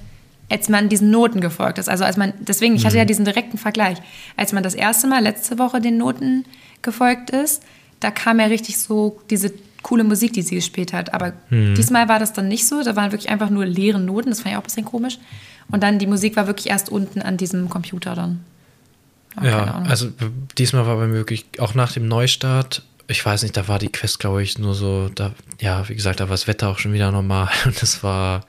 als 0.50 0.68
man 0.70 0.88
diesen 0.88 1.10
Noten 1.10 1.40
gefolgt 1.42 1.78
ist. 1.78 1.88
Also 1.90 2.04
als 2.04 2.16
man, 2.16 2.32
deswegen, 2.40 2.74
ich 2.74 2.84
hatte 2.86 2.94
Mhm. 2.94 3.00
ja 3.00 3.04
diesen 3.04 3.24
direkten 3.26 3.58
Vergleich. 3.58 3.98
Als 4.36 4.52
man 4.52 4.62
das 4.62 4.74
erste 4.74 5.06
Mal 5.06 5.22
letzte 5.22 5.58
Woche 5.58 5.80
den 5.80 5.98
Noten 5.98 6.44
gefolgt 6.80 7.30
ist, 7.30 7.62
da 8.00 8.10
kam 8.10 8.40
ja 8.40 8.46
richtig 8.46 8.78
so 8.78 9.20
diese 9.28 9.52
coole 9.88 10.04
Musik, 10.04 10.32
die 10.34 10.42
sie 10.42 10.54
gespielt 10.56 10.92
hat. 10.92 11.14
Aber 11.14 11.32
Mhm. 11.50 11.74
diesmal 11.74 12.08
war 12.08 12.18
das 12.18 12.32
dann 12.32 12.48
nicht 12.48 12.66
so. 12.66 12.82
Da 12.82 12.94
waren 12.96 13.10
wirklich 13.12 13.30
einfach 13.30 13.50
nur 13.50 13.64
leere 13.64 13.98
Noten. 13.98 14.30
Das 14.30 14.40
fand 14.40 14.52
ich 14.52 14.56
auch 14.56 14.62
ein 14.62 14.64
bisschen 14.64 14.84
komisch. 14.84 15.18
Und 15.70 15.82
dann 15.82 15.98
die 15.98 16.06
Musik 16.06 16.36
war 16.36 16.46
wirklich 16.46 16.68
erst 16.68 16.88
unten 16.90 17.22
an 17.22 17.36
diesem 17.36 17.68
Computer 17.68 18.14
dann. 18.14 18.40
Ja, 19.42 19.82
also 19.88 20.10
diesmal 20.56 20.86
war 20.86 20.96
bei 20.96 21.06
mir 21.06 21.14
wirklich, 21.14 21.46
auch 21.58 21.74
nach 21.74 21.92
dem 21.92 22.08
Neustart, 22.08 22.82
ich 23.06 23.24
weiß 23.24 23.42
nicht, 23.44 23.56
da 23.56 23.68
war 23.68 23.78
die 23.78 23.90
Quest, 23.92 24.18
glaube 24.18 24.42
ich, 24.42 24.58
nur 24.58 24.74
so, 24.74 25.10
da, 25.14 25.32
ja, 25.60 25.88
wie 25.88 25.94
gesagt, 25.94 26.18
da 26.20 26.24
war 26.24 26.34
das 26.34 26.48
Wetter 26.48 26.68
auch 26.68 26.78
schon 26.78 26.92
wieder 26.92 27.10
normal 27.12 27.48
und 27.64 27.80
das 27.80 28.02
war 28.02 28.44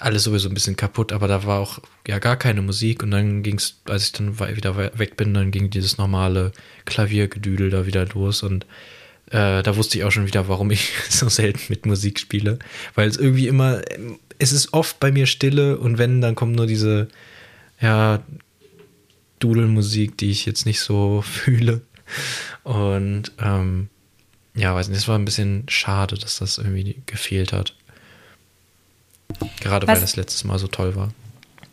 alles 0.00 0.24
sowieso 0.24 0.48
ein 0.48 0.54
bisschen 0.54 0.76
kaputt, 0.76 1.12
aber 1.12 1.28
da 1.28 1.44
war 1.44 1.60
auch 1.60 1.80
ja 2.08 2.18
gar 2.18 2.36
keine 2.36 2.62
Musik 2.62 3.02
und 3.02 3.10
dann 3.10 3.42
ging 3.42 3.56
es, 3.56 3.76
als 3.88 4.04
ich 4.06 4.12
dann 4.12 4.38
wieder 4.38 4.76
we- 4.76 4.92
weg 4.96 5.16
bin, 5.16 5.34
dann 5.34 5.50
ging 5.50 5.68
dieses 5.70 5.98
normale 5.98 6.52
Klaviergedüdel 6.86 7.68
da 7.70 7.84
wieder 7.86 8.06
los 8.06 8.42
und 8.42 8.64
äh, 9.30 9.62
da 9.62 9.76
wusste 9.76 9.98
ich 9.98 10.04
auch 10.04 10.10
schon 10.12 10.26
wieder, 10.26 10.48
warum 10.48 10.70
ich 10.70 10.92
so 11.08 11.28
selten 11.28 11.60
mit 11.68 11.86
Musik 11.86 12.18
spiele, 12.18 12.58
weil 12.94 13.08
es 13.08 13.16
irgendwie 13.16 13.48
immer, 13.48 13.82
es 14.38 14.52
ist 14.52 14.72
oft 14.72 15.00
bei 15.00 15.10
mir 15.10 15.26
Stille 15.26 15.78
und 15.78 15.98
wenn, 15.98 16.20
dann 16.20 16.34
kommt 16.34 16.56
nur 16.56 16.66
diese, 16.66 17.08
ja, 17.80 18.22
Dudelmusik, 19.38 20.16
die 20.18 20.30
ich 20.30 20.46
jetzt 20.46 20.64
nicht 20.66 20.80
so 20.80 21.22
fühle. 21.26 21.82
Und 22.62 23.32
ähm, 23.40 23.88
ja, 24.54 24.74
weiß 24.74 24.88
nicht, 24.88 24.98
es 24.98 25.08
war 25.08 25.18
ein 25.18 25.24
bisschen 25.24 25.64
schade, 25.68 26.16
dass 26.16 26.38
das 26.38 26.56
irgendwie 26.58 27.02
gefehlt 27.06 27.52
hat. 27.52 27.74
Gerade 29.60 29.86
weil 29.86 29.96
Was- 29.96 30.00
das 30.02 30.16
letztes 30.16 30.44
Mal 30.44 30.58
so 30.58 30.68
toll 30.68 30.94
war. 30.96 31.12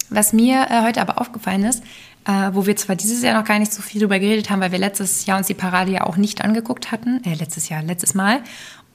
Was 0.09 0.33
mir 0.33 0.67
äh, 0.69 0.83
heute 0.83 1.01
aber 1.01 1.19
aufgefallen 1.21 1.63
ist, 1.63 1.81
äh, 2.25 2.49
wo 2.53 2.65
wir 2.65 2.75
zwar 2.75 2.95
dieses 2.95 3.21
Jahr 3.21 3.37
noch 3.39 3.45
gar 3.47 3.59
nicht 3.59 3.73
so 3.73 3.81
viel 3.81 4.01
drüber 4.01 4.19
geredet 4.19 4.49
haben, 4.49 4.61
weil 4.61 4.71
wir 4.71 4.79
letztes 4.79 5.25
Jahr 5.25 5.37
uns 5.37 5.47
die 5.47 5.53
Parade 5.53 5.91
ja 5.91 6.05
auch 6.05 6.15
nicht 6.17 6.41
angeguckt 6.43 6.91
hatten, 6.91 7.21
äh, 7.25 7.33
letztes 7.33 7.69
Jahr, 7.69 7.81
letztes 7.83 8.13
Mal. 8.13 8.41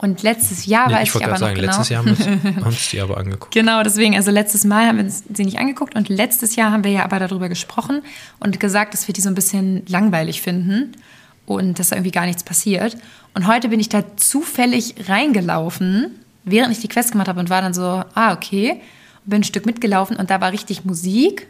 Und 0.01 0.23
letztes 0.23 0.65
Jahr 0.67 0.87
Nee, 0.89 0.95
weiß 0.95 1.03
ich 1.03 1.09
ich, 1.09 1.15
wollte 1.15 1.27
aber 1.29 1.37
gerade 1.55 1.67
noch 1.67 1.73
sagen, 1.73 1.77
genau. 1.77 1.77
letztes 1.77 1.89
Jahr 1.89 2.05
haben 2.05 2.53
wir 2.55 2.57
uns- 2.57 2.67
uns 2.67 2.91
die 2.91 3.01
aber 3.01 3.17
angeguckt. 3.19 3.53
Genau, 3.53 3.83
deswegen, 3.83 4.15
also 4.15 4.31
letztes 4.31 4.65
Mal 4.65 4.87
haben 4.87 4.99
wir 4.99 5.05
uns 5.05 5.25
sie 5.35 5.45
nicht 5.45 5.59
angeguckt 5.59 5.97
und 5.97 6.09
letztes 6.09 6.55
Jahr 6.55 6.71
haben 6.71 6.85
wir 6.85 6.93
ja 6.93 7.05
aber 7.05 7.19
darüber 7.19 7.49
gesprochen 7.49 8.03
und 8.39 8.61
gesagt, 8.61 8.95
dass 8.95 9.09
wir 9.09 9.13
die 9.13 9.21
so 9.21 9.29
ein 9.29 9.35
bisschen 9.35 9.83
langweilig 9.89 10.41
finden 10.41 10.93
und 11.47 11.79
dass 11.81 11.89
da 11.89 11.97
irgendwie 11.97 12.13
gar 12.13 12.27
nichts 12.27 12.45
passiert. 12.45 12.97
Und 13.35 13.49
heute 13.49 13.69
bin 13.71 13.81
ich 13.81 13.89
da 13.89 14.05
zufällig 14.17 14.95
reingelaufen, 15.09 16.13
während 16.45 16.73
ich 16.73 16.79
die 16.81 16.89
Quest 16.89 17.11
gemacht 17.13 17.29
habe 17.29 17.41
und 17.41 17.51
war 17.51 17.61
dann 17.61 17.75
so, 17.75 17.83
ah, 18.15 18.33
okay, 18.33 18.81
und 19.25 19.31
bin 19.31 19.41
ein 19.41 19.45
Stück 19.45 19.67
mitgelaufen 19.67 20.17
und 20.17 20.31
da 20.31 20.41
war 20.41 20.53
richtig 20.53 20.85
Musik, 20.85 21.49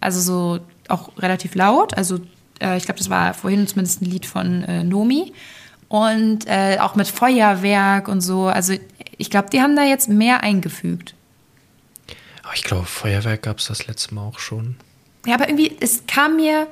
also 0.00 0.18
so 0.20 0.60
auch 0.92 1.10
relativ 1.18 1.54
laut, 1.54 1.96
also 1.96 2.18
äh, 2.60 2.76
ich 2.76 2.84
glaube, 2.84 2.98
das 2.98 3.10
war 3.10 3.34
vorhin 3.34 3.66
zumindest 3.66 4.02
ein 4.02 4.06
Lied 4.06 4.26
von 4.26 4.62
äh, 4.64 4.84
Nomi 4.84 5.32
und 5.88 6.46
äh, 6.46 6.78
auch 6.80 6.94
mit 6.94 7.08
Feuerwerk 7.08 8.08
und 8.08 8.20
so, 8.20 8.46
also 8.46 8.74
ich 9.18 9.30
glaube, 9.30 9.50
die 9.50 9.60
haben 9.60 9.76
da 9.76 9.84
jetzt 9.84 10.08
mehr 10.08 10.42
eingefügt. 10.42 11.14
Aber 12.42 12.54
ich 12.54 12.64
glaube, 12.64 12.86
Feuerwerk 12.86 13.42
gab 13.42 13.58
es 13.58 13.66
das 13.66 13.86
letzte 13.86 14.14
Mal 14.14 14.22
auch 14.22 14.38
schon. 14.38 14.76
Ja, 15.26 15.34
aber 15.34 15.48
irgendwie, 15.48 15.76
es 15.80 16.04
kam 16.06 16.36
mir, 16.36 16.66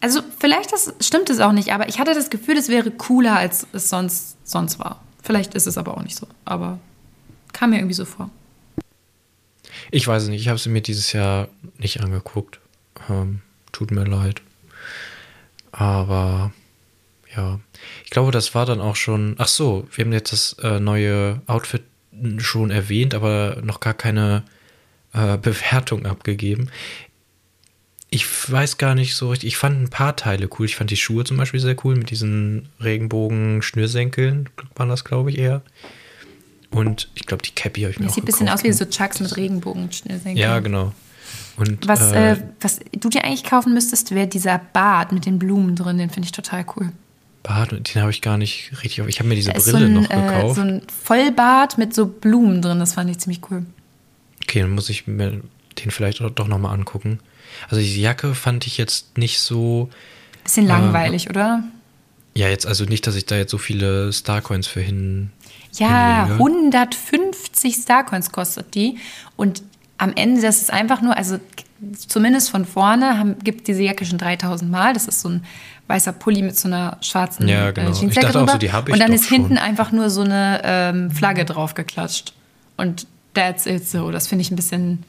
also 0.00 0.20
vielleicht 0.38 0.72
das, 0.72 0.92
stimmt 1.00 1.30
es 1.30 1.40
auch 1.40 1.52
nicht, 1.52 1.72
aber 1.72 1.88
ich 1.88 1.98
hatte 1.98 2.14
das 2.14 2.30
Gefühl, 2.30 2.56
es 2.56 2.68
wäre 2.68 2.90
cooler, 2.90 3.36
als 3.36 3.66
es 3.72 3.88
sonst, 3.88 4.36
sonst 4.44 4.78
war. 4.78 5.00
Vielleicht 5.22 5.54
ist 5.54 5.66
es 5.66 5.78
aber 5.78 5.96
auch 5.96 6.02
nicht 6.02 6.16
so, 6.16 6.26
aber 6.44 6.78
kam 7.52 7.70
mir 7.70 7.76
irgendwie 7.76 7.94
so 7.94 8.04
vor. 8.04 8.30
Ich 9.90 10.06
weiß 10.06 10.24
es 10.24 10.28
nicht, 10.28 10.40
ich 10.40 10.48
habe 10.48 10.58
sie 10.58 10.68
mir 10.68 10.82
dieses 10.82 11.12
Jahr 11.12 11.48
nicht 11.78 12.00
angeguckt. 12.00 12.60
Ähm, 13.08 13.40
tut 13.74 13.90
mir 13.90 14.04
leid. 14.04 14.40
Aber 15.72 16.52
ja, 17.36 17.58
ich 18.04 18.10
glaube, 18.10 18.30
das 18.30 18.54
war 18.54 18.64
dann 18.64 18.80
auch 18.80 18.96
schon. 18.96 19.34
Ach 19.38 19.48
so, 19.48 19.86
wir 19.92 20.04
haben 20.04 20.12
jetzt 20.12 20.32
das 20.32 20.56
äh, 20.62 20.80
neue 20.80 21.42
Outfit 21.46 21.82
schon 22.38 22.70
erwähnt, 22.70 23.12
aber 23.14 23.60
noch 23.62 23.80
gar 23.80 23.94
keine 23.94 24.44
äh, 25.12 25.36
Bewertung 25.36 26.06
abgegeben. 26.06 26.70
Ich 28.08 28.26
weiß 28.50 28.78
gar 28.78 28.94
nicht 28.94 29.16
so 29.16 29.30
richtig. 29.30 29.48
Ich 29.48 29.56
fand 29.56 29.82
ein 29.82 29.90
paar 29.90 30.14
Teile 30.14 30.48
cool. 30.58 30.66
Ich 30.66 30.76
fand 30.76 30.90
die 30.90 30.96
Schuhe 30.96 31.24
zum 31.24 31.36
Beispiel 31.36 31.58
sehr 31.58 31.76
cool 31.84 31.96
mit 31.96 32.10
diesen 32.10 32.68
Regenbogen-Schnürsenkeln, 32.80 34.48
waren 34.76 34.88
das, 34.88 35.04
glaube 35.04 35.30
ich, 35.30 35.38
eher. 35.38 35.62
Und 36.70 37.10
ich 37.14 37.26
glaube, 37.26 37.42
die 37.42 37.50
Cappy 37.50 37.82
habe 37.82 37.90
ich 37.90 37.98
mir 37.98 38.04
Das 38.04 38.12
auch 38.12 38.14
sieht 38.14 38.24
ein 38.24 38.26
bisschen 38.26 38.48
aus 38.48 38.62
wie 38.62 38.72
so 38.72 38.84
Chucks 38.84 39.18
mit 39.18 39.36
Regenbogen. 39.36 39.88
Ja, 40.34 40.60
genau. 40.60 40.92
Und, 41.56 41.86
Was, 41.86 42.12
äh, 42.12 42.32
äh, 42.32 42.36
was 42.60 42.80
du 42.92 43.08
dir 43.08 43.24
eigentlich 43.24 43.44
kaufen 43.44 43.74
müsstest, 43.74 44.14
wäre 44.14 44.26
dieser 44.26 44.58
Bart 44.72 45.12
mit 45.12 45.26
den 45.26 45.38
Blumen 45.38 45.76
drin. 45.76 45.98
Den 45.98 46.10
finde 46.10 46.26
ich 46.26 46.32
total 46.32 46.64
cool. 46.76 46.92
Bart, 47.42 47.72
den 47.72 48.02
habe 48.02 48.10
ich 48.10 48.22
gar 48.22 48.38
nicht 48.38 48.72
richtig 48.82 49.02
auf. 49.02 49.08
Ich 49.08 49.18
habe 49.18 49.28
mir 49.28 49.34
diese 49.34 49.52
Da 49.52 49.60
Brille 49.60 49.78
so 49.78 49.84
ein, 49.84 49.92
noch 49.92 50.10
äh, 50.10 50.14
gekauft. 50.14 50.56
so 50.56 50.62
ein 50.62 50.82
Vollbart 51.04 51.78
mit 51.78 51.94
so 51.94 52.06
Blumen 52.06 52.62
drin. 52.62 52.78
Das 52.78 52.94
fand 52.94 53.10
ich 53.10 53.18
ziemlich 53.18 53.40
cool. 53.50 53.64
okay, 54.42 54.60
dann 54.60 54.70
muss 54.70 54.88
ich 54.88 55.06
mir 55.06 55.42
den 55.78 55.90
vielleicht 55.90 56.20
doch 56.20 56.48
nochmal 56.48 56.74
angucken. 56.74 57.20
Also 57.68 57.82
die 57.82 58.00
Jacke 58.00 58.34
fand 58.34 58.66
ich 58.66 58.78
jetzt 58.78 59.18
nicht 59.18 59.40
so. 59.40 59.90
Bisschen 60.42 60.66
langweilig, 60.66 61.30
oder? 61.30 61.62
Ja, 62.34 62.48
jetzt 62.48 62.66
also 62.66 62.84
nicht, 62.84 63.06
dass 63.06 63.14
ich 63.14 63.26
da 63.26 63.36
jetzt 63.36 63.50
so 63.50 63.58
viele 63.58 64.12
Starcoins 64.12 64.66
für 64.66 64.80
hin. 64.80 65.30
Ja, 65.74 66.26
hinlege. 66.26 66.44
150 66.44 67.74
Starcoins 67.74 68.32
kostet 68.32 68.74
die. 68.74 68.98
Und 69.36 69.62
am 69.98 70.12
Ende, 70.14 70.42
das 70.42 70.60
ist 70.60 70.72
einfach 70.72 71.00
nur, 71.02 71.16
also 71.16 71.38
zumindest 72.08 72.50
von 72.50 72.64
vorne 72.64 73.18
haben, 73.18 73.38
gibt 73.42 73.68
diese 73.68 73.82
Jacke 73.82 74.04
schon 74.06 74.18
3000 74.18 74.70
Mal. 74.70 74.92
Das 74.94 75.06
ist 75.06 75.20
so 75.20 75.28
ein 75.28 75.44
weißer 75.86 76.12
Pulli 76.12 76.42
mit 76.42 76.58
so 76.58 76.68
einer 76.68 76.98
schwarzen 77.00 77.46
Ja, 77.48 77.70
genau. 77.70 77.90
äh, 77.90 77.92
Jeansjacke 77.92 78.28
auch 78.28 78.32
so, 78.32 78.38
drüber. 78.40 78.58
die 78.58 78.66
ich 78.66 78.74
Und 78.74 78.98
dann 78.98 79.12
ist 79.12 79.28
hinten 79.28 79.56
schon. 79.56 79.58
einfach 79.58 79.92
nur 79.92 80.10
so 80.10 80.22
eine 80.22 80.60
ähm, 80.64 81.10
Flagge 81.10 81.44
drauf 81.44 81.74
geklatscht. 81.74 82.32
Und 82.76 83.06
that's 83.34 83.66
it 83.66 83.86
so. 83.88 84.10
Das 84.10 84.26
finde 84.26 84.42
ich 84.42 84.50
ein 84.50 84.56
bisschen, 84.56 85.04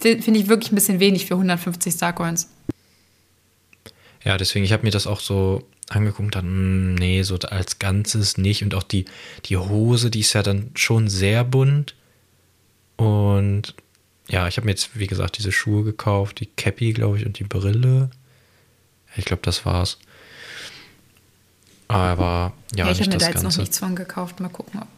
finde 0.00 0.38
ich 0.38 0.48
wirklich 0.48 0.72
ein 0.72 0.76
bisschen 0.76 1.00
wenig 1.00 1.26
für 1.26 1.34
150 1.34 1.92
Starcoins. 1.92 2.48
Ja, 4.24 4.38
deswegen, 4.38 4.64
ich 4.64 4.72
habe 4.72 4.84
mir 4.84 4.90
das 4.90 5.06
auch 5.06 5.20
so 5.20 5.64
angeguckt 5.90 6.20
und 6.24 6.34
dann, 6.34 6.44
hm, 6.46 6.94
nee, 6.94 7.22
so 7.22 7.36
als 7.38 7.78
Ganzes 7.78 8.38
nicht. 8.38 8.62
Und 8.62 8.74
auch 8.74 8.82
die, 8.82 9.04
die 9.44 9.58
Hose, 9.58 10.10
die 10.10 10.20
ist 10.20 10.32
ja 10.32 10.42
dann 10.42 10.70
schon 10.74 11.08
sehr 11.08 11.44
bunt. 11.44 11.94
Und 12.96 13.74
ja, 14.28 14.48
ich 14.48 14.56
habe 14.56 14.64
mir 14.66 14.72
jetzt, 14.72 14.98
wie 14.98 15.06
gesagt, 15.06 15.38
diese 15.38 15.52
Schuhe 15.52 15.84
gekauft, 15.84 16.40
die 16.40 16.46
Cappy, 16.46 16.92
glaube 16.92 17.18
ich, 17.18 17.26
und 17.26 17.38
die 17.38 17.44
Brille. 17.44 18.10
Ich 19.16 19.24
glaube, 19.24 19.42
das 19.42 19.64
war's. 19.66 19.98
Aber 21.88 22.52
ja, 22.74 22.86
Ja, 22.86 22.92
ich 22.92 23.00
habe 23.00 23.10
mir 23.10 23.18
da 23.18 23.26
jetzt 23.26 23.36
noch 23.36 23.42
Ganze. 23.44 23.60
nichts 23.60 23.78
von 23.78 23.94
gekauft. 23.94 24.40
Mal 24.40 24.48
gucken, 24.48 24.80
ob, 24.80 24.88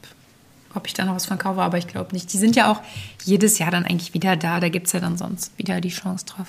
ob 0.77 0.87
ich 0.87 0.95
da 0.95 1.05
noch 1.05 1.15
was 1.15 1.27
von 1.27 1.39
kaufe, 1.39 1.61
aber 1.61 1.79
ich 1.79 1.87
glaube 1.89 2.13
nicht. 2.15 2.33
Die 2.33 2.39
sind 2.39 2.57
ja 2.57 2.71
auch 2.71 2.81
jedes 3.25 3.59
Jahr 3.59 3.71
dann 3.71 3.85
eigentlich 3.85 4.15
wieder 4.15 4.37
da. 4.37 4.61
Da 4.61 4.69
gibt 4.69 4.87
es 4.87 4.93
ja 4.93 5.01
dann 5.01 5.19
sonst 5.19 5.57
wieder 5.59 5.81
die 5.81 5.89
Chance 5.91 6.27
drauf. 6.27 6.47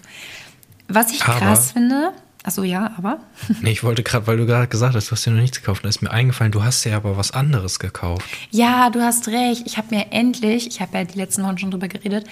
Was 0.88 1.12
ich 1.12 1.24
Aber- 1.24 1.40
krass 1.40 1.72
finde, 1.72 2.14
achso, 2.44 2.64
ja, 2.64 2.94
aber. 2.98 3.20
Nee, 3.62 3.72
ich 3.72 3.84
wollte 3.84 4.04
gerade, 4.04 4.28
weil 4.28 4.38
du 4.38 4.46
gerade 4.46 4.68
gesagt 4.68 4.96
hast, 4.96 5.08
du 5.08 5.12
hast 5.14 5.26
dir 5.26 5.32
noch 5.32 5.42
nichts 5.42 5.60
gekauft. 5.60 5.84
Da 5.84 5.90
ist 5.90 6.02
mir 6.02 6.12
eingefallen, 6.12 6.52
du 6.52 6.64
hast 6.64 6.86
dir 6.86 6.96
aber 6.96 7.18
was 7.18 7.32
anderes 7.32 7.80
gekauft. 7.80 8.24
Ja, 8.52 8.90
du 8.92 9.02
hast 9.02 9.28
recht. 9.28 9.64
Ich 9.66 9.78
habe 9.78 9.94
mir 9.94 10.12
endlich, 10.12 10.68
ich 10.68 10.80
habe 10.80 10.98
ja 11.00 11.04
die 11.04 11.18
letzten 11.18 11.44
Wochen 11.44 11.58
schon 11.58 11.72
drüber 11.72 11.88
geredet, 11.90 12.26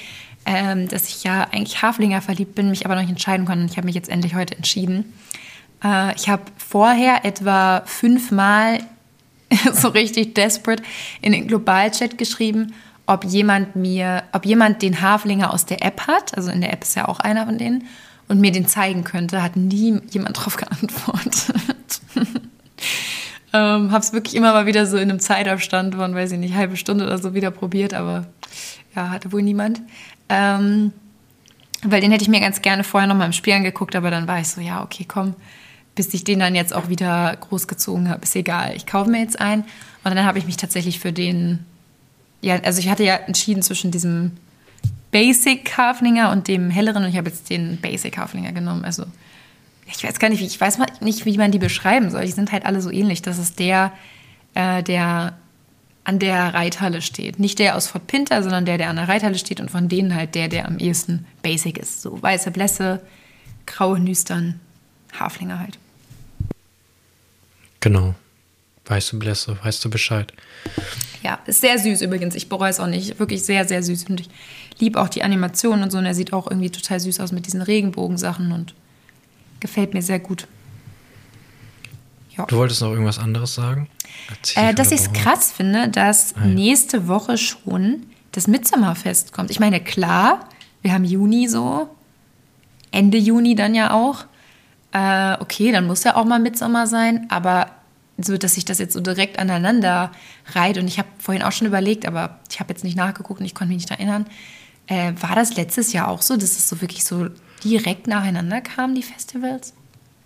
ähm, 0.45 0.87
dass 0.87 1.09
ich 1.09 1.23
ja 1.23 1.47
eigentlich 1.51 1.81
Haflinger 1.81 2.21
verliebt 2.21 2.55
bin, 2.55 2.69
mich 2.69 2.85
aber 2.85 2.95
noch 2.95 3.01
nicht 3.01 3.11
entscheiden 3.11 3.45
konnte. 3.45 3.65
Ich 3.65 3.77
habe 3.77 3.85
mich 3.85 3.95
jetzt 3.95 4.09
endlich 4.09 4.35
heute 4.35 4.55
entschieden. 4.55 5.13
Äh, 5.83 6.15
ich 6.15 6.29
habe 6.29 6.43
vorher 6.57 7.25
etwa 7.25 7.81
fünfmal 7.85 8.79
so 9.73 9.89
richtig 9.89 10.33
desperate 10.33 10.83
in 11.21 11.31
den 11.31 11.47
Globalchat 11.47 12.17
geschrieben, 12.17 12.73
ob 13.07 13.23
jemand 13.23 13.75
mir, 13.75 14.23
ob 14.33 14.45
jemand 14.45 14.81
den 14.81 15.01
Haflinger 15.01 15.53
aus 15.53 15.65
der 15.65 15.83
App 15.83 16.07
hat, 16.07 16.35
also 16.35 16.49
in 16.49 16.61
der 16.61 16.73
App 16.73 16.83
ist 16.83 16.95
ja 16.95 17.07
auch 17.07 17.19
einer 17.19 17.45
von 17.45 17.57
denen, 17.57 17.85
und 18.27 18.39
mir 18.39 18.51
den 18.51 18.67
zeigen 18.67 19.03
könnte, 19.03 19.43
hat 19.43 19.55
nie 19.55 19.99
jemand 20.09 20.43
drauf 20.43 20.57
geantwortet. 20.57 22.01
ähm, 23.53 23.91
habe 23.91 23.99
es 23.99 24.13
wirklich 24.13 24.35
immer 24.35 24.53
mal 24.53 24.65
wieder 24.65 24.85
so 24.85 24.97
in 24.97 25.09
einem 25.09 25.19
Zeitabstand 25.19 25.95
von, 25.95 26.15
weiß 26.15 26.31
ich 26.31 26.39
nicht, 26.39 26.55
halbe 26.55 26.77
Stunde 26.77 27.05
oder 27.05 27.19
so 27.19 27.33
wieder 27.33 27.51
probiert, 27.51 27.93
aber 27.93 28.25
ja, 28.95 29.09
hatte 29.09 29.31
wohl 29.31 29.41
niemand. 29.41 29.81
Ähm, 30.29 30.91
weil 31.83 32.01
den 32.01 32.11
hätte 32.11 32.23
ich 32.23 32.29
mir 32.29 32.39
ganz 32.39 32.61
gerne 32.61 32.83
vorher 32.83 33.07
noch 33.07 33.15
mal 33.15 33.25
im 33.25 33.33
Spiel 33.33 33.53
angeguckt, 33.53 33.95
aber 33.95 34.09
dann 34.09 34.27
war 34.27 34.39
ich 34.39 34.47
so, 34.47 34.61
ja, 34.61 34.83
okay, 34.83 35.05
komm, 35.07 35.35
bis 35.93 36.13
ich 36.13 36.23
den 36.23 36.39
dann 36.39 36.55
jetzt 36.55 36.73
auch 36.73 36.89
wieder 36.89 37.35
großgezogen 37.39 38.09
habe, 38.09 38.23
ist 38.23 38.35
egal. 38.35 38.73
Ich 38.75 38.85
kaufe 38.85 39.09
mir 39.09 39.21
jetzt 39.21 39.39
einen. 39.39 39.63
Und 40.03 40.15
dann 40.15 40.25
habe 40.25 40.37
ich 40.39 40.45
mich 40.45 40.57
tatsächlich 40.57 40.99
für 40.99 41.13
den, 41.13 41.65
ja, 42.41 42.59
also 42.63 42.79
ich 42.79 42.89
hatte 42.89 43.03
ja 43.03 43.15
entschieden 43.15 43.61
zwischen 43.61 43.91
diesem 43.91 44.31
Basic 45.11 45.77
Haflinger 45.77 46.31
und 46.31 46.47
dem 46.47 46.69
helleren 46.69 47.03
und 47.03 47.09
ich 47.09 47.17
habe 47.17 47.29
jetzt 47.29 47.49
den 47.49 47.77
Basic 47.77 48.17
Haflinger 48.17 48.51
genommen. 48.51 48.83
Also 48.83 49.05
ich 49.87 50.03
weiß 50.03 50.19
gar 50.19 50.29
nicht, 50.29 50.41
ich 50.41 50.59
weiß 50.59 50.79
nicht, 50.99 51.25
wie 51.25 51.37
man 51.37 51.51
die 51.51 51.59
beschreiben 51.59 52.09
soll. 52.09 52.25
Die 52.25 52.31
sind 52.31 52.51
halt 52.51 52.65
alle 52.65 52.81
so 52.81 52.91
ähnlich. 52.91 53.21
Das 53.21 53.37
ist 53.37 53.59
der, 53.59 53.91
äh, 54.55 54.83
der 54.83 55.33
an 56.05 56.19
der 56.19 56.53
Reithalle 56.53 57.01
steht. 57.01 57.39
Nicht 57.39 57.59
der 57.59 57.75
aus 57.75 57.87
Fort 57.87 58.07
Pinter, 58.07 58.41
sondern 58.43 58.65
der, 58.65 58.77
der 58.77 58.89
an 58.89 58.95
der 58.95 59.09
Reithalle 59.09 59.37
steht 59.37 59.59
und 59.59 59.69
von 59.69 59.89
denen 59.89 60.15
halt 60.15 60.35
der, 60.35 60.47
der 60.47 60.67
am 60.67 60.77
ehesten 60.77 61.25
basic 61.41 61.77
ist. 61.77 62.01
So 62.01 62.21
weiße 62.21 62.51
Blässe, 62.51 63.01
graue 63.65 63.99
Nüstern, 63.99 64.59
Haflinger 65.19 65.59
halt. 65.59 65.79
Genau. 67.79 68.15
Weiße 68.85 69.17
Blässe, 69.17 69.57
weißt 69.63 69.83
du 69.83 69.89
Bescheid. 69.89 70.31
Ja, 71.23 71.39
ist 71.47 71.61
sehr 71.61 71.79
süß 71.79 72.01
übrigens. 72.03 72.35
Ich 72.35 72.49
bereue 72.49 72.69
es 72.69 72.79
auch 72.79 72.87
nicht. 72.87 73.19
Wirklich 73.19 73.43
sehr, 73.43 73.67
sehr 73.67 73.81
süß. 73.81 74.05
Und 74.05 74.21
ich 74.21 74.29
liebe 74.77 75.01
auch 75.01 75.09
die 75.09 75.23
Animation 75.23 75.81
und 75.81 75.91
so. 75.91 75.97
Und 75.97 76.05
er 76.05 76.13
sieht 76.13 76.33
auch 76.33 76.45
irgendwie 76.49 76.69
total 76.69 76.99
süß 76.99 77.19
aus 77.19 77.31
mit 77.31 77.47
diesen 77.47 77.63
Regenbogensachen 77.63 78.51
und 78.51 78.75
gefällt 79.59 79.95
mir 79.95 80.03
sehr 80.03 80.19
gut. 80.19 80.47
Ja. 82.37 82.45
Du 82.45 82.57
wolltest 82.57 82.81
noch 82.81 82.91
irgendwas 82.91 83.19
anderes 83.19 83.55
sagen? 83.55 83.87
Äh, 84.55 84.73
dass 84.73 84.91
ich 84.91 85.01
es 85.01 85.13
krass 85.13 85.51
finde, 85.51 85.89
dass 85.89 86.35
ah, 86.35 86.45
nächste 86.45 87.07
Woche 87.07 87.37
schon 87.37 88.03
das 88.31 88.47
Mitsommerfest 88.47 89.31
kommt. 89.31 89.51
Ich 89.51 89.59
meine, 89.59 89.79
klar, 89.79 90.49
wir 90.81 90.93
haben 90.93 91.05
Juni 91.05 91.47
so, 91.47 91.89
Ende 92.91 93.17
Juni 93.17 93.55
dann 93.55 93.75
ja 93.75 93.93
auch. 93.93 94.25
Äh, 94.91 95.41
okay, 95.41 95.71
dann 95.71 95.87
muss 95.87 96.03
ja 96.03 96.15
auch 96.15 96.25
mal 96.25 96.39
Mitsommer 96.39 96.87
sein, 96.87 97.27
aber 97.29 97.67
so, 98.17 98.37
dass 98.37 98.55
sich 98.55 98.65
das 98.65 98.79
jetzt 98.79 98.93
so 98.93 99.01
direkt 99.01 99.39
aneinander 99.39 100.11
reiht. 100.53 100.77
Und 100.77 100.87
ich 100.87 100.97
habe 100.97 101.09
vorhin 101.19 101.43
auch 101.43 101.51
schon 101.51 101.67
überlegt, 101.67 102.05
aber 102.05 102.39
ich 102.49 102.59
habe 102.59 102.71
jetzt 102.73 102.83
nicht 102.83 102.95
nachgeguckt 102.95 103.39
und 103.39 103.45
ich 103.45 103.55
konnte 103.55 103.73
mich 103.73 103.83
nicht 103.83 103.91
erinnern. 103.91 104.25
Äh, 104.87 105.13
war 105.19 105.35
das 105.35 105.55
letztes 105.55 105.91
Jahr 105.93 106.07
auch 106.07 106.21
so, 106.21 106.35
dass 106.35 106.51
es 106.51 106.69
so 106.69 106.81
wirklich 106.81 107.03
so 107.03 107.27
direkt 107.63 108.07
nacheinander 108.07 108.61
kam, 108.61 108.95
die 108.95 109.03
Festivals? 109.03 109.73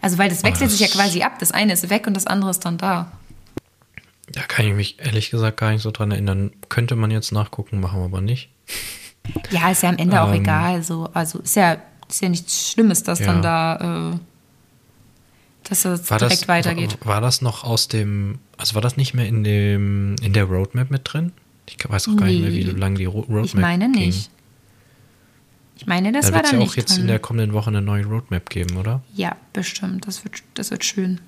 Also, 0.01 0.17
weil 0.17 0.29
das 0.29 0.43
wechselt 0.43 0.69
oh, 0.69 0.71
das 0.71 0.77
sich 0.77 0.87
ja 0.87 0.93
quasi 0.93 1.23
ab. 1.23 1.39
Das 1.39 1.51
eine 1.51 1.73
ist 1.73 1.89
weg 1.89 2.07
und 2.07 2.13
das 2.13 2.25
andere 2.25 2.51
ist 2.51 2.63
dann 2.65 2.77
da. 2.77 3.11
Da 4.31 4.41
kann 4.41 4.65
ich 4.65 4.73
mich 4.73 4.99
ehrlich 4.99 5.31
gesagt 5.31 5.57
gar 5.57 5.71
nicht 5.71 5.81
so 5.81 5.91
dran 5.91 6.11
erinnern. 6.11 6.51
Könnte 6.69 6.95
man 6.95 7.11
jetzt 7.11 7.31
nachgucken, 7.31 7.79
machen 7.79 7.99
wir 7.99 8.05
aber 8.05 8.21
nicht. 8.21 8.49
Ja, 9.51 9.69
ist 9.69 9.83
ja 9.83 9.89
am 9.89 9.97
Ende 9.97 10.15
ähm, 10.15 10.21
auch 10.23 10.33
egal. 10.33 10.81
So. 10.81 11.07
Also 11.13 11.37
ist 11.39 11.55
ja, 11.55 11.77
ist 12.09 12.21
ja 12.21 12.29
nichts 12.29 12.71
Schlimmes, 12.71 13.03
dass 13.03 13.19
ja. 13.19 13.27
dann 13.27 13.43
da, 13.43 14.11
äh, 14.13 14.17
dass 15.65 15.83
das 15.83 16.09
war 16.09 16.17
direkt 16.17 16.41
das, 16.41 16.47
weitergeht. 16.47 16.97
War, 17.01 17.15
war 17.15 17.21
das 17.21 17.43
noch 17.43 17.63
aus 17.63 17.87
dem, 17.87 18.39
also 18.57 18.73
war 18.73 18.81
das 18.81 18.97
nicht 18.97 19.13
mehr 19.13 19.27
in 19.27 19.43
dem, 19.43 20.15
in 20.23 20.33
der 20.33 20.45
Roadmap 20.45 20.89
mit 20.89 21.01
drin? 21.03 21.31
Ich 21.67 21.77
weiß 21.87 22.07
auch 22.07 22.15
gar 22.15 22.25
nee. 22.25 22.39
nicht 22.39 22.41
mehr, 22.41 22.51
wie 22.53 22.63
lange 22.79 22.97
die 22.97 23.05
Roadmap 23.05 23.45
Ich 23.45 23.53
meine 23.53 23.91
ging. 23.91 24.15
Nicht. 25.79 25.83
Ich 25.83 25.87
meine, 25.87 26.11
das 26.11 26.27
da 26.27 26.33
war 26.33 26.41
dann 26.43 26.53
ja 26.53 26.59
nicht 26.59 26.71
auch 26.71 26.75
jetzt 26.77 26.93
drin. 26.93 27.01
in 27.01 27.07
der 27.07 27.19
kommenden 27.19 27.53
Woche 27.53 27.69
eine 27.69 27.81
neue 27.81 28.05
Roadmap 28.05 28.49
geben, 28.49 28.77
oder? 28.77 29.01
Ja, 29.13 29.35
bestimmt. 29.53 30.07
Das 30.07 30.23
wird, 30.23 30.41
das 30.53 30.71
wird 30.71 30.83
schön. 30.83 31.19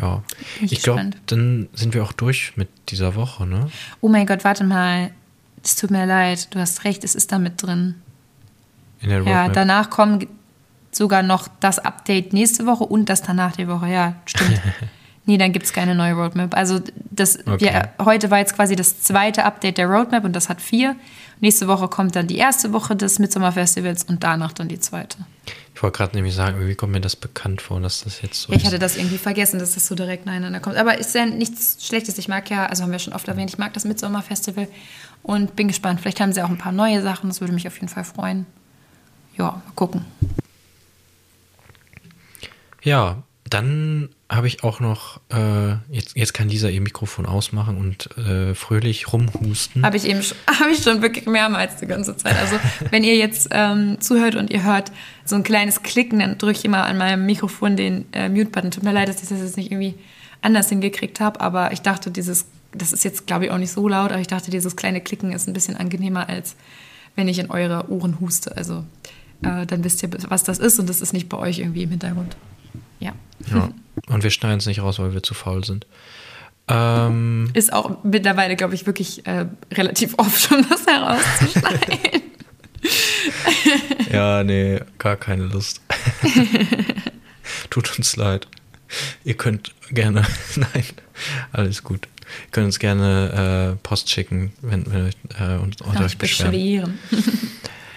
Ja. 0.00 0.22
Ich, 0.60 0.72
ich 0.72 0.82
glaube, 0.82 1.10
dann 1.26 1.68
sind 1.72 1.94
wir 1.94 2.02
auch 2.02 2.12
durch 2.12 2.56
mit 2.56 2.68
dieser 2.88 3.14
Woche, 3.14 3.46
ne? 3.46 3.70
Oh 4.00 4.08
mein 4.08 4.26
Gott, 4.26 4.44
warte 4.44 4.64
mal. 4.64 5.10
Es 5.62 5.76
tut 5.76 5.90
mir 5.90 6.04
leid. 6.06 6.54
Du 6.54 6.58
hast 6.58 6.84
recht, 6.84 7.04
es 7.04 7.14
ist 7.14 7.32
da 7.32 7.38
mit 7.38 7.62
drin. 7.62 7.94
In 9.00 9.10
der 9.10 9.18
Roadmap. 9.18 9.34
Ja, 9.34 9.48
danach 9.48 9.90
kommen 9.90 10.26
sogar 10.90 11.22
noch 11.22 11.48
das 11.60 11.78
Update 11.78 12.32
nächste 12.32 12.66
Woche 12.66 12.84
und 12.84 13.08
das 13.08 13.22
danach 13.22 13.52
die 13.52 13.68
Woche. 13.68 13.88
Ja, 13.88 14.16
stimmt. 14.24 14.60
Nee, 15.26 15.38
dann 15.38 15.52
gibt 15.52 15.64
es 15.64 15.72
keine 15.72 15.94
neue 15.94 16.12
Roadmap. 16.14 16.54
Also 16.54 16.80
das, 17.10 17.38
okay. 17.46 17.60
wir, 17.98 18.04
heute 18.04 18.30
war 18.30 18.38
jetzt 18.38 18.54
quasi 18.54 18.76
das 18.76 19.00
zweite 19.00 19.44
Update 19.44 19.78
der 19.78 19.86
Roadmap 19.86 20.24
und 20.24 20.34
das 20.34 20.48
hat 20.48 20.60
vier. 20.60 20.96
Nächste 21.40 21.66
Woche 21.66 21.88
kommt 21.88 22.14
dann 22.14 22.26
die 22.26 22.36
erste 22.36 22.72
Woche 22.72 22.94
des 22.94 23.18
Midsommerfestivals 23.18 24.04
und 24.04 24.22
danach 24.22 24.52
dann 24.52 24.68
die 24.68 24.78
zweite. 24.78 25.18
Ich 25.74 25.82
wollte 25.82 25.96
gerade 25.96 26.14
nämlich 26.14 26.34
sagen, 26.34 26.66
wie 26.66 26.74
kommt 26.74 26.92
mir 26.92 27.00
das 27.00 27.16
bekannt 27.16 27.60
vor, 27.60 27.80
dass 27.80 28.04
das 28.04 28.22
jetzt 28.22 28.40
so 28.40 28.52
ja, 28.52 28.58
Ich 28.58 28.66
hatte 28.66 28.78
das 28.78 28.96
irgendwie 28.96 29.18
vergessen, 29.18 29.58
dass 29.58 29.74
das 29.74 29.86
so 29.86 29.94
direkt 29.94 30.26
nacheinander 30.26 30.60
kommt. 30.60 30.76
Aber 30.76 30.96
ist 30.98 31.14
ja 31.14 31.26
nichts 31.26 31.84
Schlechtes. 31.84 32.16
Ich 32.18 32.28
mag 32.28 32.48
ja, 32.50 32.66
also 32.66 32.82
haben 32.82 32.92
wir 32.92 32.98
schon 32.98 33.12
oft 33.12 33.26
erwähnt, 33.26 33.50
ich 33.50 33.58
mag 33.58 33.72
das 33.72 33.84
Midsommerfestival 33.84 34.68
und 35.22 35.56
bin 35.56 35.68
gespannt. 35.68 36.00
Vielleicht 36.00 36.20
haben 36.20 36.32
sie 36.32 36.42
auch 36.42 36.50
ein 36.50 36.58
paar 36.58 36.72
neue 36.72 37.02
Sachen. 37.02 37.28
Das 37.28 37.40
würde 37.40 37.52
mich 37.52 37.66
auf 37.66 37.74
jeden 37.74 37.88
Fall 37.88 38.04
freuen. 38.04 38.46
Ja, 39.36 39.44
mal 39.44 39.72
gucken. 39.74 40.04
Ja, 42.82 43.23
dann 43.54 44.08
habe 44.28 44.48
ich 44.48 44.64
auch 44.64 44.80
noch, 44.80 45.20
äh, 45.30 45.74
jetzt, 45.88 46.16
jetzt 46.16 46.34
kann 46.34 46.48
Lisa 46.48 46.68
ihr 46.68 46.80
Mikrofon 46.80 47.24
ausmachen 47.24 47.76
und 47.76 48.18
äh, 48.18 48.52
fröhlich 48.52 49.12
rumhusten. 49.12 49.86
Habe 49.86 49.96
ich 49.96 50.06
eben 50.06 50.20
hab 50.48 50.68
ich 50.72 50.82
schon 50.82 51.02
wirklich 51.02 51.26
mehrmals 51.26 51.76
die 51.76 51.86
ganze 51.86 52.16
Zeit. 52.16 52.36
Also 52.36 52.58
wenn 52.90 53.04
ihr 53.04 53.14
jetzt 53.14 53.50
ähm, 53.52 54.00
zuhört 54.00 54.34
und 54.34 54.50
ihr 54.50 54.64
hört 54.64 54.90
so 55.24 55.36
ein 55.36 55.44
kleines 55.44 55.84
Klicken, 55.84 56.18
dann 56.18 56.36
drücke 56.36 56.58
ich 56.58 56.64
immer 56.64 56.84
an 56.84 56.98
meinem 56.98 57.26
Mikrofon 57.26 57.76
den 57.76 58.06
äh, 58.12 58.28
Mute-Button. 58.28 58.72
Tut 58.72 58.82
mir 58.82 58.92
leid, 58.92 59.08
dass 59.08 59.22
ich 59.22 59.28
das 59.28 59.38
jetzt 59.38 59.56
nicht 59.56 59.70
irgendwie 59.70 59.94
anders 60.42 60.68
hingekriegt 60.68 61.20
habe, 61.20 61.40
aber 61.40 61.70
ich 61.70 61.80
dachte, 61.80 62.10
dieses, 62.10 62.46
das 62.72 62.92
ist 62.92 63.04
jetzt 63.04 63.28
glaube 63.28 63.44
ich 63.44 63.50
auch 63.52 63.58
nicht 63.58 63.70
so 63.70 63.86
laut, 63.86 64.10
aber 64.10 64.20
ich 64.20 64.26
dachte, 64.26 64.50
dieses 64.50 64.74
kleine 64.74 65.00
Klicken 65.00 65.30
ist 65.32 65.46
ein 65.46 65.52
bisschen 65.52 65.76
angenehmer, 65.76 66.28
als 66.28 66.56
wenn 67.14 67.28
ich 67.28 67.38
in 67.38 67.52
eure 67.52 67.88
Ohren 67.88 68.18
huste. 68.18 68.56
Also 68.56 68.82
äh, 69.42 69.64
dann 69.64 69.84
wisst 69.84 70.02
ihr, 70.02 70.10
was 70.28 70.42
das 70.42 70.58
ist 70.58 70.80
und 70.80 70.88
das 70.88 71.00
ist 71.00 71.12
nicht 71.12 71.28
bei 71.28 71.38
euch 71.38 71.60
irgendwie 71.60 71.84
im 71.84 71.90
Hintergrund. 71.90 72.36
Ja. 73.04 73.12
ja. 73.50 73.70
Und 74.08 74.22
wir 74.22 74.30
schneiden 74.30 74.58
es 74.58 74.66
nicht 74.66 74.80
raus, 74.80 74.98
weil 74.98 75.14
wir 75.14 75.22
zu 75.22 75.34
faul 75.34 75.64
sind. 75.64 75.86
Ähm, 76.66 77.50
ist 77.52 77.72
auch 77.72 78.02
mittlerweile, 78.04 78.56
glaube 78.56 78.74
ich, 78.74 78.86
wirklich 78.86 79.26
äh, 79.26 79.46
relativ 79.72 80.14
oft 80.16 80.40
schon 80.40 80.64
das 80.68 80.86
herauszuschneiden. 80.86 82.22
ja, 84.12 84.42
nee, 84.42 84.80
gar 84.98 85.16
keine 85.16 85.44
Lust. 85.44 85.82
Tut 87.70 87.98
uns 87.98 88.16
leid. 88.16 88.48
Ihr 89.24 89.34
könnt 89.34 89.74
gerne, 89.90 90.24
nein, 90.56 90.84
alles 91.52 91.82
gut. 91.82 92.08
Ihr 92.46 92.50
könnt 92.52 92.66
uns 92.66 92.78
gerne 92.78 93.74
äh, 93.74 93.76
Post 93.82 94.08
schicken, 94.10 94.52
wenn 94.62 94.86
wir 94.90 95.10
äh, 95.38 95.58
uns 95.58 95.82
euch 95.82 96.16
beschweren. 96.16 96.98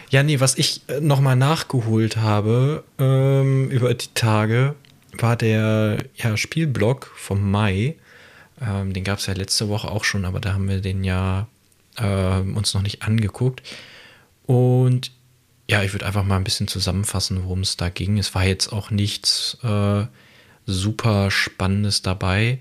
ja, 0.10 0.24
nee, 0.24 0.41
was 0.41 0.58
ich 0.58 0.82
äh, 0.88 1.00
nochmal 1.00 1.38
nachgeholt 1.38 2.17
habe 2.17 2.84
ähm, 3.00 3.70
über 3.70 3.93
die 3.93 4.10
Tage, 4.13 4.76
war 5.21 5.36
der 5.36 5.97
ja, 6.15 6.38
Spielblock 6.38 7.12
vom 7.15 7.49
Mai. 7.49 7.95
Ähm, 8.62 8.93
den 8.93 9.03
gab 9.03 9.19
es 9.19 9.27
ja 9.27 9.34
letzte 9.34 9.69
Woche 9.69 9.89
auch 9.89 10.03
schon, 10.03 10.25
aber 10.25 10.39
da 10.39 10.53
haben 10.53 10.67
wir 10.67 10.82
den 10.82 11.03
ja 11.03 11.47
äh, 11.97 12.39
uns 12.39 12.73
noch 12.73 12.82
nicht 12.82 13.03
angeguckt. 13.03 13.62
Und 14.45 15.12
ja, 15.69 15.84
ich 15.84 15.93
würde 15.93 16.06
einfach 16.06 16.23
mal 16.23 16.38
ein 16.38 16.43
bisschen 16.43 16.67
zusammenfassen, 16.67 17.43
worum 17.43 17.62
es 17.62 17.77
da 17.77 17.89
ging. 17.89 18.17
Es 18.17 18.34
war 18.34 18.45
jetzt 18.45 18.71
auch 18.71 18.89
nichts 18.89 19.58
äh, 19.63 20.06
super 20.65 21.32
Spannendes 21.32 22.01
dabei. 22.01 22.60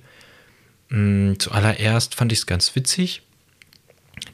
Mhm, 0.88 1.38
zuallererst 1.38 2.14
fand 2.14 2.32
ich 2.32 2.40
es 2.40 2.46
ganz 2.46 2.74
witzig 2.74 3.25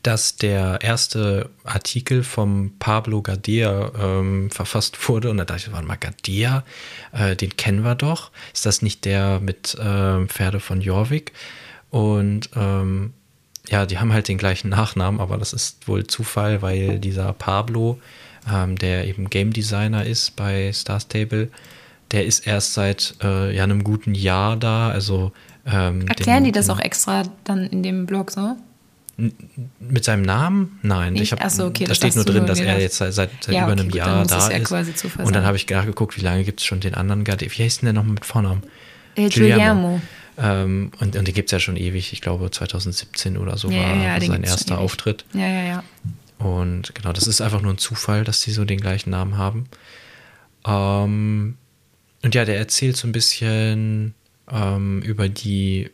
dass 0.03 0.37
der 0.37 0.81
erste 0.83 1.51
Artikel 1.65 2.25
vom 2.25 2.73
Pablo 2.79 3.23
Gadea 3.23 3.93
ähm, 3.99 4.51
verfasst 4.51 5.09
wurde. 5.09 5.31
Und 5.31 5.37
da 5.37 5.45
dachte 5.45 5.65
ich, 5.67 5.73
warte 5.73 5.87
mal, 5.87 5.97
Gadea, 5.97 6.65
äh, 7.13 7.37
den 7.37 7.57
kennen 7.57 7.85
wir 7.85 7.95
doch. 7.95 8.31
Ist 8.53 8.67
das 8.67 8.83
nicht 8.83 9.05
der 9.05 9.39
mit 9.41 9.75
äh, 9.75 10.27
Pferde 10.27 10.59
von 10.59 10.81
Jorvik? 10.81 11.33
Und 11.91 12.51
ähm, 12.57 13.13
ja, 13.69 13.87
die 13.87 13.99
haben 13.99 14.13
halt 14.13 14.27
den 14.27 14.39
gleichen 14.39 14.71
Nachnamen, 14.71 15.21
aber 15.21 15.39
das 15.39 15.53
ist 15.53 15.87
wohl 15.87 16.07
Zufall, 16.07 16.63
weil 16.63 16.99
dieser 16.99 17.33
Pablo, 17.33 18.01
ähm, 18.53 18.77
der 18.77 19.07
eben 19.07 19.31
Game 19.31 19.53
Designer 19.53 20.05
ist 20.05 20.35
bei 20.35 20.73
Star 20.73 20.99
Stable, 20.99 21.49
der 22.11 22.27
ist 22.27 22.47
erst 22.47 22.75
seit 22.75 23.15
äh, 23.23 23.55
ja, 23.55 23.63
einem 23.63 23.85
guten 23.85 24.15
Jahr 24.15 24.57
da. 24.57 24.91
Also 24.91 25.33
ähm, 25.65 26.09
Erklären 26.09 26.43
den, 26.43 26.47
die 26.47 26.53
das 26.53 26.71
auch 26.71 26.81
extra 26.81 27.23
dann 27.45 27.67
in 27.67 27.85
dem 27.85 28.07
Blog 28.07 28.33
so? 28.33 28.57
Mit 29.17 30.05
seinem 30.05 30.23
Namen? 30.23 30.79
Nein. 30.83 31.17
Ich 31.17 31.33
hab, 31.33 31.51
so, 31.51 31.67
okay, 31.67 31.85
da 31.85 31.95
steht 31.95 32.17
nur 32.17 32.25
drin, 32.25 32.47
dass 32.47 32.59
er 32.59 32.81
jetzt 32.81 32.97
seit, 32.97 33.13
seit 33.13 33.31
ja, 33.49 33.65
über 33.65 33.73
okay, 33.73 33.73
einem 33.73 33.89
gut, 33.89 33.95
Jahr 33.97 34.25
da 34.27 34.49
ist. 34.49 34.73
Ja 34.73 35.25
und 35.25 35.37
dann 35.37 35.45
habe 35.45 35.57
ich 35.57 35.69
nachgeguckt, 35.69 36.17
wie 36.17 36.23
lange 36.23 36.45
gibt 36.45 36.61
es 36.61 36.67
schon 36.67 36.81
den 36.81 36.95
anderen 36.95 37.25
Garde. 37.25 37.47
Wie 37.47 37.63
heißt 37.63 37.83
denn 37.83 37.87
der 37.87 37.93
nochmal 37.93 38.15
mit 38.15 38.25
Vornamen? 38.25 38.63
Äh, 39.15 39.29
Giuliano. 39.29 40.01
Ähm, 40.39 40.91
und, 40.99 41.15
und 41.15 41.27
den 41.27 41.35
gibt 41.35 41.49
es 41.49 41.53
ja 41.53 41.61
schon 41.61 41.77
ewig. 41.77 42.13
Ich 42.13 42.21
glaube, 42.23 42.51
2017 42.51 43.37
oder 43.37 43.59
so 43.59 43.71
ja, 43.71 43.83
war 43.83 43.97
ja, 43.97 44.21
sein 44.21 44.43
erster 44.43 44.79
Auftritt. 44.79 45.25
Ja, 45.35 45.47
ja, 45.47 45.63
ja. 45.63 45.85
Und 46.39 46.95
genau, 46.95 47.13
das 47.13 47.27
ist 47.27 47.41
einfach 47.41 47.61
nur 47.61 47.73
ein 47.73 47.79
Zufall, 47.79 48.25
dass 48.25 48.41
sie 48.41 48.51
so 48.51 48.65
den 48.65 48.81
gleichen 48.81 49.11
Namen 49.11 49.37
haben. 49.37 49.67
Ähm, 50.67 51.57
und 52.23 52.35
ja, 52.35 52.45
der 52.45 52.57
erzählt 52.57 52.97
so 52.97 53.07
ein 53.07 53.13
bisschen 53.13 54.15
ähm, 54.51 55.03
über 55.03 55.29
die 55.29 55.91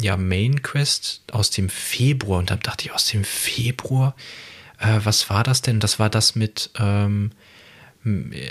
ja, 0.00 0.16
Main 0.16 0.62
Quest 0.62 1.22
aus 1.32 1.50
dem 1.50 1.68
Februar 1.68 2.38
und 2.38 2.50
dann 2.50 2.60
dachte 2.60 2.86
ich, 2.86 2.92
aus 2.92 3.06
dem 3.06 3.24
Februar. 3.24 4.14
Äh, 4.78 5.00
was 5.04 5.28
war 5.30 5.44
das 5.44 5.62
denn? 5.62 5.80
Das 5.80 5.98
war 5.98 6.10
das 6.10 6.34
mit, 6.34 6.70
ähm, 6.78 7.32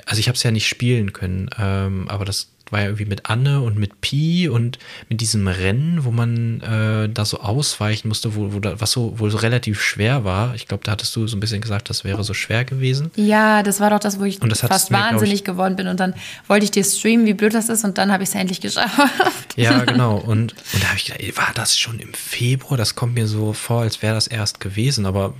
also 0.05 0.19
ich 0.19 0.27
habe 0.27 0.35
es 0.35 0.43
ja 0.43 0.51
nicht 0.51 0.67
spielen 0.67 1.13
können, 1.13 1.49
ähm, 1.57 2.07
aber 2.07 2.25
das 2.25 2.51
war 2.71 2.79
ja 2.81 2.85
irgendwie 2.87 3.05
mit 3.05 3.29
Anne 3.29 3.61
und 3.61 3.77
mit 3.77 4.01
Pi 4.01 4.49
und 4.49 4.79
mit 5.09 5.21
diesem 5.21 5.47
Rennen, 5.47 6.03
wo 6.03 6.11
man 6.11 6.61
äh, 6.61 7.09
da 7.09 7.25
so 7.25 7.39
ausweichen 7.39 8.07
musste, 8.07 8.35
wo, 8.35 8.53
wo 8.53 8.59
da, 8.59 8.79
was 8.79 8.91
so 8.91 9.19
wohl 9.19 9.31
so 9.31 9.37
relativ 9.37 9.81
schwer 9.81 10.23
war. 10.23 10.55
Ich 10.55 10.67
glaube, 10.67 10.83
da 10.83 10.91
hattest 10.91 11.15
du 11.15 11.27
so 11.27 11.37
ein 11.37 11.39
bisschen 11.39 11.61
gesagt, 11.61 11.89
das 11.89 12.03
wäre 12.03 12.23
so 12.23 12.33
schwer 12.33 12.65
gewesen. 12.65 13.11
Ja, 13.15 13.63
das 13.63 13.79
war 13.79 13.89
doch 13.89 13.99
das, 13.99 14.19
wo 14.19 14.23
ich 14.23 14.39
fast 14.39 14.91
mir, 14.91 14.97
wahnsinnig 14.97 15.33
ich, 15.35 15.43
geworden 15.43 15.75
bin 15.75 15.87
und 15.87 15.99
dann 15.99 16.13
wollte 16.47 16.65
ich 16.65 16.71
dir 16.71 16.83
streamen, 16.83 17.25
wie 17.25 17.33
blöd 17.33 17.53
das 17.53 17.69
ist 17.69 17.83
und 17.83 17.97
dann 17.97 18.11
habe 18.11 18.23
ich 18.23 18.29
es 18.29 18.35
endlich 18.35 18.61
geschafft. 18.61 19.55
Ja, 19.55 19.79
genau. 19.85 20.17
Und, 20.17 20.53
und 20.73 20.83
da 20.83 20.87
habe 20.87 20.97
ich 20.97 21.05
gedacht, 21.05 21.37
war 21.37 21.53
das 21.53 21.77
schon 21.77 21.99
im 21.99 22.13
Februar? 22.13 22.77
Das 22.77 22.95
kommt 22.95 23.15
mir 23.15 23.27
so 23.27 23.53
vor, 23.53 23.81
als 23.81 24.01
wäre 24.01 24.15
das 24.15 24.27
erst 24.27 24.59
gewesen, 24.59 25.05
aber 25.05 25.33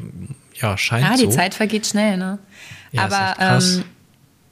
ja, 0.56 0.78
scheint 0.78 1.06
so. 1.06 1.12
Ja, 1.12 1.18
die 1.18 1.32
so. 1.32 1.38
Zeit 1.38 1.54
vergeht 1.54 1.88
schnell, 1.88 2.18
ne? 2.18 2.40
Ja, 2.92 3.06
aber 3.06 3.36
ähm, 3.40 3.84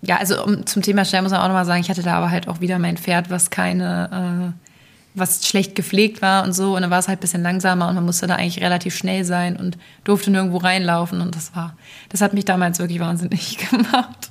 ja, 0.01 0.17
also 0.17 0.43
um, 0.43 0.65
zum 0.65 0.81
Thema 0.81 1.05
Stellen 1.05 1.23
muss 1.23 1.31
man 1.31 1.41
auch 1.41 1.47
nochmal 1.47 1.65
sagen, 1.65 1.81
ich 1.81 1.89
hatte 1.89 2.03
da 2.03 2.15
aber 2.15 2.29
halt 2.29 2.47
auch 2.47 2.61
wieder 2.61 2.79
mein 2.79 2.97
Pferd, 2.97 3.29
was 3.29 3.49
keine, 3.49 4.53
äh, 4.53 4.67
was 5.15 5.47
schlecht 5.47 5.75
gepflegt 5.75 6.21
war 6.21 6.43
und 6.43 6.53
so. 6.53 6.75
Und 6.75 6.83
dann 6.83 6.91
war 6.91 6.99
es 6.99 7.07
halt 7.07 7.19
ein 7.19 7.21
bisschen 7.21 7.41
langsamer 7.41 7.89
und 7.89 7.95
man 7.95 8.05
musste 8.05 8.27
da 8.27 8.35
eigentlich 8.35 8.61
relativ 8.61 8.95
schnell 8.95 9.25
sein 9.25 9.55
und 9.55 9.77
durfte 10.03 10.29
nirgendwo 10.29 10.57
reinlaufen. 10.57 11.21
Und 11.21 11.35
das 11.35 11.55
war, 11.55 11.75
das 12.09 12.21
hat 12.21 12.33
mich 12.33 12.45
damals 12.45 12.79
wirklich 12.79 12.99
wahnsinnig 12.99 13.57
gemacht. 13.69 14.29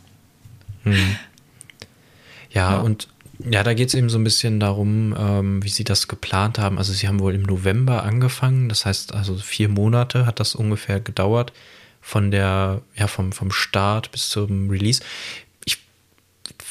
Hm. 0.85 1.17
Ja, 2.51 2.73
ja, 2.73 2.79
und 2.79 3.09
ja, 3.39 3.63
da 3.63 3.75
geht 3.75 3.89
es 3.89 3.95
eben 3.95 4.09
so 4.09 4.19
ein 4.19 4.25
bisschen 4.25 4.61
darum, 4.61 5.15
ähm, 5.19 5.63
wie 5.63 5.69
sie 5.69 5.85
das 5.85 6.09
geplant 6.09 6.59
haben. 6.59 6.79
Also 6.79 6.93
sie 6.93 7.09
haben 7.09 7.21
wohl 7.21 7.35
im 7.35 7.43
November 7.43 8.05
angefangen, 8.05 8.69
das 8.69 8.87
heißt 8.87 9.15
also 9.15 9.37
vier 9.37 9.69
Monate 9.69 10.27
hat 10.27 10.41
das 10.41 10.55
ungefähr 10.55 11.01
gedauert 11.01 11.53
von 12.01 12.31
der, 12.31 12.83
ja, 12.95 13.09
vom, 13.09 13.33
vom 13.33 13.51
Start 13.51 14.13
bis 14.13 14.29
zum 14.29 14.71
Release 14.71 15.03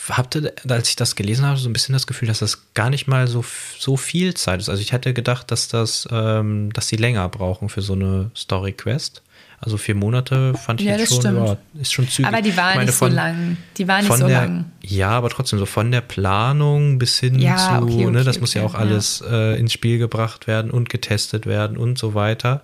hatte, 0.10 0.54
als 0.68 0.89
ich 0.89 0.96
das 0.96 1.15
gelesen 1.15 1.46
habe, 1.46 1.58
so 1.58 1.70
ein 1.70 1.74
bisschen 1.74 1.94
das 1.94 2.08
Gefühl, 2.08 2.28
dass 2.28 2.39
das 2.39 2.74
gar 2.74 2.89
nicht 2.89 3.08
mal 3.08 3.28
so, 3.28 3.44
so 3.80 3.98
viel 3.98 4.34
Zeit 4.34 4.60
ist. 4.60 4.70
Also 4.70 4.82
ich 4.82 4.91
hätte 4.91 5.13
gedacht, 5.13 5.52
dass 5.52 5.68
das, 5.68 6.08
ähm, 6.12 6.72
dass 6.74 6.88
sie 6.88 6.96
länger 6.96 7.28
brauchen 7.30 7.70
für 7.70 7.82
so 7.82 7.94
eine 7.94 8.32
Story 8.36 8.74
Quest. 8.74 9.22
Also 9.60 9.78
vier 9.78 9.96
Monate 9.96 10.54
fand 10.54 10.82
ich 10.82 10.88
ja, 10.88 10.98
jetzt 10.98 11.24
schon, 11.24 11.36
ja, 11.36 11.58
ist 11.80 11.94
schon 11.94 12.08
zügig. 12.08 12.28
Aber 12.28 12.41
die 12.41 12.56
waren 12.56 12.76
meine, 12.76 12.86
nicht 12.86 12.96
von, 12.96 13.10
so 13.10 13.15
lang. 13.15 13.58
Die 13.78 13.88
waren 13.88 14.06
nicht 14.06 14.18
so 14.18 14.28
der, 14.28 14.41
lang. 14.41 14.65
Ja, 14.84 15.10
aber 15.10 15.30
trotzdem 15.30 15.60
so 15.60 15.65
von 15.65 15.91
der 15.91 16.02
Planung 16.02 17.00
bis 17.00 17.20
hin 17.20 17.39
ja, 17.39 17.58
zu, 17.58 17.84
okay, 17.84 17.94
okay, 17.94 18.06
ne, 18.12 18.24
das 18.24 18.36
okay, 18.36 18.41
muss 18.41 18.54
ja 18.54 18.63
auch 18.63 18.76
alles 18.76 19.24
äh, 19.28 19.58
ins 19.58 19.74
Spiel 19.74 19.98
gebracht 19.98 20.46
werden 20.46 20.72
und 20.72 20.89
getestet 20.89 21.46
werden 21.46 21.78
und 21.78 21.98
so 21.98 22.13
weiter. 22.13 22.62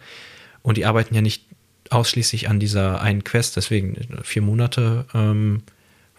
Und 0.62 0.77
die 0.77 0.86
arbeiten 0.86 1.15
ja 1.15 1.21
nicht 1.21 1.45
ausschließlich 1.89 2.49
an 2.49 2.60
dieser 2.60 3.01
einen 3.01 3.23
Quest, 3.23 3.58
deswegen 3.58 3.95
vier 4.23 4.41
Monate 4.41 5.06
ähm, 5.13 5.63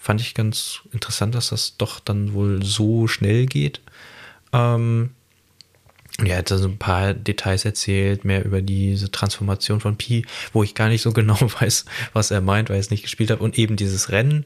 fand 0.03 0.21
ich 0.21 0.35
ganz 0.35 0.81
interessant, 0.91 1.37
dass 1.37 1.51
das 1.51 1.77
doch 1.77 2.01
dann 2.01 2.33
wohl 2.35 2.61
so 2.65 3.07
schnell 3.07 3.47
geht. 3.47 3.81
Ähm, 4.53 5.11
und 6.19 6.27
er 6.27 6.39
hat 6.39 6.51
da 6.51 6.59
so 6.59 6.67
ein 6.67 6.77
paar 6.77 7.15
Details 7.15 7.65
erzählt, 7.65 8.25
mehr 8.25 8.45
über 8.45 8.63
diese 8.63 9.13
Transformation 9.13 9.79
von 9.79 9.97
Pi, 9.97 10.27
wo 10.53 10.65
ich 10.65 10.75
gar 10.75 10.89
nicht 10.89 11.03
so 11.03 11.13
genau 11.13 11.39
weiß, 11.41 11.85
was 12.13 12.33
er 12.33 12.41
meint, 12.41 12.69
weil 12.69 12.79
ich 12.79 12.87
es 12.87 12.91
nicht 12.91 13.05
gespielt 13.05 13.31
habe. 13.31 13.45
Und 13.45 13.57
eben 13.57 13.77
dieses 13.77 14.11
Rennen. 14.11 14.45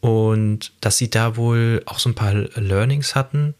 Und 0.00 0.72
dass 0.80 0.98
sie 0.98 1.08
da 1.08 1.36
wohl 1.36 1.82
auch 1.86 2.00
so 2.00 2.10
ein 2.10 2.16
paar 2.16 2.34
Learnings 2.34 3.14
hatten, 3.14 3.54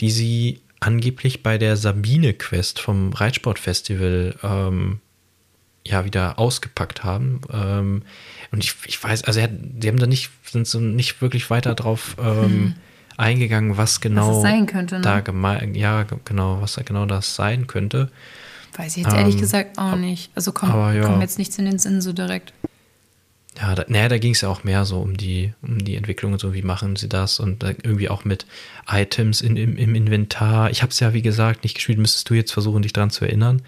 die 0.00 0.10
sie 0.10 0.62
angeblich 0.80 1.42
bei 1.42 1.58
der 1.58 1.76
Sabine-Quest 1.76 2.80
vom 2.80 3.12
Reitsportfestival 3.12 4.36
ähm, 4.42 5.00
ja 5.86 6.04
wieder 6.04 6.38
ausgepackt 6.38 7.04
haben. 7.04 7.40
Ähm, 7.52 8.02
und 8.50 8.64
ich, 8.64 8.74
ich 8.86 9.02
weiß, 9.02 9.24
also 9.24 9.40
er, 9.40 9.48
die 9.48 9.88
haben 9.88 9.98
da 9.98 10.06
nicht, 10.06 10.30
sind 10.50 10.66
so 10.66 10.80
nicht 10.80 11.20
wirklich 11.20 11.50
weiter 11.50 11.74
drauf 11.74 12.16
ähm, 12.18 12.42
hm. 12.42 12.74
eingegangen, 13.16 13.76
was 13.76 14.00
genau 14.00 14.36
was 14.36 14.42
sein 14.42 14.66
könnte, 14.66 14.96
ne? 14.96 15.00
da 15.02 15.20
gemeint, 15.20 15.76
ja, 15.76 16.04
genau, 16.24 16.60
was 16.60 16.74
da 16.74 16.82
genau 16.82 17.06
das 17.06 17.34
sein 17.34 17.66
könnte. 17.66 18.10
Weiß 18.76 18.96
ich 18.96 19.04
jetzt 19.04 19.14
ehrlich 19.14 19.36
ähm, 19.36 19.40
gesagt 19.40 19.78
auch 19.78 19.96
nicht. 19.96 20.30
Also 20.34 20.52
kommt 20.52 20.72
ja. 20.94 21.06
komm 21.06 21.20
jetzt 21.20 21.38
nichts 21.38 21.58
in 21.58 21.64
den 21.64 21.78
Sinn 21.78 22.00
so 22.00 22.12
direkt. 22.12 22.52
Ja, 23.60 23.76
da, 23.76 23.84
naja, 23.86 24.08
da 24.08 24.18
ging 24.18 24.32
es 24.32 24.40
ja 24.40 24.48
auch 24.48 24.64
mehr 24.64 24.84
so 24.84 24.98
um 24.98 25.16
die, 25.16 25.52
um 25.62 25.78
die 25.84 25.94
Entwicklung 25.94 26.32
und 26.32 26.40
so, 26.40 26.54
wie 26.54 26.62
machen 26.62 26.96
sie 26.96 27.08
das 27.08 27.38
und 27.38 27.62
irgendwie 27.62 28.08
auch 28.08 28.24
mit 28.24 28.46
Items 28.88 29.42
in, 29.42 29.56
im, 29.56 29.76
im 29.76 29.94
Inventar. 29.94 30.70
Ich 30.70 30.82
habe 30.82 30.90
es 30.90 30.98
ja, 30.98 31.12
wie 31.12 31.22
gesagt, 31.22 31.62
nicht 31.62 31.74
gespielt, 31.74 31.98
müsstest 31.98 32.28
du 32.30 32.34
jetzt 32.34 32.52
versuchen, 32.52 32.82
dich 32.82 32.92
dran 32.92 33.10
zu 33.10 33.24
erinnern. 33.24 33.62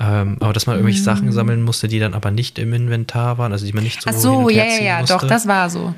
Ähm, 0.00 0.36
aber 0.40 0.52
dass 0.52 0.66
man 0.66 0.76
irgendwelche 0.76 1.02
mm. 1.02 1.04
Sachen 1.04 1.32
sammeln 1.32 1.62
musste, 1.62 1.88
die 1.88 1.98
dann 1.98 2.14
aber 2.14 2.30
nicht 2.30 2.58
im 2.58 2.72
Inventar 2.72 3.38
waren, 3.38 3.52
also 3.52 3.66
die 3.66 3.72
man 3.72 3.82
nicht 3.82 4.00
so 4.00 4.10
Ach 4.10 4.14
so, 4.14 4.48
ja, 4.48 4.64
ja, 4.64 4.82
ja, 4.82 5.02
doch, 5.02 5.26
das 5.26 5.48
war 5.48 5.68
so. 5.70 5.94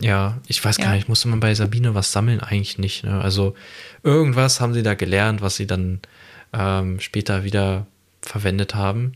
Ja, 0.00 0.38
ich 0.46 0.62
weiß 0.62 0.78
gar 0.78 0.88
ja. 0.88 0.94
nicht, 0.94 1.08
musste 1.08 1.28
man 1.28 1.40
bei 1.40 1.54
Sabine 1.54 1.94
was 1.94 2.12
sammeln? 2.12 2.40
Eigentlich 2.40 2.78
nicht. 2.78 3.04
Ne? 3.04 3.20
Also 3.20 3.54
irgendwas 4.02 4.60
haben 4.60 4.74
sie 4.74 4.82
da 4.82 4.94
gelernt, 4.94 5.40
was 5.40 5.56
sie 5.56 5.66
dann 5.66 6.00
ähm, 6.52 7.00
später 7.00 7.44
wieder 7.44 7.86
verwendet 8.20 8.74
haben. 8.74 9.12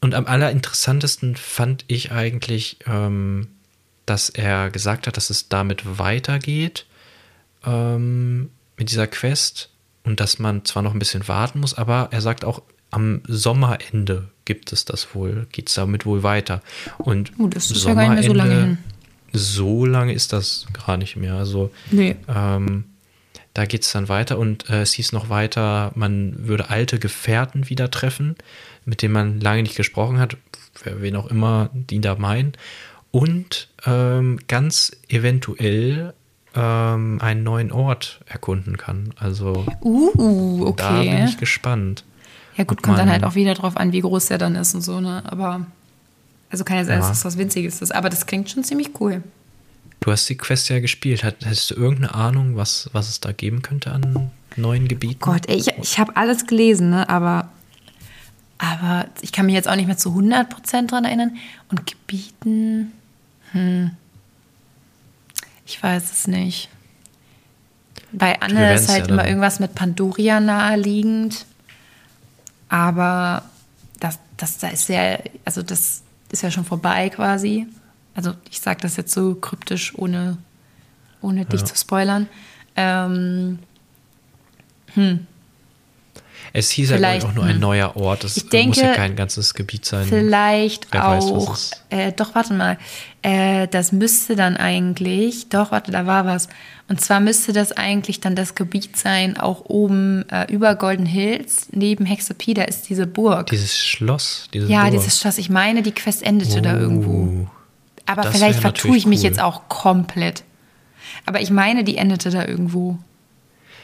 Und 0.00 0.14
am 0.14 0.26
allerinteressantesten 0.26 1.36
fand 1.36 1.84
ich 1.86 2.10
eigentlich, 2.10 2.78
ähm, 2.86 3.48
dass 4.04 4.30
er 4.30 4.70
gesagt 4.70 5.06
hat, 5.06 5.16
dass 5.16 5.30
es 5.30 5.48
damit 5.48 5.98
weitergeht 5.98 6.86
ähm, 7.64 8.50
mit 8.76 8.90
dieser 8.90 9.06
Quest 9.06 9.71
und 10.04 10.20
dass 10.20 10.38
man 10.38 10.64
zwar 10.64 10.82
noch 10.82 10.92
ein 10.92 10.98
bisschen 10.98 11.26
warten 11.28 11.60
muss, 11.60 11.74
aber 11.74 12.08
er 12.10 12.20
sagt 12.20 12.44
auch, 12.44 12.62
am 12.90 13.22
Sommerende 13.26 14.28
gibt 14.44 14.72
es 14.72 14.84
das 14.84 15.14
wohl, 15.14 15.46
geht 15.50 15.68
es 15.68 15.74
damit 15.74 16.04
wohl 16.04 16.22
weiter. 16.22 16.60
Und 16.98 17.32
oh, 17.38 17.46
das 17.46 17.70
ist 17.70 17.80
Sommerende, 17.80 18.02
ja 18.02 18.08
gar 18.08 18.14
nicht 18.16 18.34
mehr 18.34 18.44
so 18.44 18.50
lange 18.50 18.60
hin. 18.60 18.78
So 19.32 19.86
lange 19.86 20.12
ist 20.12 20.32
das 20.32 20.66
gar 20.86 20.98
nicht 20.98 21.16
mehr. 21.16 21.34
Also 21.34 21.70
nee. 21.90 22.16
ähm, 22.28 22.84
da 23.54 23.64
geht 23.64 23.82
es 23.82 23.92
dann 23.92 24.08
weiter 24.08 24.38
und 24.38 24.68
äh, 24.68 24.82
es 24.82 24.92
hieß 24.92 25.12
noch 25.12 25.30
weiter, 25.30 25.92
man 25.94 26.46
würde 26.46 26.68
alte 26.68 26.98
Gefährten 26.98 27.70
wieder 27.70 27.90
treffen, 27.90 28.36
mit 28.84 29.00
denen 29.00 29.14
man 29.14 29.40
lange 29.40 29.62
nicht 29.62 29.76
gesprochen 29.76 30.18
hat, 30.18 30.36
wen 30.84 31.16
auch 31.16 31.26
immer 31.26 31.70
die 31.72 32.00
da 32.00 32.14
meinen. 32.16 32.52
Und 33.10 33.68
ähm, 33.86 34.38
ganz 34.48 34.96
eventuell 35.08 36.14
ähm, 36.54 37.18
einen 37.20 37.42
neuen 37.42 37.72
Ort 37.72 38.20
erkunden 38.26 38.76
kann. 38.76 39.14
Also 39.18 39.66
uh, 39.82 40.66
okay. 40.66 40.82
da 40.82 41.00
bin 41.00 41.24
ich 41.24 41.38
gespannt. 41.38 42.04
Ja 42.56 42.64
gut, 42.64 42.82
kommt 42.82 42.98
dann 42.98 43.10
halt 43.10 43.24
auch 43.24 43.34
wieder 43.34 43.54
drauf 43.54 43.76
an, 43.76 43.92
wie 43.92 44.00
groß 44.00 44.26
der 44.26 44.38
dann 44.38 44.56
ist 44.56 44.74
und 44.74 44.82
so, 44.82 45.00
ne? 45.00 45.22
Aber 45.24 45.66
also 46.50 46.64
kann 46.64 46.76
ja 46.76 46.84
sein, 46.84 46.98
dass 46.98 47.08
das 47.08 47.24
was 47.24 47.38
Winziges 47.38 47.80
ist. 47.80 47.94
Aber 47.94 48.10
das 48.10 48.26
klingt 48.26 48.50
schon 48.50 48.62
ziemlich 48.62 48.90
cool. 49.00 49.22
Du 50.00 50.10
hast 50.10 50.28
die 50.28 50.36
Quest 50.36 50.68
ja 50.68 50.80
gespielt. 50.80 51.22
Hättest 51.22 51.70
du 51.70 51.74
irgendeine 51.76 52.14
Ahnung, 52.14 52.56
was, 52.56 52.90
was 52.92 53.08
es 53.08 53.20
da 53.20 53.32
geben 53.32 53.62
könnte 53.62 53.92
an 53.92 54.30
neuen 54.56 54.86
Gebieten? 54.86 55.20
Oh 55.22 55.32
Gott, 55.32 55.48
ey, 55.48 55.56
ich, 55.56 55.68
ich 55.80 55.98
habe 55.98 56.16
alles 56.16 56.46
gelesen, 56.46 56.90
ne? 56.90 57.08
aber, 57.08 57.48
aber 58.58 59.06
ich 59.22 59.32
kann 59.32 59.46
mich 59.46 59.54
jetzt 59.54 59.68
auch 59.68 59.76
nicht 59.76 59.86
mehr 59.86 59.96
zu 59.96 60.10
100% 60.10 60.88
dran 60.88 61.04
erinnern. 61.04 61.36
Und 61.70 61.86
Gebieten, 61.86 62.92
hm, 63.52 63.92
ich 65.66 65.82
weiß 65.82 66.12
es 66.12 66.26
nicht. 66.26 66.68
Bei 68.12 68.40
Anne 68.42 68.74
ist 68.74 68.88
halt 68.88 69.06
ja 69.06 69.12
immer 69.12 69.26
irgendwas 69.26 69.58
mit 69.58 69.74
Pandoria 69.74 70.38
naheliegend. 70.40 71.46
Aber 72.68 73.44
das, 74.00 74.18
das, 74.36 74.58
das 74.58 74.72
ist 74.72 74.88
ja, 74.88 75.18
also 75.44 75.62
das 75.62 76.02
ist 76.30 76.42
ja 76.42 76.50
schon 76.50 76.64
vorbei 76.64 77.08
quasi. 77.10 77.66
Also 78.14 78.34
ich 78.50 78.60
sage 78.60 78.80
das 78.80 78.96
jetzt 78.96 79.12
so 79.12 79.34
kryptisch, 79.34 79.96
ohne, 79.96 80.36
ohne 81.20 81.40
ja. 81.40 81.44
dich 81.44 81.64
zu 81.64 81.74
spoilern. 81.74 82.28
Ähm, 82.76 83.58
hm. 84.94 85.26
Es 86.54 86.70
hieß 86.70 86.90
vielleicht, 86.90 87.24
auch 87.24 87.32
nur 87.32 87.44
ein 87.44 87.54
hm. 87.54 87.60
neuer 87.60 87.96
Ort. 87.96 88.24
Das 88.24 88.34
denke, 88.34 88.68
muss 88.68 88.76
ja 88.78 88.92
kein 88.94 89.16
ganzes 89.16 89.54
Gebiet 89.54 89.86
sein. 89.86 90.06
Vielleicht 90.06 90.88
Wer 90.92 91.08
auch. 91.08 91.50
Weiß, 91.50 91.70
äh, 91.88 92.12
doch, 92.12 92.34
warte 92.34 92.52
mal. 92.52 92.76
Äh, 93.22 93.68
das 93.68 93.92
müsste 93.92 94.36
dann 94.36 94.58
eigentlich. 94.58 95.48
Doch, 95.48 95.72
warte, 95.72 95.92
da 95.92 96.06
war 96.06 96.26
was. 96.26 96.48
Und 96.88 97.00
zwar 97.00 97.20
müsste 97.20 97.54
das 97.54 97.72
eigentlich 97.72 98.20
dann 98.20 98.36
das 98.36 98.54
Gebiet 98.54 98.98
sein, 98.98 99.38
auch 99.38 99.64
oben 99.64 100.28
äh, 100.28 100.52
über 100.52 100.74
Golden 100.74 101.06
Hills, 101.06 101.68
neben 101.72 102.04
Hexapie, 102.04 102.52
da 102.52 102.64
ist 102.64 102.90
diese 102.90 103.06
Burg. 103.06 103.46
Dieses 103.46 103.78
Schloss. 103.78 104.48
Diese 104.52 104.66
ja, 104.68 104.82
Burg. 104.82 104.92
dieses 104.92 105.18
Schloss. 105.18 105.38
Ich 105.38 105.48
meine, 105.48 105.82
die 105.82 105.92
Quest 105.92 106.22
endete 106.22 106.58
oh, 106.58 106.60
da 106.60 106.76
irgendwo. 106.76 107.48
Aber 108.04 108.30
vielleicht 108.30 108.60
vertue 108.60 108.96
ich 108.96 109.06
mich 109.06 109.20
cool. 109.20 109.24
jetzt 109.24 109.40
auch 109.40 109.68
komplett. 109.68 110.44
Aber 111.24 111.40
ich 111.40 111.50
meine, 111.50 111.82
die 111.84 111.96
endete 111.96 112.30
da 112.30 112.44
irgendwo. 112.44 112.98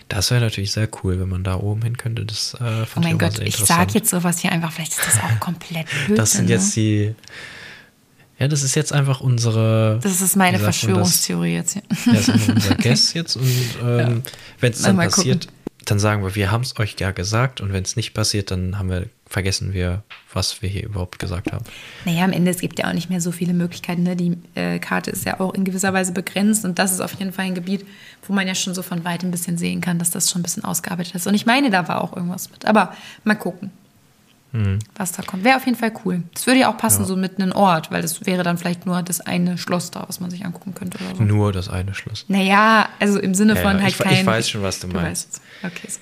Das 0.09 0.31
wäre 0.31 0.41
natürlich 0.41 0.73
sehr 0.73 0.89
cool, 1.03 1.21
wenn 1.21 1.29
man 1.29 1.45
da 1.45 1.57
oben 1.57 1.83
hin 1.83 1.99
könnte. 1.99 2.25
Das 2.25 2.57
äh, 2.61 2.87
Oh 2.97 3.01
mein 3.01 3.19
Gott, 3.19 3.39
ich 3.41 3.57
sage 3.57 3.93
jetzt 3.95 4.11
sowas 4.11 4.39
hier 4.39 4.53
einfach, 4.53 4.73
vielleicht 4.73 4.93
ist 4.93 5.07
das 5.07 5.19
auch 5.19 5.41
komplett 5.41 5.87
Blödsinn. 5.87 6.17
Das 6.17 6.33
sind 6.33 6.49
jetzt 6.49 6.77
ne? 6.77 6.83
die. 6.83 7.15
Ja, 8.39 8.47
das 8.47 8.63
ist 8.63 8.75
jetzt 8.77 8.93
einfach 8.93 9.21
unsere. 9.21 9.99
Das 10.03 10.21
ist 10.21 10.37
meine 10.37 10.59
Verschwörungstheorie 10.59 11.57
das? 11.59 11.75
jetzt 11.75 11.89
hier. 12.05 12.13
Ja, 12.13 12.19
das 12.19 12.29
ist 12.29 12.49
unser 12.49 12.75
Guess 12.83 13.13
jetzt. 13.13 13.37
Und 13.37 13.45
ähm, 13.83 13.99
ja. 13.99 14.33
wenn 14.61 14.73
es 14.73 14.83
dann 14.83 14.97
passiert, 14.97 15.47
gucken. 15.47 15.58
Dann 15.91 15.99
sagen 15.99 16.23
wir, 16.23 16.35
wir 16.35 16.51
haben 16.51 16.63
es 16.63 16.79
euch 16.79 16.97
ja 16.99 17.11
gesagt 17.11 17.61
und 17.61 17.73
wenn 17.73 17.83
es 17.83 17.97
nicht 17.97 18.15
passiert, 18.15 18.51
dann 18.51 18.79
haben 18.79 18.91
wir, 18.91 19.07
vergessen 19.27 19.73
wir, 19.73 20.03
was 20.33 20.63
wir 20.63 20.69
hier 20.69 20.85
überhaupt 20.85 21.19
gesagt 21.19 21.53
haben. 21.53 21.65
Naja, 22.05 22.25
am 22.25 22.33
Ende, 22.33 22.51
es 22.51 22.61
gibt 22.61 22.79
ja 22.79 22.89
auch 22.89 22.93
nicht 22.93 23.11
mehr 23.11 23.21
so 23.21 23.33
viele 23.33 23.55
Möglichkeiten. 23.55 24.03
Ne? 24.03 24.17
Die 24.17 24.37
äh, 24.55 24.79
Karte 24.79 25.11
ist 25.11 25.25
ja 25.25 25.41
auch 25.41 25.55
in 25.55 25.65
gewisser 25.65 25.93
Weise 25.93 26.13
begrenzt 26.13 26.65
und 26.65 26.79
das 26.79 26.93
ist 26.93 27.01
auf 27.01 27.15
jeden 27.15 27.33
Fall 27.33 27.47
ein 27.47 27.55
Gebiet, 27.55 27.87
wo 28.27 28.33
man 28.33 28.47
ja 28.47 28.55
schon 28.55 28.75
so 28.75 28.83
von 28.83 29.05
weitem 29.05 29.29
ein 29.29 29.33
bisschen 29.33 29.59
sehen 29.59 29.81
kann, 29.81 29.99
dass 29.99 30.11
das 30.11 30.31
schon 30.31 30.41
ein 30.41 30.45
bisschen 30.45 30.65
ausgearbeitet 30.65 31.15
ist. 31.15 31.27
Und 31.27 31.35
ich 31.35 31.47
meine, 31.47 31.71
da 31.71 31.89
war 31.89 32.03
auch 32.03 32.17
irgendwas 32.17 32.51
mit. 32.51 32.67
Aber 32.67 32.95
mal 33.25 33.35
gucken 33.35 33.71
mhm. 34.53 34.79
was 34.97 35.13
da 35.13 35.23
kommt. 35.23 35.45
Wäre 35.45 35.57
auf 35.57 35.67
jeden 35.67 35.79
Fall 35.79 35.93
cool. 36.05 36.23
Das 36.35 36.47
würde 36.47 36.61
ja 36.61 36.73
auch 36.73 36.77
passen, 36.77 37.03
ja. 37.03 37.07
so 37.07 37.17
mit 37.17 37.41
einem 37.41 37.53
Ort, 37.53 37.91
weil 37.91 38.03
das 38.03 38.27
wäre 38.27 38.43
dann 38.43 38.59
vielleicht 38.59 38.87
nur 38.87 39.03
das 39.03 39.21
eine 39.21 39.59
Schloss 39.59 39.91
da, 39.91 40.05
was 40.07 40.21
man 40.21 40.31
sich 40.31 40.45
angucken 40.45 40.75
könnte. 40.75 40.99
So. 41.17 41.23
Nur 41.23 41.53
das 41.53 41.69
eine 41.69 41.95
Schloss. 41.95 42.25
Naja, 42.29 42.89
also 42.99 43.19
im 43.19 43.35
Sinne 43.35 43.55
ja, 43.55 43.63
von 43.63 43.83
halt 43.83 43.93
ich, 43.93 43.99
kein. 43.99 44.13
Ich 44.15 44.27
weiß 44.27 44.49
schon, 44.51 44.63
was 44.63 44.81
du, 44.81 44.89
du 44.89 44.97
meinst. 44.97 45.41
Weißt. 45.63 45.73
Okay. 45.73 45.89
So. 45.89 45.99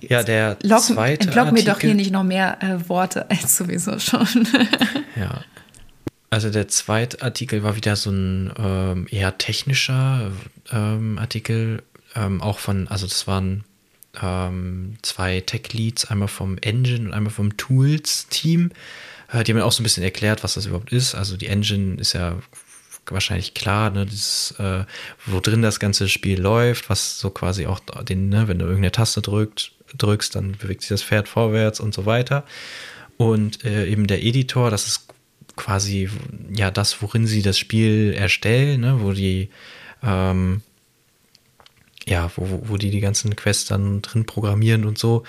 Ja, 0.00 0.22
der 0.22 0.58
Locken, 0.62 0.94
zweite 0.94 1.26
Entlocken 1.26 1.54
mir 1.54 1.64
doch 1.64 1.80
hier 1.80 1.94
nicht 1.94 2.10
noch 2.10 2.24
mehr 2.24 2.62
äh, 2.62 2.88
Worte 2.88 3.30
als 3.30 3.56
sowieso 3.56 3.98
schon. 3.98 4.26
ja. 5.16 5.40
Also 6.30 6.50
der 6.50 6.68
zweite 6.68 7.22
Artikel 7.22 7.62
war 7.62 7.76
wieder 7.76 7.96
so 7.96 8.10
ein 8.10 8.52
ähm, 8.58 9.06
eher 9.10 9.38
technischer 9.38 10.32
ähm, 10.72 11.18
Artikel, 11.18 11.82
ähm, 12.14 12.42
auch 12.42 12.58
von, 12.58 12.88
also 12.88 13.06
das 13.06 13.26
waren 13.26 13.64
ähm, 14.22 14.96
zwei 15.02 15.40
Tech-Leads, 15.40 16.06
einmal 16.06 16.28
vom 16.28 16.58
Engine 16.58 17.06
und 17.08 17.14
einmal 17.14 17.32
vom 17.32 17.56
Tools-Team. 17.56 18.70
Äh, 19.32 19.44
die 19.44 19.52
haben 19.52 19.58
mir 19.58 19.64
auch 19.64 19.72
so 19.72 19.82
ein 19.82 19.84
bisschen 19.84 20.04
erklärt, 20.04 20.44
was 20.44 20.54
das 20.54 20.66
überhaupt 20.66 20.92
ist. 20.92 21.14
Also 21.14 21.36
die 21.36 21.46
Engine 21.46 22.00
ist 22.00 22.12
ja 22.12 22.36
wahrscheinlich 23.08 23.54
klar, 23.54 23.90
ne, 23.90 24.06
dieses, 24.06 24.52
äh, 24.58 24.84
wo 25.26 25.40
drin 25.40 25.62
das 25.62 25.78
ganze 25.78 26.08
Spiel 26.08 26.40
läuft, 26.40 26.90
was 26.90 27.18
so 27.18 27.30
quasi 27.30 27.66
auch 27.66 27.80
den, 28.02 28.28
ne, 28.28 28.48
wenn 28.48 28.58
du 28.58 28.64
irgendeine 28.64 28.92
Taste 28.92 29.22
drückt, 29.22 29.72
drückst, 29.96 30.34
dann 30.34 30.52
bewegt 30.52 30.82
sich 30.82 30.88
das 30.88 31.02
Pferd 31.02 31.28
vorwärts 31.28 31.80
und 31.80 31.94
so 31.94 32.06
weiter. 32.06 32.44
Und 33.16 33.64
äh, 33.64 33.86
eben 33.86 34.06
der 34.06 34.22
Editor, 34.22 34.70
das 34.70 34.86
ist 34.86 35.08
quasi 35.54 36.10
ja 36.54 36.70
das, 36.70 37.00
worin 37.00 37.26
sie 37.26 37.42
das 37.42 37.58
Spiel 37.58 38.12
erstellen, 38.16 38.80
ne, 38.80 39.00
wo 39.00 39.12
die 39.12 39.50
ähm, 40.02 40.62
ja, 42.06 42.30
wo, 42.36 42.62
wo 42.68 42.76
die 42.76 42.90
die 42.90 43.00
ganzen 43.00 43.34
Quests 43.36 43.66
dann 43.66 44.02
drin 44.02 44.26
programmieren 44.26 44.84
und 44.84 44.98
so. 44.98 45.24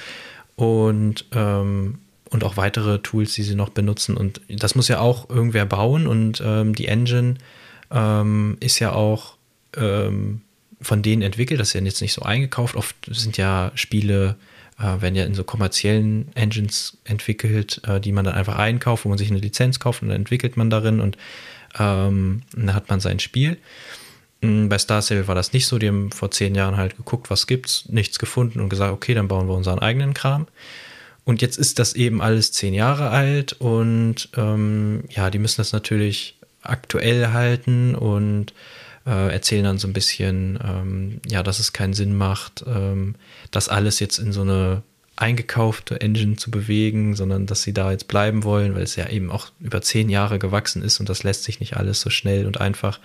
Und, 0.55 1.25
ähm, 1.33 1.99
und 2.29 2.43
auch 2.43 2.57
weitere 2.57 2.99
Tools, 2.99 3.33
die 3.33 3.43
sie 3.43 3.55
noch 3.55 3.69
benutzen. 3.69 4.15
Und 4.15 4.41
das 4.49 4.75
muss 4.75 4.87
ja 4.87 4.99
auch 4.99 5.29
irgendwer 5.29 5.65
bauen. 5.65 6.07
Und 6.07 6.41
ähm, 6.45 6.75
die 6.75 6.87
Engine 6.87 7.35
ähm, 7.91 8.57
ist 8.59 8.79
ja 8.79 8.93
auch 8.93 9.37
ähm, 9.75 10.41
von 10.81 11.01
denen 11.01 11.21
entwickelt. 11.21 11.59
Das 11.59 11.69
ist 11.69 11.73
ja 11.73 11.81
jetzt 11.81 12.01
nicht 12.01 12.13
so 12.13 12.21
eingekauft. 12.21 12.75
Oft 12.75 12.95
sind 13.09 13.37
ja 13.37 13.71
Spiele, 13.75 14.35
äh, 14.79 15.01
werden 15.01 15.15
ja 15.15 15.25
in 15.25 15.33
so 15.33 15.43
kommerziellen 15.43 16.29
Engines 16.35 16.97
entwickelt, 17.05 17.81
äh, 17.87 17.99
die 17.99 18.11
man 18.11 18.25
dann 18.25 18.35
einfach 18.35 18.57
einkauft, 18.57 19.05
wo 19.05 19.09
man 19.09 19.17
sich 19.17 19.31
eine 19.31 19.39
Lizenz 19.39 19.79
kauft 19.79 20.01
und 20.01 20.09
dann 20.09 20.17
entwickelt 20.17 20.57
man 20.57 20.69
darin 20.69 20.99
und 20.99 21.17
ähm, 21.79 22.43
dann 22.53 22.73
hat 22.73 22.89
man 22.89 22.99
sein 22.99 23.19
Spiel. 23.19 23.57
Mm, 24.41 24.67
bei 24.67 24.77
Star 24.77 25.01
Stable 25.01 25.27
war 25.27 25.35
das 25.35 25.53
nicht 25.53 25.67
so. 25.67 25.77
Die 25.77 25.87
haben 25.87 26.11
vor 26.11 26.31
zehn 26.31 26.55
Jahren 26.55 26.77
halt 26.77 26.97
geguckt, 26.97 27.29
was 27.29 27.47
gibt's, 27.47 27.85
nichts 27.89 28.19
gefunden 28.19 28.59
und 28.59 28.69
gesagt, 28.69 28.93
okay, 28.93 29.13
dann 29.13 29.27
bauen 29.27 29.47
wir 29.47 29.55
unseren 29.55 29.79
eigenen 29.79 30.13
Kram. 30.13 30.47
Und 31.25 31.41
jetzt 31.41 31.57
ist 31.57 31.79
das 31.79 31.93
eben 31.93 32.21
alles 32.21 32.53
zehn 32.53 32.73
Jahre 32.73 33.09
alt 33.09 33.53
und 33.53 34.29
ähm, 34.37 35.03
ja, 35.09 35.29
die 35.29 35.39
müssen 35.39 35.57
das 35.57 35.73
natürlich 35.73 36.37
aktuell 36.61 37.33
halten 37.33 37.95
und 37.95 38.53
äh, 39.05 39.33
erzählen 39.33 39.65
dann 39.65 39.77
so 39.77 39.89
ein 39.89 39.93
bisschen, 39.93 40.57
ähm, 40.63 41.21
ja, 41.27 41.43
dass 41.43 41.59
es 41.59 41.73
keinen 41.73 41.93
Sinn 41.93 42.15
macht, 42.15 42.63
ähm, 42.65 43.15
das 43.51 43.67
alles 43.67 43.99
jetzt 43.99 44.19
in 44.19 44.31
so 44.31 44.41
eine 44.41 44.83
eingekaufte 45.17 45.99
Engine 45.99 46.37
zu 46.37 46.49
bewegen, 46.49 47.15
sondern 47.15 47.45
dass 47.45 47.63
sie 47.63 47.73
da 47.73 47.91
jetzt 47.91 48.07
bleiben 48.07 48.43
wollen, 48.43 48.75
weil 48.75 48.83
es 48.83 48.95
ja 48.95 49.09
eben 49.09 49.29
auch 49.29 49.47
über 49.59 49.81
zehn 49.81 50.09
Jahre 50.09 50.39
gewachsen 50.39 50.81
ist 50.81 50.99
und 50.99 51.09
das 51.09 51.23
lässt 51.23 51.43
sich 51.43 51.59
nicht 51.59 51.75
alles 51.75 51.99
so 51.99 52.09
schnell 52.09 52.45
und 52.45 52.61
einfach 52.61 52.99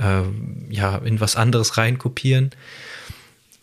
äh, 0.00 0.22
ja, 0.70 0.96
in 0.98 1.20
was 1.20 1.36
anderes 1.36 1.76
reinkopieren. 1.76 2.50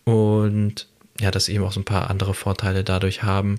Und 0.03 0.87
ja, 1.19 1.31
dass 1.31 1.49
eben 1.49 1.63
auch 1.63 1.71
so 1.71 1.79
ein 1.79 1.85
paar 1.85 2.09
andere 2.09 2.33
Vorteile 2.33 2.83
dadurch 2.83 3.23
haben. 3.23 3.57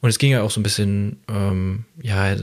Und 0.00 0.10
es 0.10 0.18
ging 0.18 0.30
ja 0.30 0.42
auch 0.42 0.50
so 0.50 0.60
ein 0.60 0.62
bisschen, 0.62 1.18
ähm, 1.28 1.84
ja, 2.02 2.36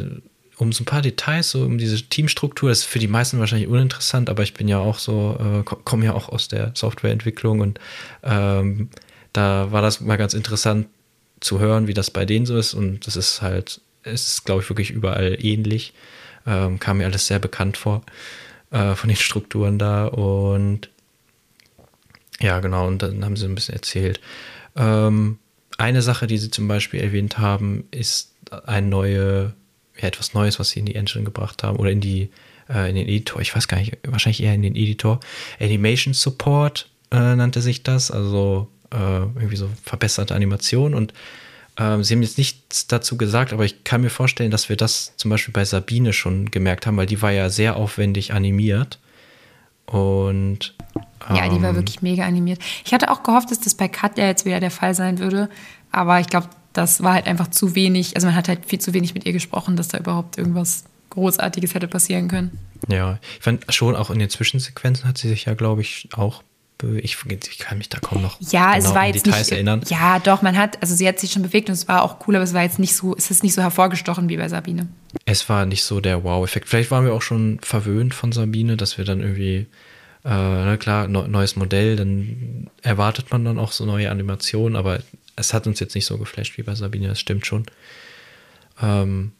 um 0.57 0.71
so 0.71 0.83
ein 0.83 0.85
paar 0.85 1.01
Details, 1.01 1.51
so 1.51 1.63
um 1.63 1.77
diese 1.77 2.01
Teamstruktur. 2.01 2.69
Das 2.69 2.79
ist 2.79 2.85
für 2.85 2.99
die 2.99 3.07
meisten 3.07 3.39
wahrscheinlich 3.39 3.69
uninteressant, 3.69 4.29
aber 4.29 4.43
ich 4.43 4.53
bin 4.53 4.67
ja 4.67 4.79
auch 4.79 4.99
so, 4.99 5.37
äh, 5.39 5.63
komme 5.63 6.05
ja 6.05 6.13
auch 6.13 6.29
aus 6.29 6.47
der 6.47 6.71
Softwareentwicklung 6.73 7.59
und 7.59 7.79
ähm, 8.23 8.89
da 9.33 9.71
war 9.71 9.81
das 9.81 10.01
mal 10.01 10.17
ganz 10.17 10.33
interessant 10.33 10.87
zu 11.39 11.59
hören, 11.59 11.87
wie 11.87 11.93
das 11.93 12.11
bei 12.11 12.25
denen 12.25 12.45
so 12.45 12.57
ist. 12.57 12.73
Und 12.73 13.05
das 13.07 13.15
ist 13.15 13.41
halt, 13.41 13.81
es 14.03 14.27
ist, 14.27 14.45
glaube 14.45 14.61
ich, 14.61 14.69
wirklich 14.69 14.91
überall 14.91 15.37
ähnlich. 15.39 15.93
Ähm, 16.45 16.79
kam 16.79 16.97
mir 16.97 17.05
alles 17.05 17.27
sehr 17.27 17.39
bekannt 17.39 17.77
vor 17.77 18.03
äh, 18.73 18.95
von 18.95 19.07
den 19.07 19.15
Strukturen 19.15 19.79
da 19.79 20.07
und 20.07 20.89
ja, 22.41 22.59
genau, 22.59 22.87
und 22.87 23.01
dann 23.01 23.23
haben 23.23 23.37
sie 23.37 23.45
ein 23.45 23.55
bisschen 23.55 23.75
erzählt. 23.75 24.19
Ähm, 24.75 25.37
eine 25.77 26.01
Sache, 26.01 26.27
die 26.27 26.37
sie 26.37 26.51
zum 26.51 26.67
Beispiel 26.67 26.99
erwähnt 26.99 27.37
haben, 27.37 27.85
ist 27.91 28.33
ein 28.65 28.89
neue, 28.89 29.53
ja, 29.97 30.07
etwas 30.07 30.33
Neues, 30.33 30.59
was 30.59 30.71
sie 30.71 30.79
in 30.79 30.85
die 30.85 30.95
Engine 30.95 31.23
gebracht 31.23 31.63
haben 31.63 31.77
oder 31.77 31.91
in 31.91 32.01
die, 32.01 32.31
äh, 32.67 32.89
in 32.89 32.95
den 32.95 33.07
Editor, 33.07 33.41
ich 33.41 33.55
weiß 33.55 33.67
gar 33.67 33.77
nicht, 33.77 33.97
wahrscheinlich 34.05 34.43
eher 34.43 34.53
in 34.53 34.63
den 34.63 34.75
Editor. 34.75 35.19
Animation 35.59 36.13
Support 36.13 36.89
äh, 37.11 37.35
nannte 37.35 37.61
sich 37.61 37.83
das, 37.83 38.11
also 38.11 38.67
äh, 38.91 38.97
irgendwie 38.97 39.55
so 39.55 39.69
verbesserte 39.83 40.35
Animation 40.35 40.93
und 40.93 41.13
ähm, 41.77 42.03
Sie 42.03 42.13
haben 42.13 42.21
jetzt 42.21 42.37
nichts 42.37 42.87
dazu 42.87 43.17
gesagt, 43.17 43.53
aber 43.53 43.65
ich 43.65 43.83
kann 43.83 44.01
mir 44.01 44.09
vorstellen, 44.09 44.51
dass 44.51 44.69
wir 44.69 44.75
das 44.75 45.13
zum 45.17 45.29
Beispiel 45.29 45.53
bei 45.53 45.65
Sabine 45.65 46.13
schon 46.13 46.51
gemerkt 46.51 46.85
haben, 46.85 46.97
weil 46.97 47.07
die 47.07 47.21
war 47.21 47.31
ja 47.31 47.49
sehr 47.49 47.75
aufwendig 47.75 48.33
animiert. 48.33 48.99
Und. 49.85 50.75
Ähm, 51.29 51.35
ja, 51.35 51.49
die 51.49 51.61
war 51.61 51.69
ähm, 51.69 51.75
wirklich 51.75 52.01
mega 52.01 52.25
animiert. 52.25 52.59
Ich 52.85 52.93
hatte 52.93 53.09
auch 53.09 53.23
gehofft, 53.23 53.51
dass 53.51 53.59
das 53.59 53.75
bei 53.75 53.87
Katja 53.87 54.25
jetzt 54.25 54.45
wieder 54.45 54.59
der 54.59 54.71
Fall 54.71 54.93
sein 54.93 55.19
würde, 55.19 55.49
aber 55.91 56.19
ich 56.19 56.27
glaube, 56.27 56.49
das 56.73 57.03
war 57.03 57.13
halt 57.13 57.27
einfach 57.27 57.49
zu 57.49 57.75
wenig. 57.75 58.15
Also 58.15 58.27
man 58.27 58.35
hat 58.35 58.47
halt 58.47 58.65
viel 58.65 58.79
zu 58.79 58.93
wenig 58.93 59.13
mit 59.13 59.25
ihr 59.25 59.33
gesprochen, 59.33 59.75
dass 59.75 59.87
da 59.87 59.99
überhaupt 59.99 60.37
irgendwas 60.37 60.85
Großartiges 61.11 61.75
hätte 61.75 61.87
passieren 61.87 62.27
können. 62.27 62.59
Ja, 62.87 63.19
ich 63.37 63.43
fand 63.43 63.71
schon 63.73 63.95
auch 63.95 64.09
in 64.09 64.19
den 64.19 64.29
Zwischensequenzen 64.29 65.07
hat 65.07 65.17
sie 65.17 65.29
sich 65.29 65.45
ja, 65.45 65.53
glaube 65.53 65.81
ich, 65.81 66.09
auch 66.13 66.43
ich, 67.01 67.17
ich, 67.25 67.59
kann 67.59 67.77
mich 67.77 67.89
da 67.89 67.99
kaum 67.99 68.21
noch 68.21 68.37
ja, 68.51 68.73
genau 68.73 68.89
es 68.89 68.95
war 68.95 69.05
jetzt 69.05 69.25
Details 69.25 69.47
nicht, 69.47 69.51
erinnern. 69.53 69.81
Ja, 69.87 70.19
doch, 70.19 70.41
man 70.41 70.57
hat, 70.57 70.81
also 70.81 70.95
sie 70.95 71.07
hat 71.07 71.19
sich 71.19 71.31
schon 71.31 71.41
bewegt 71.43 71.69
und 71.69 71.73
es 71.73 71.87
war 71.87 72.03
auch 72.03 72.27
cool, 72.27 72.35
aber 72.35 72.43
es 72.43 72.53
war 72.53 72.63
jetzt 72.63 72.79
nicht 72.79 72.95
so, 72.95 73.15
es 73.15 73.31
ist 73.31 73.43
nicht 73.43 73.53
so 73.53 73.61
hervorgestochen 73.61 74.27
wie 74.29 74.37
bei 74.37 74.49
Sabine. 74.49 74.87
Es 75.25 75.47
war 75.49 75.65
nicht 75.65 75.83
so 75.83 76.01
der 76.01 76.23
Wow-Effekt. 76.23 76.67
Vielleicht 76.67 76.91
waren 76.91 77.05
wir 77.05 77.13
auch 77.13 77.21
schon 77.21 77.59
verwöhnt 77.61 78.13
von 78.13 78.31
Sabine, 78.31 78.75
dass 78.75 78.97
wir 78.97 79.05
dann 79.05 79.21
irgendwie, 79.21 79.67
äh, 80.25 80.29
na 80.29 80.77
klar, 80.77 81.07
ne, 81.07 81.27
neues 81.27 81.55
Modell, 81.55 81.95
dann 81.95 82.69
erwartet 82.81 83.31
man 83.31 83.45
dann 83.45 83.59
auch 83.59 83.71
so 83.71 83.85
neue 83.85 84.11
Animationen, 84.11 84.75
aber 84.75 84.99
es 85.35 85.53
hat 85.53 85.67
uns 85.67 85.79
jetzt 85.79 85.95
nicht 85.95 86.05
so 86.05 86.17
geflasht 86.17 86.57
wie 86.57 86.63
bei 86.63 86.75
Sabine, 86.75 87.07
das 87.07 87.19
stimmt 87.19 87.45
schon. 87.45 87.65
Ähm, 88.81 89.31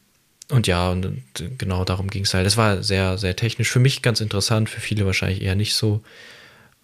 und 0.50 0.68
ja, 0.68 0.92
und, 0.92 1.06
und 1.06 1.24
genau 1.58 1.84
darum 1.86 2.10
ging 2.10 2.24
es 2.24 2.34
halt. 2.34 2.46
Es 2.46 2.58
war 2.58 2.84
sehr, 2.84 3.18
sehr 3.18 3.36
technisch. 3.36 3.72
Für 3.72 3.80
mich 3.80 4.02
ganz 4.02 4.22
interessant, 4.22 4.70
für 4.70 4.82
viele 4.82 5.06
wahrscheinlich 5.06 5.42
eher 5.42 5.56
nicht 5.56 5.74
so. 5.74 6.02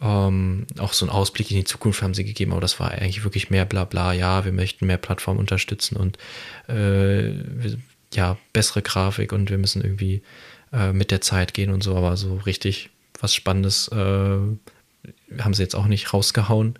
Ähm, 0.02 0.66
auch 0.78 0.94
so 0.94 1.06
einen 1.06 1.14
Ausblick 1.14 1.52
in 1.52 1.58
die 1.58 1.64
Zukunft 1.66 2.02
haben 2.02 2.14
sie 2.14 2.24
gegeben, 2.24 2.52
aber 2.52 2.62
das 2.62 2.80
war 2.80 2.92
eigentlich 2.92 3.24
wirklich 3.24 3.50
mehr 3.50 3.66
bla 3.66 3.84
bla, 3.84 4.14
ja, 4.14 4.46
wir 4.46 4.54
möchten 4.54 4.88
mehr 4.88 4.98
Plattformen 4.98 5.40
unterstützen 5.40 5.98
und 5.98 6.18
äh, 6.70 7.34
ja, 8.14 8.38
bessere 8.54 8.82
Grafik 8.82 9.34
und 9.34 9.50
wir 9.50 9.58
müssen 9.58 9.84
irgendwie 9.84 10.22
äh, 10.72 10.94
mit 10.94 11.12
der 11.12 11.22
Zeit 11.22 11.54
gehen 11.54 11.72
und 11.72 11.84
so, 11.84 11.96
aber 11.96 12.16
so 12.16 12.38
richtig 12.38 12.90
was 13.20 13.36
Spannendes 13.36 13.90
äh, 13.90 13.98
haben 13.98 15.54
sie 15.54 15.64
jetzt 15.64 15.76
auch 15.76 15.88
nicht 15.88 16.14
rausgehauen. 16.14 16.76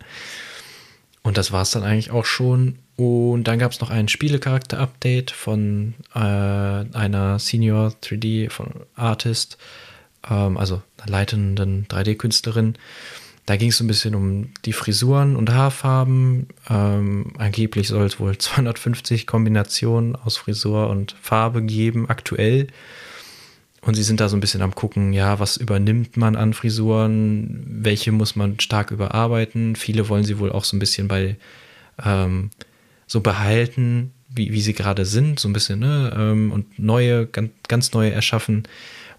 Und 1.22 1.36
das 1.36 1.52
war 1.52 1.62
es 1.62 1.70
dann 1.70 1.82
eigentlich 1.82 2.10
auch 2.10 2.24
schon. 2.24 2.78
Und 2.96 3.44
dann 3.44 3.58
gab 3.58 3.72
es 3.72 3.80
noch 3.80 3.90
ein 3.90 4.08
Spielecharakter-Update 4.08 5.30
von 5.30 5.94
äh, 6.14 6.18
einer 6.18 7.38
Senior 7.38 7.94
3D 8.02 8.50
von 8.50 8.68
Artist 8.94 9.58
ähm, 10.28 10.56
also 10.56 10.82
einer 10.98 11.10
leitenden 11.10 11.86
3D-Künstlerin. 11.88 12.74
Da 13.46 13.56
ging 13.56 13.70
es 13.70 13.78
so 13.78 13.84
ein 13.84 13.88
bisschen 13.88 14.14
um 14.14 14.50
die 14.64 14.72
Frisuren 14.72 15.34
und 15.36 15.50
Haarfarben. 15.50 16.48
Ähm, 16.68 17.32
angeblich 17.38 17.88
soll 17.88 18.06
es 18.06 18.20
wohl 18.20 18.38
250 18.38 19.26
Kombinationen 19.26 20.16
aus 20.16 20.36
Frisur 20.36 20.88
und 20.88 21.16
Farbe 21.20 21.62
geben, 21.62 22.08
aktuell. 22.08 22.68
Und 23.82 23.94
sie 23.94 24.02
sind 24.02 24.20
da 24.20 24.28
so 24.28 24.36
ein 24.36 24.40
bisschen 24.40 24.60
am 24.60 24.74
gucken, 24.74 25.14
ja, 25.14 25.40
was 25.40 25.56
übernimmt 25.56 26.16
man 26.18 26.36
an 26.36 26.52
Frisuren, 26.52 27.64
welche 27.66 28.12
muss 28.12 28.36
man 28.36 28.60
stark 28.60 28.90
überarbeiten. 28.90 29.74
Viele 29.74 30.08
wollen 30.10 30.24
sie 30.24 30.38
wohl 30.38 30.52
auch 30.52 30.64
so 30.64 30.76
ein 30.76 30.80
bisschen 30.80 31.08
bei 31.08 31.36
ähm, 32.04 32.50
so 33.06 33.20
behalten, 33.20 34.12
wie, 34.28 34.52
wie 34.52 34.60
sie 34.60 34.74
gerade 34.74 35.06
sind, 35.06 35.40
so 35.40 35.48
ein 35.48 35.54
bisschen, 35.54 35.80
ne? 35.80 36.14
Ähm, 36.16 36.52
und 36.52 36.78
neue, 36.78 37.26
ganz, 37.26 37.50
ganz 37.68 37.92
neue 37.92 38.12
erschaffen. 38.12 38.64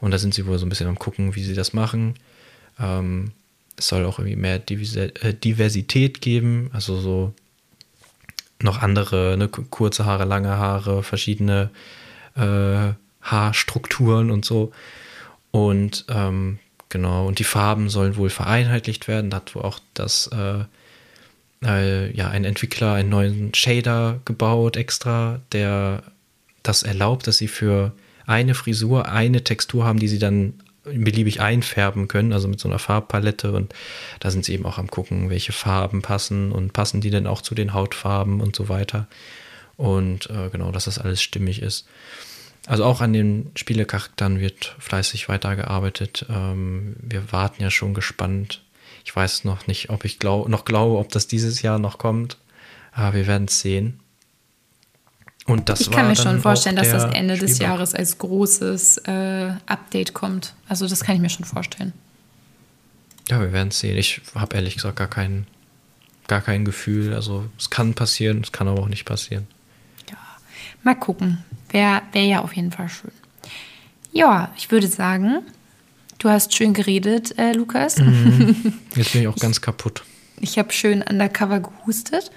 Und 0.02 0.12
da 0.12 0.18
sind 0.18 0.34
sie 0.34 0.46
wohl 0.46 0.58
so 0.58 0.66
ein 0.66 0.70
bisschen 0.70 0.88
am 0.88 1.00
gucken, 1.00 1.36
wie 1.36 1.44
sie 1.44 1.54
das 1.54 1.74
machen. 1.74 2.16
Ähm, 2.80 3.32
es 3.78 3.88
soll 3.88 4.06
auch 4.06 4.20
irgendwie 4.20 4.36
mehr 4.36 4.56
äh, 4.56 5.34
Diversität 5.34 6.22
geben, 6.22 6.70
also 6.74 7.00
so 7.00 7.34
noch 8.62 8.82
andere, 8.82 9.38
ne, 9.38 9.48
kurze 9.48 10.06
Haare, 10.06 10.26
lange 10.26 10.58
Haare, 10.58 11.04
verschiedene 11.04 11.70
äh, 12.36 12.94
Haarstrukturen 13.22 14.32
und 14.32 14.46
so. 14.46 14.72
Und 15.52 16.06
ähm, 16.10 16.60
genau, 16.90 17.28
und 17.28 17.40
die 17.40 17.44
Farben 17.44 17.90
sollen 17.90 18.16
wohl 18.16 18.30
vereinheitlicht 18.30 19.08
werden. 19.08 19.30
Da 19.30 19.38
hat 19.38 19.56
wohl 19.56 19.64
auch 19.64 19.80
das, 19.94 20.28
äh, 20.28 20.64
äh, 21.64 22.16
ja, 22.16 22.30
ein 22.30 22.46
Entwickler 22.46 22.94
einen 22.94 23.10
neuen 23.10 23.54
Shader 23.54 24.20
gebaut 24.26 24.78
extra, 24.78 25.42
der 25.52 26.04
das 26.64 26.84
erlaubt, 26.84 27.28
dass 27.28 27.38
sie 27.38 27.48
für 27.48 27.94
eine 28.26 28.54
Frisur 28.54 29.10
eine 29.10 29.44
Textur 29.44 29.86
haben, 29.86 30.00
die 30.00 30.08
sie 30.08 30.20
dann 30.20 30.54
beliebig 30.84 31.42
einfärben 31.42 32.08
können, 32.08 32.34
also 32.34 32.48
mit 32.48 32.60
so 32.60 32.68
einer 32.68 32.80
Farbpalette. 32.80 33.52
Und 33.52 33.74
da 34.20 34.32
sind 34.32 34.46
sie 34.46 34.54
eben 34.54 34.66
auch 34.66 34.78
am 34.78 34.90
gucken, 34.90 35.30
welche 35.30 35.52
Farben 35.52 36.02
passen 36.02 36.52
und 36.52 36.74
passen 36.74 37.02
die 37.02 37.12
denn 37.12 37.28
auch 37.28 37.42
zu 37.42 37.56
den 37.56 37.74
Hautfarben 37.74 38.42
und 38.42 38.56
so 38.56 38.70
weiter. 38.70 39.08
Und 39.78 40.30
äh, 40.30 40.50
genau, 40.52 40.72
dass 40.72 40.86
das 40.86 41.00
alles 41.00 41.22
stimmig 41.22 41.62
ist. 41.62 41.88
Also 42.68 42.86
auch 42.86 43.02
an 43.02 43.14
den 43.14 43.52
Spielecharakteren 43.56 44.40
wird 44.40 44.76
fleißig 44.80 45.30
weitergearbeitet. 45.30 46.26
Ähm, 46.30 46.96
wir 47.02 47.32
warten 47.32 47.62
ja 47.62 47.72
schon 47.72 47.94
gespannt. 47.94 48.62
Ich 49.04 49.16
weiß 49.16 49.46
noch 49.46 49.66
nicht, 49.68 49.90
ob 49.90 50.06
ich 50.06 50.20
glaub, 50.20 50.48
noch 50.48 50.66
glaube, 50.66 50.98
ob 50.98 51.10
das 51.10 51.28
dieses 51.28 51.62
Jahr 51.62 51.80
noch 51.80 51.98
kommt. 51.98 52.38
Aber 52.92 53.16
wir 53.16 53.28
werden 53.28 53.46
es 53.48 53.62
sehen. 53.62 54.00
Und 55.48 55.70
das 55.70 55.82
ich 55.82 55.92
kann 55.92 56.08
mir 56.08 56.16
schon 56.16 56.40
vorstellen, 56.40 56.76
dass 56.76 56.92
das 56.92 57.12
Ende 57.14 57.38
des 57.38 57.58
Jahres 57.60 57.96
als 57.96 58.18
großes 58.18 59.00
äh, 59.00 59.54
Update 59.66 60.14
kommt. 60.14 60.54
Also 60.68 60.88
das 60.88 61.04
kann 61.04 61.16
ich 61.16 61.22
mir 61.22 61.30
schon 61.30 61.46
vorstellen. 61.46 61.94
Ja, 63.30 63.40
wir 63.40 63.52
werden 63.52 63.70
es 63.70 63.80
sehen. 63.80 63.98
Ich 63.98 64.22
habe 64.36 64.56
ehrlich 64.56 64.76
gesagt 64.76 64.98
gar 64.98 65.08
kein, 65.08 65.48
gar 66.28 66.42
kein 66.42 66.64
Gefühl. 66.64 67.14
Also 67.14 67.46
es 67.58 67.70
kann 67.70 67.94
passieren, 67.94 68.42
es 68.44 68.52
kann 68.52 68.68
aber 68.68 68.82
auch 68.82 68.88
nicht 68.88 69.06
passieren. 69.06 69.48
Ja, 70.10 70.18
mal 70.84 70.96
gucken. 70.96 71.44
Wäre 71.70 72.02
wär 72.12 72.26
ja 72.26 72.42
auf 72.42 72.54
jeden 72.54 72.72
Fall 72.72 72.90
schön. 72.90 73.12
Ja, 74.12 74.52
ich 74.58 74.72
würde 74.72 74.88
sagen, 74.88 75.40
du 76.20 76.30
hast 76.30 76.54
schön 76.56 76.74
geredet, 76.74 77.38
äh, 77.40 77.54
Lukas. 77.54 77.98
Mhm. 77.98 78.74
Jetzt 78.96 79.14
bin 79.14 79.22
ich 79.22 79.28
auch 79.28 79.38
ganz 79.38 79.62
kaputt. 79.62 80.04
Ich 80.40 80.58
habe 80.58 80.72
schön 80.74 81.02
undercover 81.02 81.60
gehustet 81.60 82.32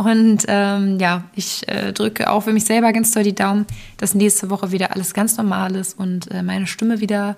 und 0.00 0.46
ähm, 0.48 0.98
ja, 0.98 1.24
ich 1.34 1.68
äh, 1.68 1.92
drücke 1.92 2.30
auch 2.30 2.40
für 2.40 2.54
mich 2.54 2.64
selber 2.64 2.90
ganz 2.94 3.12
doll 3.12 3.22
die 3.22 3.34
Daumen, 3.34 3.66
dass 3.98 4.14
nächste 4.14 4.48
Woche 4.48 4.72
wieder 4.72 4.92
alles 4.92 5.12
ganz 5.12 5.36
normal 5.36 5.76
ist 5.76 5.98
und 5.98 6.30
äh, 6.30 6.42
meine 6.42 6.66
Stimme 6.66 7.02
wieder, 7.02 7.36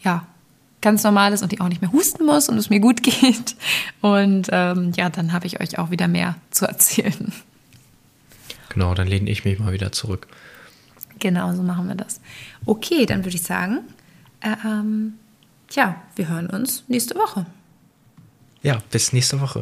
ja, 0.00 0.24
ganz 0.82 1.02
normal 1.02 1.32
ist 1.32 1.42
und 1.42 1.52
ich 1.52 1.60
auch 1.60 1.68
nicht 1.68 1.82
mehr 1.82 1.90
husten 1.90 2.24
muss 2.26 2.48
und 2.48 2.58
es 2.58 2.70
mir 2.70 2.78
gut 2.78 3.02
geht. 3.02 3.56
Und 4.02 4.46
ähm, 4.52 4.92
ja, 4.94 5.10
dann 5.10 5.32
habe 5.32 5.48
ich 5.48 5.60
euch 5.60 5.80
auch 5.80 5.90
wieder 5.90 6.06
mehr 6.06 6.36
zu 6.52 6.64
erzählen. 6.64 7.32
Genau, 8.68 8.94
dann 8.94 9.08
lehne 9.08 9.28
ich 9.28 9.44
mich 9.44 9.58
mal 9.58 9.72
wieder 9.72 9.90
zurück. 9.90 10.28
Genau, 11.18 11.52
so 11.54 11.64
machen 11.64 11.88
wir 11.88 11.96
das. 11.96 12.20
Okay, 12.66 13.04
dann 13.04 13.24
würde 13.24 13.34
ich 13.34 13.42
sagen, 13.42 13.80
äh, 14.42 14.54
ähm, 14.64 15.14
ja, 15.72 16.00
wir 16.14 16.28
hören 16.28 16.46
uns 16.46 16.84
nächste 16.86 17.16
Woche. 17.16 17.46
Ja, 18.62 18.78
bis 18.92 19.12
nächste 19.12 19.40
Woche. 19.40 19.58